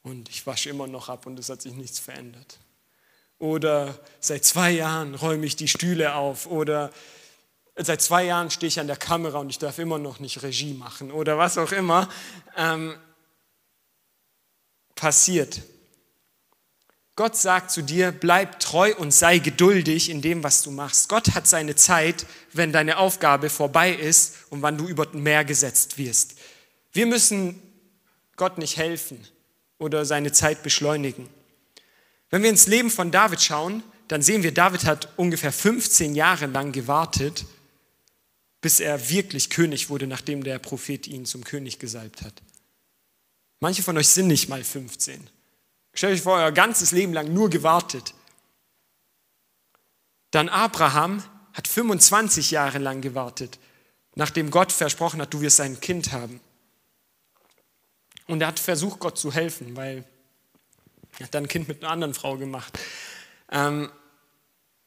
Und 0.04 0.30
ich 0.30 0.46
wasche 0.46 0.70
immer 0.70 0.88
noch 0.88 1.08
ab 1.08 1.26
und 1.26 1.40
es 1.40 1.50
hat 1.50 1.62
sich 1.62 1.74
nichts 1.74 2.00
verändert. 2.00 2.60
Oder 3.40 3.98
seit 4.20 4.44
zwei 4.44 4.72
Jahren 4.72 5.16
räume 5.16 5.46
ich 5.46 5.56
die 5.56 5.70
Stühle 5.70 6.16
auf. 6.16 6.46
Oder 6.48 6.92
seit 7.76 8.02
zwei 8.02 8.26
Jahren 8.26 8.52
stehe 8.52 8.68
ich 8.68 8.80
an 8.80 8.88
der 8.88 8.98
Kamera 8.98 9.40
und 9.40 9.50
ich 9.50 9.60
darf 9.60 9.80
immer 9.80 9.98
noch 9.98 10.20
nicht 10.20 10.44
Regie 10.44 10.74
machen. 10.74 11.12
Oder 11.12 11.38
was 11.38 11.58
auch 11.58 11.72
immer 11.72 12.10
ähm, 12.58 12.96
passiert. 14.96 15.62
Gott 17.16 17.38
sagt 17.38 17.70
zu 17.70 17.84
dir, 17.84 18.12
bleib 18.12 18.60
treu 18.60 18.94
und 18.96 19.14
sei 19.14 19.38
geduldig 19.38 20.10
in 20.10 20.24
dem, 20.24 20.44
was 20.44 20.64
du 20.64 20.72
machst. 20.72 21.10
Gott 21.10 21.36
hat 21.36 21.48
seine 21.48 21.76
Zeit, 21.76 22.26
wenn 22.54 22.72
deine 22.72 22.98
Aufgabe 22.98 23.52
vorbei 23.52 23.94
ist 23.94 24.38
und 24.50 24.64
wann 24.64 24.78
du 24.78 24.88
über 24.88 25.06
den 25.06 25.22
Meer 25.22 25.46
gesetzt 25.46 26.00
wirst. 26.00 26.36
Wir 26.92 27.06
müssen 27.06 27.62
Gott 28.36 28.58
nicht 28.58 28.78
helfen 28.78 29.20
oder 29.78 30.06
seine 30.06 30.32
Zeit 30.32 30.64
beschleunigen. 30.64 31.30
Wenn 32.32 32.42
wir 32.42 32.50
ins 32.50 32.66
Leben 32.66 32.90
von 32.90 33.12
David 33.12 33.42
schauen, 33.42 33.84
dann 34.08 34.24
sehen 34.24 34.42
wir, 34.42 34.52
David 34.52 34.86
hat 34.86 35.10
ungefähr 35.16 35.52
15 35.52 36.16
Jahre 36.16 36.48
lang 36.48 36.72
gewartet, 36.72 37.46
bis 38.60 38.80
er 38.80 39.10
wirklich 39.10 39.52
König 39.52 39.90
wurde, 39.90 40.08
nachdem 40.08 40.44
der 40.44 40.58
Prophet 40.58 41.06
ihn 41.06 41.26
zum 41.26 41.44
König 41.44 41.78
gesalbt 41.78 42.24
hat. 42.24 42.34
Manche 43.60 43.84
von 43.84 43.98
euch 43.98 44.10
sind 44.10 44.28
nicht 44.28 44.50
mal 44.50 44.64
15. 44.64 45.30
Stellt 45.94 46.16
euch 46.16 46.22
vor, 46.22 46.38
euer 46.38 46.52
ganzes 46.52 46.92
Leben 46.92 47.14
lang 47.14 47.34
nur 47.34 47.50
gewartet. 47.50 48.14
Dann 50.32 50.50
Abraham 50.50 51.24
hat 51.54 51.68
25 51.68 52.52
Jahre 52.52 52.80
lang 52.80 53.02
gewartet, 53.02 53.60
nachdem 54.16 54.50
Gott 54.50 54.72
versprochen 54.72 55.22
hat, 55.22 55.34
du 55.34 55.42
wirst 55.42 55.62
ein 55.62 55.80
Kind 55.80 56.12
haben. 56.12 56.42
Und 58.26 58.42
er 58.42 58.48
hat 58.48 58.60
versucht, 58.60 59.00
Gott 59.00 59.20
zu 59.20 59.32
helfen, 59.32 59.76
weil 59.76 60.04
er 61.20 61.26
hat 61.26 61.36
dann 61.36 61.44
ein 61.44 61.48
Kind 61.48 61.68
mit 61.68 61.84
einer 61.84 61.92
anderen 61.92 62.14
Frau 62.16 62.38
gemacht. 62.38 62.80
Ähm, 63.52 63.92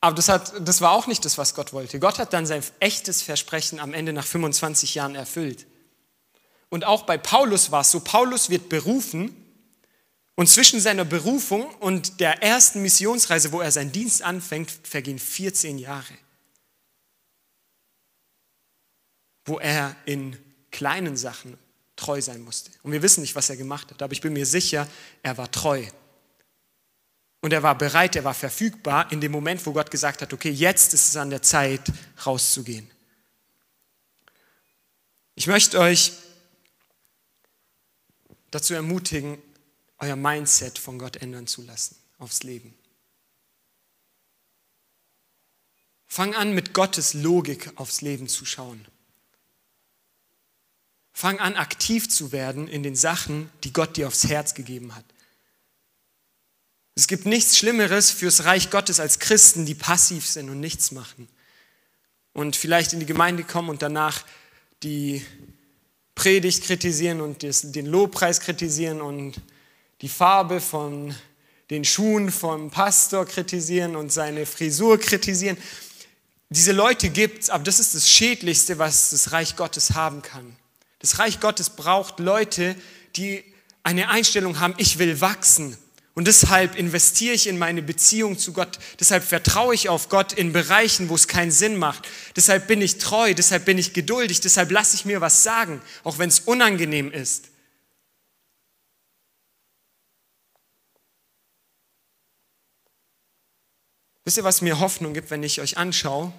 aber 0.01 0.17
das, 0.17 0.29
hat, 0.29 0.53
das 0.67 0.81
war 0.81 0.93
auch 0.93 1.07
nicht 1.07 1.25
das, 1.25 1.39
was 1.39 1.55
Gott 1.55 1.73
wollte. 1.73 2.01
Gott 2.01 2.19
hat 2.19 2.33
dann 2.33 2.47
sein 2.47 2.63
echtes 2.81 3.23
Versprechen 3.23 3.79
am 3.79 3.95
Ende 3.95 4.13
nach 4.13 4.27
25 4.27 4.97
Jahren 4.97 5.15
erfüllt. 5.15 5.67
Und 6.69 6.85
auch 6.85 7.05
bei 7.05 7.17
Paulus 7.17 7.71
war 7.71 7.83
es 7.83 7.93
so, 7.93 8.01
Paulus 8.01 8.51
wird 8.51 8.69
berufen 8.69 9.46
und 10.37 10.49
zwischen 10.49 10.81
seiner 10.81 11.07
Berufung 11.07 11.65
und 11.77 12.21
der 12.21 12.43
ersten 12.43 12.83
Missionsreise, 12.83 13.53
wo 13.53 13.63
er 13.63 13.73
seinen 13.73 13.91
Dienst 13.91 14.23
anfängt, 14.23 14.71
vergehen 14.71 15.19
14 15.19 15.79
Jahre. 15.79 16.13
Wo 19.47 19.59
er 19.59 19.97
in 20.05 20.37
kleinen 20.71 21.17
Sachen 21.17 21.57
treu 21.97 22.21
sein 22.21 22.43
musste. 22.43 22.71
Und 22.83 22.93
wir 22.93 23.01
wissen 23.01 23.23
nicht, 23.23 23.35
was 23.35 23.49
er 23.49 23.57
gemacht 23.57 23.91
hat, 23.91 24.03
aber 24.03 24.13
ich 24.13 24.21
bin 24.21 24.35
mir 24.35 24.45
sicher, 24.45 24.87
er 25.23 25.39
war 25.39 25.51
treu. 25.51 25.83
Und 27.41 27.55
er 27.55 27.63
war 27.63 27.79
bereit, 27.79 28.15
er 28.15 28.25
war 28.25 28.35
verfügbar 28.35 29.11
in 29.13 29.23
dem 29.23 29.33
Moment, 29.33 29.65
wo 29.65 29.73
Gott 29.73 29.91
gesagt 29.91 30.21
hat, 30.21 30.35
okay, 30.35 30.51
jetzt 30.51 30.93
ist 30.93 31.09
es 31.09 31.17
an 31.17 31.31
der 31.31 31.41
Zeit, 31.41 31.81
rauszugehen. 32.27 32.91
Ich 35.35 35.47
möchte 35.47 35.79
euch 35.79 36.13
dazu 38.51 38.75
ermutigen, 38.75 39.39
euer 39.99 40.17
Mindset 40.17 40.79
von 40.79 40.99
Gott 40.99 41.17
ändern 41.17 41.47
zu 41.47 41.63
lassen 41.63 41.97
aufs 42.19 42.43
Leben. 42.43 42.75
Fang 46.07 46.35
an, 46.35 46.55
mit 46.55 46.73
Gottes 46.73 47.15
Logik 47.15 47.73
aufs 47.77 48.01
Leben 48.01 48.29
zu 48.29 48.45
schauen. 48.45 48.87
Fang 51.13 51.41
an, 51.41 51.57
aktiv 51.57 52.09
zu 52.09 52.33
werden 52.33 52.69
in 52.69 52.83
den 52.83 52.95
Sachen, 52.95 53.51
die 53.65 53.73
Gott 53.73 53.97
dir 53.97 54.07
aufs 54.07 54.29
Herz 54.29 54.55
gegeben 54.55 54.95
hat. 54.95 55.05
Es 56.95 57.07
gibt 57.07 57.27
nichts 57.27 57.59
Schlimmeres 57.59 58.11
fürs 58.11 58.45
Reich 58.45 58.71
Gottes 58.71 59.01
als 59.01 59.19
Christen, 59.19 59.67
die 59.67 59.75
passiv 59.75 60.27
sind 60.27 60.49
und 60.49 60.61
nichts 60.61 60.93
machen. 60.93 61.29
Und 62.33 62.57
vielleicht 62.57 62.93
in 62.93 63.01
die 63.01 63.07
Gemeinde 63.07 63.45
kommen 63.45 63.69
und 63.69 63.83
danach 63.83 64.25
die 64.83 65.25
Predigt 66.15 66.65
kritisieren 66.65 67.21
und 67.21 67.43
den 67.43 67.87
Lobpreis 67.87 68.41
kritisieren 68.41 69.03
und 69.03 69.41
die 70.03 70.09
Farbe 70.09 70.61
von 70.61 71.15
den 71.71 71.85
Schuhen 71.85 72.31
vom 72.31 72.71
Pastor 72.71 73.27
kritisieren 73.27 73.97
und 73.97 74.13
seine 74.13 74.47
Frisur 74.47 74.99
kritisieren. 74.99 75.57
Diese 76.49 76.73
Leute 76.73 77.09
gibt 77.09 77.45
es, 77.45 77.51
aber 77.51 77.65
das 77.65 77.81
ist 77.81 77.95
das 77.95 78.09
Schädlichste, 78.09 78.79
was 78.79 79.11
das 79.11 79.33
Reich 79.33 79.57
Gottes 79.57 79.95
haben 79.95 80.23
kann. 80.23 80.57
Das 81.01 81.19
Reich 81.19 81.41
Gottes 81.41 81.71
braucht 81.71 82.21
Leute, 82.21 82.77
die 83.17 83.43
eine 83.83 84.09
Einstellung 84.09 84.61
haben, 84.61 84.75
ich 84.77 84.99
will 84.99 85.21
wachsen. 85.21 85.77
Und 86.15 86.27
deshalb 86.29 86.77
investiere 86.77 87.35
ich 87.35 87.47
in 87.47 87.59
meine 87.59 87.83
Beziehung 87.83 88.39
zu 88.39 88.53
Gott. 88.53 88.79
Deshalb 88.99 89.23
vertraue 89.23 89.75
ich 89.75 89.91
auf 89.91 90.09
Gott 90.09 90.33
in 90.33 90.53
Bereichen, 90.53 91.11
wo 91.11 91.15
es 91.15 91.29
keinen 91.29 91.51
Sinn 91.51 91.77
macht. 91.77 92.09
Deshalb 92.37 92.69
bin 92.69 92.81
ich 92.81 92.99
treu, 92.99 93.35
deshalb 93.35 93.67
bin 93.67 93.77
ich 93.77 93.93
geduldig, 93.93 94.41
deshalb 94.41 94.71
lasse 94.71 94.97
ich 94.97 95.05
mir 95.05 95.21
was 95.21 95.43
sagen, 95.43 95.83
auch 96.05 96.19
wenn 96.19 96.31
es 96.31 96.41
unangenehm 96.41 97.13
ist. 97.13 97.49
Wisst 104.27 104.39
ihr, 104.39 104.45
was 104.45 104.61
mir 104.61 104.81
Hoffnung 104.81 105.15
gibt, 105.15 105.31
wenn 105.31 105.45
ich 105.45 105.61
euch 105.61 105.79
anschaue? 105.79 106.33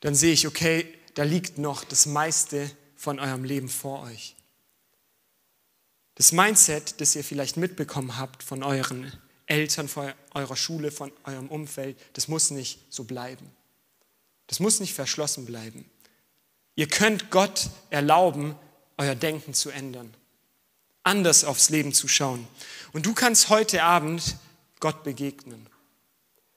Dann 0.00 0.14
sehe 0.14 0.32
ich, 0.32 0.46
okay, 0.46 0.86
da 1.14 1.24
liegt 1.24 1.58
noch 1.58 1.82
das 1.82 2.06
meiste 2.06 2.70
von 2.94 3.18
eurem 3.18 3.42
Leben 3.42 3.68
vor 3.68 4.04
euch. 4.04 4.36
Das 6.14 6.30
Mindset, 6.30 7.00
das 7.00 7.16
ihr 7.16 7.24
vielleicht 7.24 7.56
mitbekommen 7.56 8.18
habt 8.18 8.44
von 8.44 8.62
euren 8.62 9.12
Eltern, 9.46 9.88
von 9.88 10.12
eurer 10.32 10.54
Schule, 10.54 10.92
von 10.92 11.10
eurem 11.24 11.48
Umfeld, 11.48 11.98
das 12.12 12.28
muss 12.28 12.52
nicht 12.52 12.78
so 12.88 13.02
bleiben. 13.02 13.50
Das 14.46 14.60
muss 14.60 14.78
nicht 14.78 14.94
verschlossen 14.94 15.44
bleiben. 15.44 15.90
Ihr 16.76 16.86
könnt 16.86 17.32
Gott 17.32 17.68
erlauben, 17.90 18.54
euer 18.96 19.16
Denken 19.16 19.54
zu 19.54 19.70
ändern, 19.70 20.14
anders 21.02 21.42
aufs 21.42 21.68
Leben 21.68 21.94
zu 21.94 22.06
schauen. 22.06 22.46
Und 22.92 23.06
du 23.06 23.12
kannst 23.12 23.48
heute 23.48 23.82
Abend 23.82 24.36
Gott 24.78 25.02
begegnen. 25.02 25.66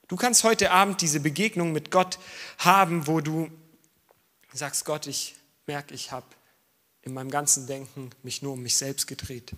Du 0.08 0.16
kannst 0.16 0.44
heute 0.44 0.72
Abend 0.72 1.02
diese 1.02 1.20
Begegnung 1.20 1.72
mit 1.72 1.90
Gott 1.90 2.20
haben, 2.60 3.08
wo 3.08 3.22
du 3.22 3.50
sagst, 4.54 4.86
Gott, 4.86 5.08
ich 5.08 5.36
merke, 5.66 5.94
ich 5.94 6.12
habe 6.12 6.28
in 7.02 7.14
meinem 7.14 7.32
ganzen 7.32 7.68
Denken 7.68 8.12
mich 8.24 8.42
nur 8.42 8.54
um 8.54 8.62
mich 8.62 8.76
selbst 8.76 9.08
gedreht. 9.08 9.54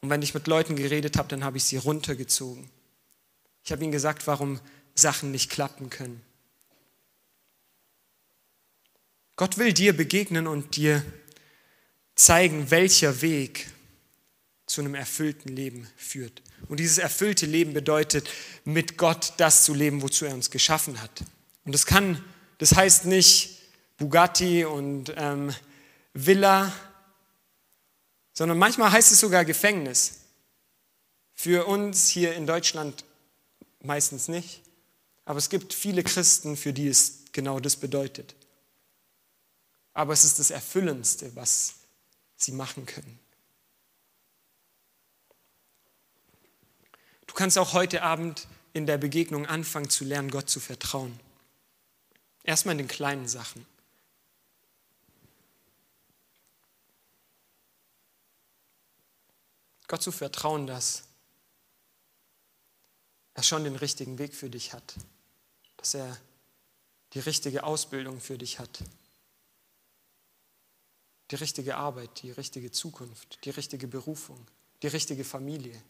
Und 0.00 0.10
wenn 0.10 0.22
ich 0.22 0.34
mit 0.34 0.46
Leuten 0.46 0.76
geredet 0.76 1.16
habe, 1.16 1.28
dann 1.28 1.44
habe 1.44 1.56
ich 1.56 1.64
sie 1.64 1.76
runtergezogen. 1.76 2.68
Ich 3.64 3.72
habe 3.72 3.82
ihnen 3.82 3.92
gesagt, 3.92 4.26
warum 4.26 4.60
Sachen 4.94 5.30
nicht 5.30 5.50
klappen 5.50 5.90
können. 5.90 6.20
Gott 9.36 9.58
will 9.58 9.72
dir 9.72 9.96
begegnen 9.96 10.46
und 10.46 10.76
dir 10.76 11.04
zeigen, 12.14 12.70
welcher 12.70 13.22
Weg 13.22 13.70
zu 14.66 14.80
einem 14.80 14.94
erfüllten 14.94 15.54
Leben 15.54 15.88
führt. 15.96 16.42
Und 16.68 16.80
dieses 16.80 16.98
erfüllte 16.98 17.46
Leben 17.46 17.74
bedeutet, 17.74 18.28
mit 18.64 18.96
Gott 18.96 19.34
das 19.36 19.64
zu 19.64 19.74
leben, 19.74 20.02
wozu 20.02 20.24
er 20.24 20.34
uns 20.34 20.50
geschaffen 20.50 21.00
hat. 21.00 21.22
Und 21.64 21.72
das 21.72 21.86
kann, 21.86 22.22
das 22.58 22.74
heißt 22.74 23.04
nicht 23.04 23.58
Bugatti 23.98 24.64
und 24.64 25.12
ähm, 25.16 25.54
Villa, 26.14 26.72
sondern 28.32 28.58
manchmal 28.58 28.90
heißt 28.90 29.12
es 29.12 29.20
sogar 29.20 29.44
Gefängnis. 29.44 30.20
Für 31.34 31.66
uns 31.66 32.08
hier 32.08 32.34
in 32.34 32.46
Deutschland 32.46 33.04
meistens 33.80 34.28
nicht, 34.28 34.62
aber 35.24 35.38
es 35.38 35.48
gibt 35.48 35.74
viele 35.74 36.02
Christen, 36.02 36.56
für 36.56 36.72
die 36.72 36.88
es 36.88 37.24
genau 37.32 37.60
das 37.60 37.76
bedeutet. 37.76 38.34
Aber 39.92 40.12
es 40.12 40.24
ist 40.24 40.38
das 40.38 40.50
Erfüllendste, 40.50 41.34
was 41.34 41.74
sie 42.36 42.52
machen 42.52 42.86
können. 42.86 43.18
Du 47.32 47.38
kannst 47.38 47.56
auch 47.56 47.72
heute 47.72 48.02
Abend 48.02 48.46
in 48.74 48.84
der 48.84 48.98
Begegnung 48.98 49.46
anfangen 49.46 49.88
zu 49.88 50.04
lernen, 50.04 50.30
Gott 50.30 50.50
zu 50.50 50.60
vertrauen. 50.60 51.18
Erstmal 52.44 52.72
in 52.72 52.78
den 52.80 52.88
kleinen 52.88 53.26
Sachen. 53.26 53.64
Gott 59.88 60.02
zu 60.02 60.12
vertrauen, 60.12 60.66
dass 60.66 61.04
er 63.32 63.42
schon 63.42 63.64
den 63.64 63.76
richtigen 63.76 64.18
Weg 64.18 64.34
für 64.34 64.50
dich 64.50 64.74
hat, 64.74 64.94
dass 65.78 65.94
er 65.94 66.14
die 67.14 67.20
richtige 67.20 67.64
Ausbildung 67.64 68.20
für 68.20 68.36
dich 68.36 68.58
hat, 68.58 68.84
die 71.30 71.36
richtige 71.36 71.76
Arbeit, 71.78 72.22
die 72.22 72.30
richtige 72.30 72.70
Zukunft, 72.70 73.42
die 73.46 73.50
richtige 73.50 73.88
Berufung, 73.88 74.46
die 74.82 74.88
richtige 74.88 75.24
Familie. 75.24 75.82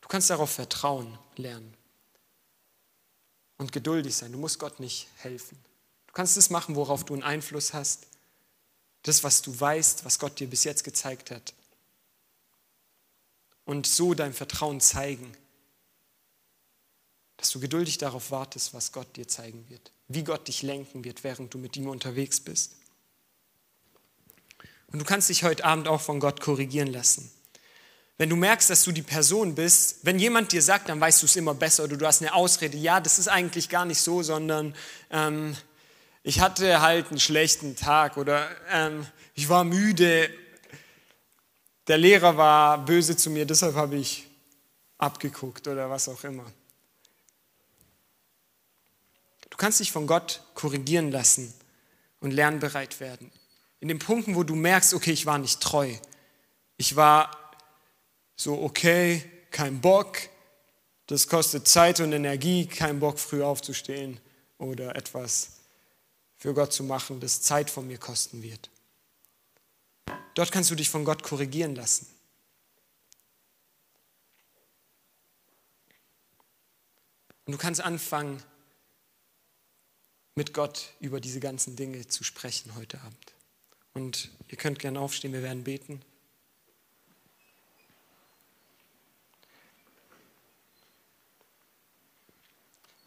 Du 0.00 0.08
kannst 0.08 0.30
darauf 0.30 0.50
vertrauen 0.50 1.18
lernen 1.36 1.74
und 3.60 3.72
geduldig 3.72 4.16
sein. 4.16 4.32
Du 4.32 4.38
musst 4.38 4.58
Gott 4.58 4.80
nicht 4.80 5.08
helfen. 5.16 5.58
Du 6.06 6.14
kannst 6.14 6.36
das 6.36 6.50
machen, 6.50 6.76
worauf 6.76 7.04
du 7.04 7.12
einen 7.12 7.22
Einfluss 7.22 7.74
hast. 7.74 8.06
Das, 9.02 9.22
was 9.22 9.42
du 9.42 9.58
weißt, 9.58 10.04
was 10.04 10.18
Gott 10.18 10.40
dir 10.40 10.48
bis 10.48 10.64
jetzt 10.64 10.82
gezeigt 10.82 11.30
hat. 11.30 11.54
Und 13.64 13.86
so 13.86 14.14
dein 14.14 14.32
Vertrauen 14.32 14.80
zeigen. 14.80 15.32
Dass 17.36 17.50
du 17.50 17.60
geduldig 17.60 17.98
darauf 17.98 18.30
wartest, 18.30 18.74
was 18.74 18.92
Gott 18.92 19.14
dir 19.16 19.28
zeigen 19.28 19.68
wird. 19.68 19.92
Wie 20.08 20.24
Gott 20.24 20.48
dich 20.48 20.62
lenken 20.62 21.04
wird, 21.04 21.22
während 21.22 21.54
du 21.54 21.58
mit 21.58 21.76
ihm 21.76 21.88
unterwegs 21.88 22.40
bist. 22.40 22.76
Und 24.88 24.98
du 24.98 25.04
kannst 25.04 25.28
dich 25.28 25.44
heute 25.44 25.64
Abend 25.64 25.86
auch 25.86 26.00
von 26.00 26.18
Gott 26.18 26.40
korrigieren 26.40 26.88
lassen. 26.88 27.30
Wenn 28.20 28.28
du 28.28 28.36
merkst, 28.36 28.68
dass 28.68 28.84
du 28.84 28.92
die 28.92 29.00
Person 29.00 29.54
bist, 29.54 30.00
wenn 30.02 30.18
jemand 30.18 30.52
dir 30.52 30.60
sagt, 30.60 30.90
dann 30.90 31.00
weißt 31.00 31.22
du 31.22 31.24
es 31.24 31.36
immer 31.36 31.54
besser 31.54 31.84
oder 31.84 31.96
du 31.96 32.06
hast 32.06 32.20
eine 32.20 32.34
Ausrede, 32.34 32.76
ja, 32.76 33.00
das 33.00 33.18
ist 33.18 33.28
eigentlich 33.28 33.70
gar 33.70 33.86
nicht 33.86 33.98
so, 33.98 34.22
sondern 34.22 34.74
ähm, 35.10 35.56
ich 36.22 36.40
hatte 36.40 36.82
halt 36.82 37.08
einen 37.08 37.18
schlechten 37.18 37.76
Tag 37.76 38.18
oder 38.18 38.46
ähm, 38.70 39.06
ich 39.32 39.48
war 39.48 39.64
müde, 39.64 40.28
der 41.86 41.96
Lehrer 41.96 42.36
war 42.36 42.84
böse 42.84 43.16
zu 43.16 43.30
mir, 43.30 43.46
deshalb 43.46 43.74
habe 43.74 43.96
ich 43.96 44.26
abgeguckt 44.98 45.66
oder 45.66 45.88
was 45.88 46.06
auch 46.06 46.22
immer. 46.22 46.44
Du 49.48 49.56
kannst 49.56 49.80
dich 49.80 49.92
von 49.92 50.06
Gott 50.06 50.42
korrigieren 50.52 51.10
lassen 51.10 51.54
und 52.20 52.32
lernbereit 52.32 53.00
werden. 53.00 53.32
In 53.80 53.88
den 53.88 53.98
Punkten, 53.98 54.34
wo 54.34 54.42
du 54.42 54.56
merkst, 54.56 54.92
okay, 54.92 55.12
ich 55.12 55.24
war 55.24 55.38
nicht 55.38 55.62
treu, 55.62 55.94
ich 56.76 56.96
war 56.96 57.40
so, 58.40 58.62
okay, 58.62 59.22
kein 59.50 59.82
Bock, 59.82 60.16
das 61.08 61.28
kostet 61.28 61.68
Zeit 61.68 62.00
und 62.00 62.10
Energie, 62.12 62.66
kein 62.66 62.98
Bock, 62.98 63.18
früh 63.18 63.42
aufzustehen 63.42 64.18
oder 64.56 64.96
etwas 64.96 65.58
für 66.38 66.54
Gott 66.54 66.72
zu 66.72 66.82
machen, 66.82 67.20
das 67.20 67.42
Zeit 67.42 67.68
von 67.68 67.86
mir 67.86 67.98
kosten 67.98 68.42
wird. 68.42 68.70
Dort 70.34 70.52
kannst 70.52 70.70
du 70.70 70.74
dich 70.74 70.88
von 70.88 71.04
Gott 71.04 71.22
korrigieren 71.22 71.74
lassen. 71.74 72.06
Und 77.44 77.52
du 77.52 77.58
kannst 77.58 77.82
anfangen, 77.82 78.42
mit 80.34 80.54
Gott 80.54 80.94
über 81.00 81.20
diese 81.20 81.40
ganzen 81.40 81.76
Dinge 81.76 82.06
zu 82.06 82.24
sprechen 82.24 82.74
heute 82.74 82.98
Abend. 83.02 83.34
Und 83.92 84.30
ihr 84.48 84.56
könnt 84.56 84.78
gerne 84.78 84.98
aufstehen, 84.98 85.34
wir 85.34 85.42
werden 85.42 85.62
beten. 85.62 86.00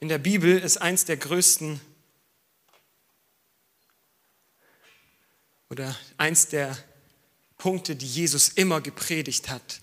In 0.03 0.09
der 0.09 0.17
Bibel 0.17 0.59
ist 0.59 0.81
eins 0.81 1.05
der 1.05 1.15
größten 1.15 1.79
oder 5.69 5.95
eins 6.17 6.49
der 6.49 6.77
Punkte, 7.57 7.95
die 7.95 8.05
Jesus 8.05 8.49
immer 8.49 8.81
gepredigt 8.81 9.49
hat, 9.49 9.79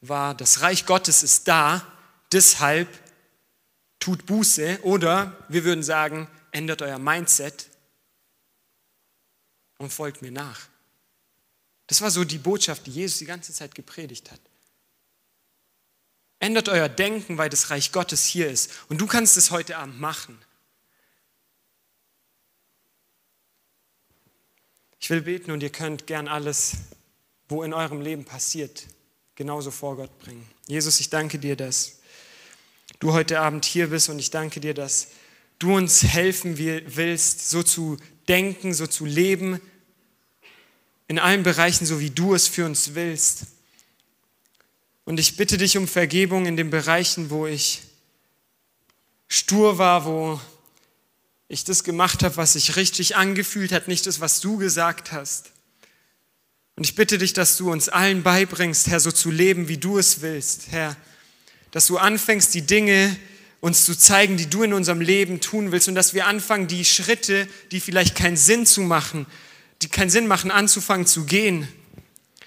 war, 0.00 0.34
das 0.34 0.60
Reich 0.62 0.86
Gottes 0.86 1.22
ist 1.22 1.46
da, 1.46 1.86
deshalb 2.32 2.88
tut 4.00 4.26
Buße 4.26 4.80
oder 4.82 5.46
wir 5.48 5.62
würden 5.62 5.84
sagen, 5.84 6.26
ändert 6.50 6.82
euer 6.82 6.98
Mindset 6.98 7.70
und 9.78 9.92
folgt 9.92 10.20
mir 10.20 10.32
nach. 10.32 10.62
Das 11.86 12.00
war 12.00 12.10
so 12.10 12.24
die 12.24 12.38
Botschaft, 12.38 12.88
die 12.88 12.90
Jesus 12.90 13.18
die 13.18 13.26
ganze 13.26 13.52
Zeit 13.52 13.76
gepredigt 13.76 14.32
hat. 14.32 14.40
Ändert 16.44 16.68
euer 16.68 16.90
Denken, 16.90 17.38
weil 17.38 17.48
das 17.48 17.70
Reich 17.70 17.90
Gottes 17.90 18.26
hier 18.26 18.50
ist. 18.50 18.70
Und 18.90 19.00
du 19.00 19.06
kannst 19.06 19.38
es 19.38 19.50
heute 19.50 19.78
Abend 19.78 19.98
machen. 19.98 20.38
Ich 25.00 25.08
will 25.08 25.22
beten 25.22 25.52
und 25.52 25.62
ihr 25.62 25.70
könnt 25.70 26.06
gern 26.06 26.28
alles, 26.28 26.72
wo 27.48 27.62
in 27.62 27.72
eurem 27.72 28.02
Leben 28.02 28.26
passiert, 28.26 28.84
genauso 29.36 29.70
vor 29.70 29.96
Gott 29.96 30.18
bringen. 30.18 30.46
Jesus, 30.66 31.00
ich 31.00 31.08
danke 31.08 31.38
dir, 31.38 31.56
dass 31.56 32.00
du 32.98 33.14
heute 33.14 33.40
Abend 33.40 33.64
hier 33.64 33.86
bist 33.86 34.10
und 34.10 34.18
ich 34.18 34.30
danke 34.30 34.60
dir, 34.60 34.74
dass 34.74 35.12
du 35.58 35.74
uns 35.74 36.02
helfen 36.02 36.58
willst, 36.58 37.48
so 37.48 37.62
zu 37.62 37.96
denken, 38.28 38.74
so 38.74 38.86
zu 38.86 39.06
leben, 39.06 39.62
in 41.08 41.18
allen 41.18 41.42
Bereichen, 41.42 41.86
so 41.86 42.00
wie 42.00 42.10
du 42.10 42.34
es 42.34 42.48
für 42.48 42.66
uns 42.66 42.94
willst. 42.94 43.46
Und 45.04 45.20
ich 45.20 45.36
bitte 45.36 45.58
dich 45.58 45.76
um 45.76 45.86
Vergebung 45.86 46.46
in 46.46 46.56
den 46.56 46.70
Bereichen, 46.70 47.30
wo 47.30 47.46
ich 47.46 47.82
stur 49.28 49.78
war, 49.78 50.06
wo 50.06 50.40
ich 51.48 51.64
das 51.64 51.84
gemacht 51.84 52.22
habe, 52.22 52.36
was 52.36 52.54
sich 52.54 52.76
richtig 52.76 53.16
angefühlt 53.16 53.72
hat, 53.72 53.86
nicht 53.86 54.06
das, 54.06 54.20
was 54.20 54.40
du 54.40 54.56
gesagt 54.56 55.12
hast. 55.12 55.52
Und 56.76 56.84
ich 56.84 56.94
bitte 56.94 57.18
dich, 57.18 57.32
dass 57.32 57.56
du 57.56 57.70
uns 57.70 57.88
allen 57.88 58.22
beibringst, 58.22 58.88
Herr, 58.88 58.98
so 58.98 59.12
zu 59.12 59.30
leben, 59.30 59.68
wie 59.68 59.76
du 59.76 59.98
es 59.98 60.22
willst, 60.22 60.68
Herr. 60.70 60.96
Dass 61.70 61.86
du 61.86 61.98
anfängst, 61.98 62.54
die 62.54 62.62
Dinge 62.62 63.16
uns 63.60 63.84
zu 63.84 63.96
zeigen, 63.96 64.36
die 64.36 64.50
du 64.50 64.62
in 64.62 64.72
unserem 64.72 65.00
Leben 65.00 65.40
tun 65.40 65.70
willst 65.70 65.88
und 65.88 65.94
dass 65.94 66.14
wir 66.14 66.26
anfangen, 66.26 66.66
die 66.66 66.84
Schritte, 66.84 67.46
die 67.70 67.80
vielleicht 67.80 68.16
keinen 68.16 68.36
Sinn 68.36 68.66
zu 68.66 68.80
machen, 68.80 69.26
die 69.82 69.88
keinen 69.88 70.10
Sinn 70.10 70.26
machen, 70.26 70.50
anzufangen 70.50 71.06
zu 71.06 71.24
gehen, 71.24 71.68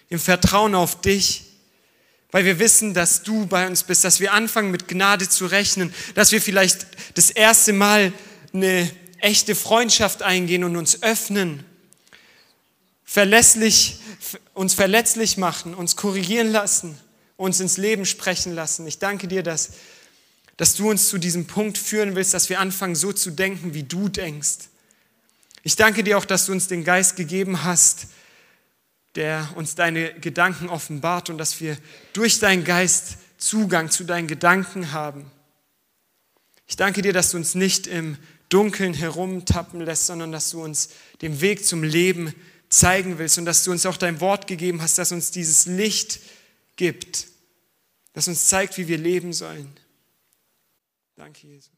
im 0.10 0.20
Vertrauen 0.20 0.76
auf 0.76 1.02
dich 1.02 1.47
weil 2.38 2.46
wir 2.46 2.60
wissen, 2.60 2.94
dass 2.94 3.24
du 3.24 3.48
bei 3.48 3.66
uns 3.66 3.82
bist, 3.82 4.04
dass 4.04 4.20
wir 4.20 4.32
anfangen 4.32 4.70
mit 4.70 4.88
Gnade 4.88 5.28
zu 5.28 5.48
rechnen, 5.48 5.92
dass 6.14 6.32
wir 6.32 6.40
vielleicht 6.40 6.86
das 7.16 7.32
erste 7.32 7.74
Mal 7.74 8.14
eine 8.54 8.92
echte 9.18 9.56
Freundschaft 9.56 10.22
eingehen 10.22 10.64
und 10.64 10.78
uns 10.78 11.02
öffnen, 11.02 11.66
verlässlich, 13.04 14.02
uns 14.54 14.76
verletzlich 14.76 15.38
machen, 15.38 15.74
uns 15.74 15.96
korrigieren 15.96 16.52
lassen, 16.52 17.00
uns 17.38 17.60
ins 17.60 17.78
Leben 17.78 18.06
sprechen 18.06 18.54
lassen. 18.54 18.86
Ich 18.86 19.00
danke 19.00 19.28
dir, 19.28 19.42
dass, 19.42 19.72
dass 20.58 20.76
du 20.76 20.92
uns 20.92 21.10
zu 21.10 21.18
diesem 21.18 21.48
Punkt 21.48 21.80
führen 21.80 22.14
willst, 22.14 22.36
dass 22.36 22.50
wir 22.50 22.60
anfangen 22.60 22.94
so 22.94 23.14
zu 23.14 23.32
denken, 23.32 23.74
wie 23.74 23.82
du 23.82 24.10
denkst. 24.10 24.70
Ich 25.64 25.76
danke 25.76 26.04
dir 26.04 26.20
auch, 26.20 26.26
dass 26.26 26.46
du 26.46 26.52
uns 26.52 26.68
den 26.68 26.84
Geist 26.84 27.16
gegeben 27.16 27.64
hast, 27.64 28.06
der 29.18 29.50
uns 29.56 29.76
deine 29.76 30.14
Gedanken 30.14 30.70
offenbart 30.70 31.30
und 31.30 31.38
dass 31.38 31.60
wir 31.60 31.78
durch 32.14 32.40
deinen 32.40 32.64
Geist 32.64 33.18
Zugang 33.38 33.92
zu 33.92 34.04
deinen 34.04 34.28
Gedanken 34.28 34.94
haben. 34.94 35.30
Ich 36.68 36.76
danke 36.76 37.02
dir, 37.02 37.14
dass 37.14 37.32
du 37.32 37.38
uns 37.38 37.56
nicht 37.56 37.88
im 37.88 38.18
Dunkeln 38.50 38.94
herumtappen 38.94 39.82
lässt, 39.82 40.06
sondern 40.06 40.32
dass 40.32 40.52
du 40.52 40.64
uns 40.64 40.90
den 41.22 41.42
Weg 41.42 41.66
zum 41.66 41.84
Leben 41.84 42.34
zeigen 42.70 43.18
willst 43.18 43.38
und 43.38 43.46
dass 43.46 43.64
du 43.64 43.72
uns 43.72 43.86
auch 43.86 43.98
dein 43.98 44.22
Wort 44.22 44.48
gegeben 44.48 44.82
hast, 44.82 44.98
das 44.98 45.12
uns 45.12 45.32
dieses 45.32 45.66
Licht 45.66 46.20
gibt, 46.76 47.28
das 48.14 48.28
uns 48.28 48.48
zeigt, 48.48 48.78
wie 48.78 48.88
wir 48.88 48.98
leben 48.98 49.34
sollen. 49.34 49.72
Danke, 51.16 51.48
Jesus. 51.48 51.77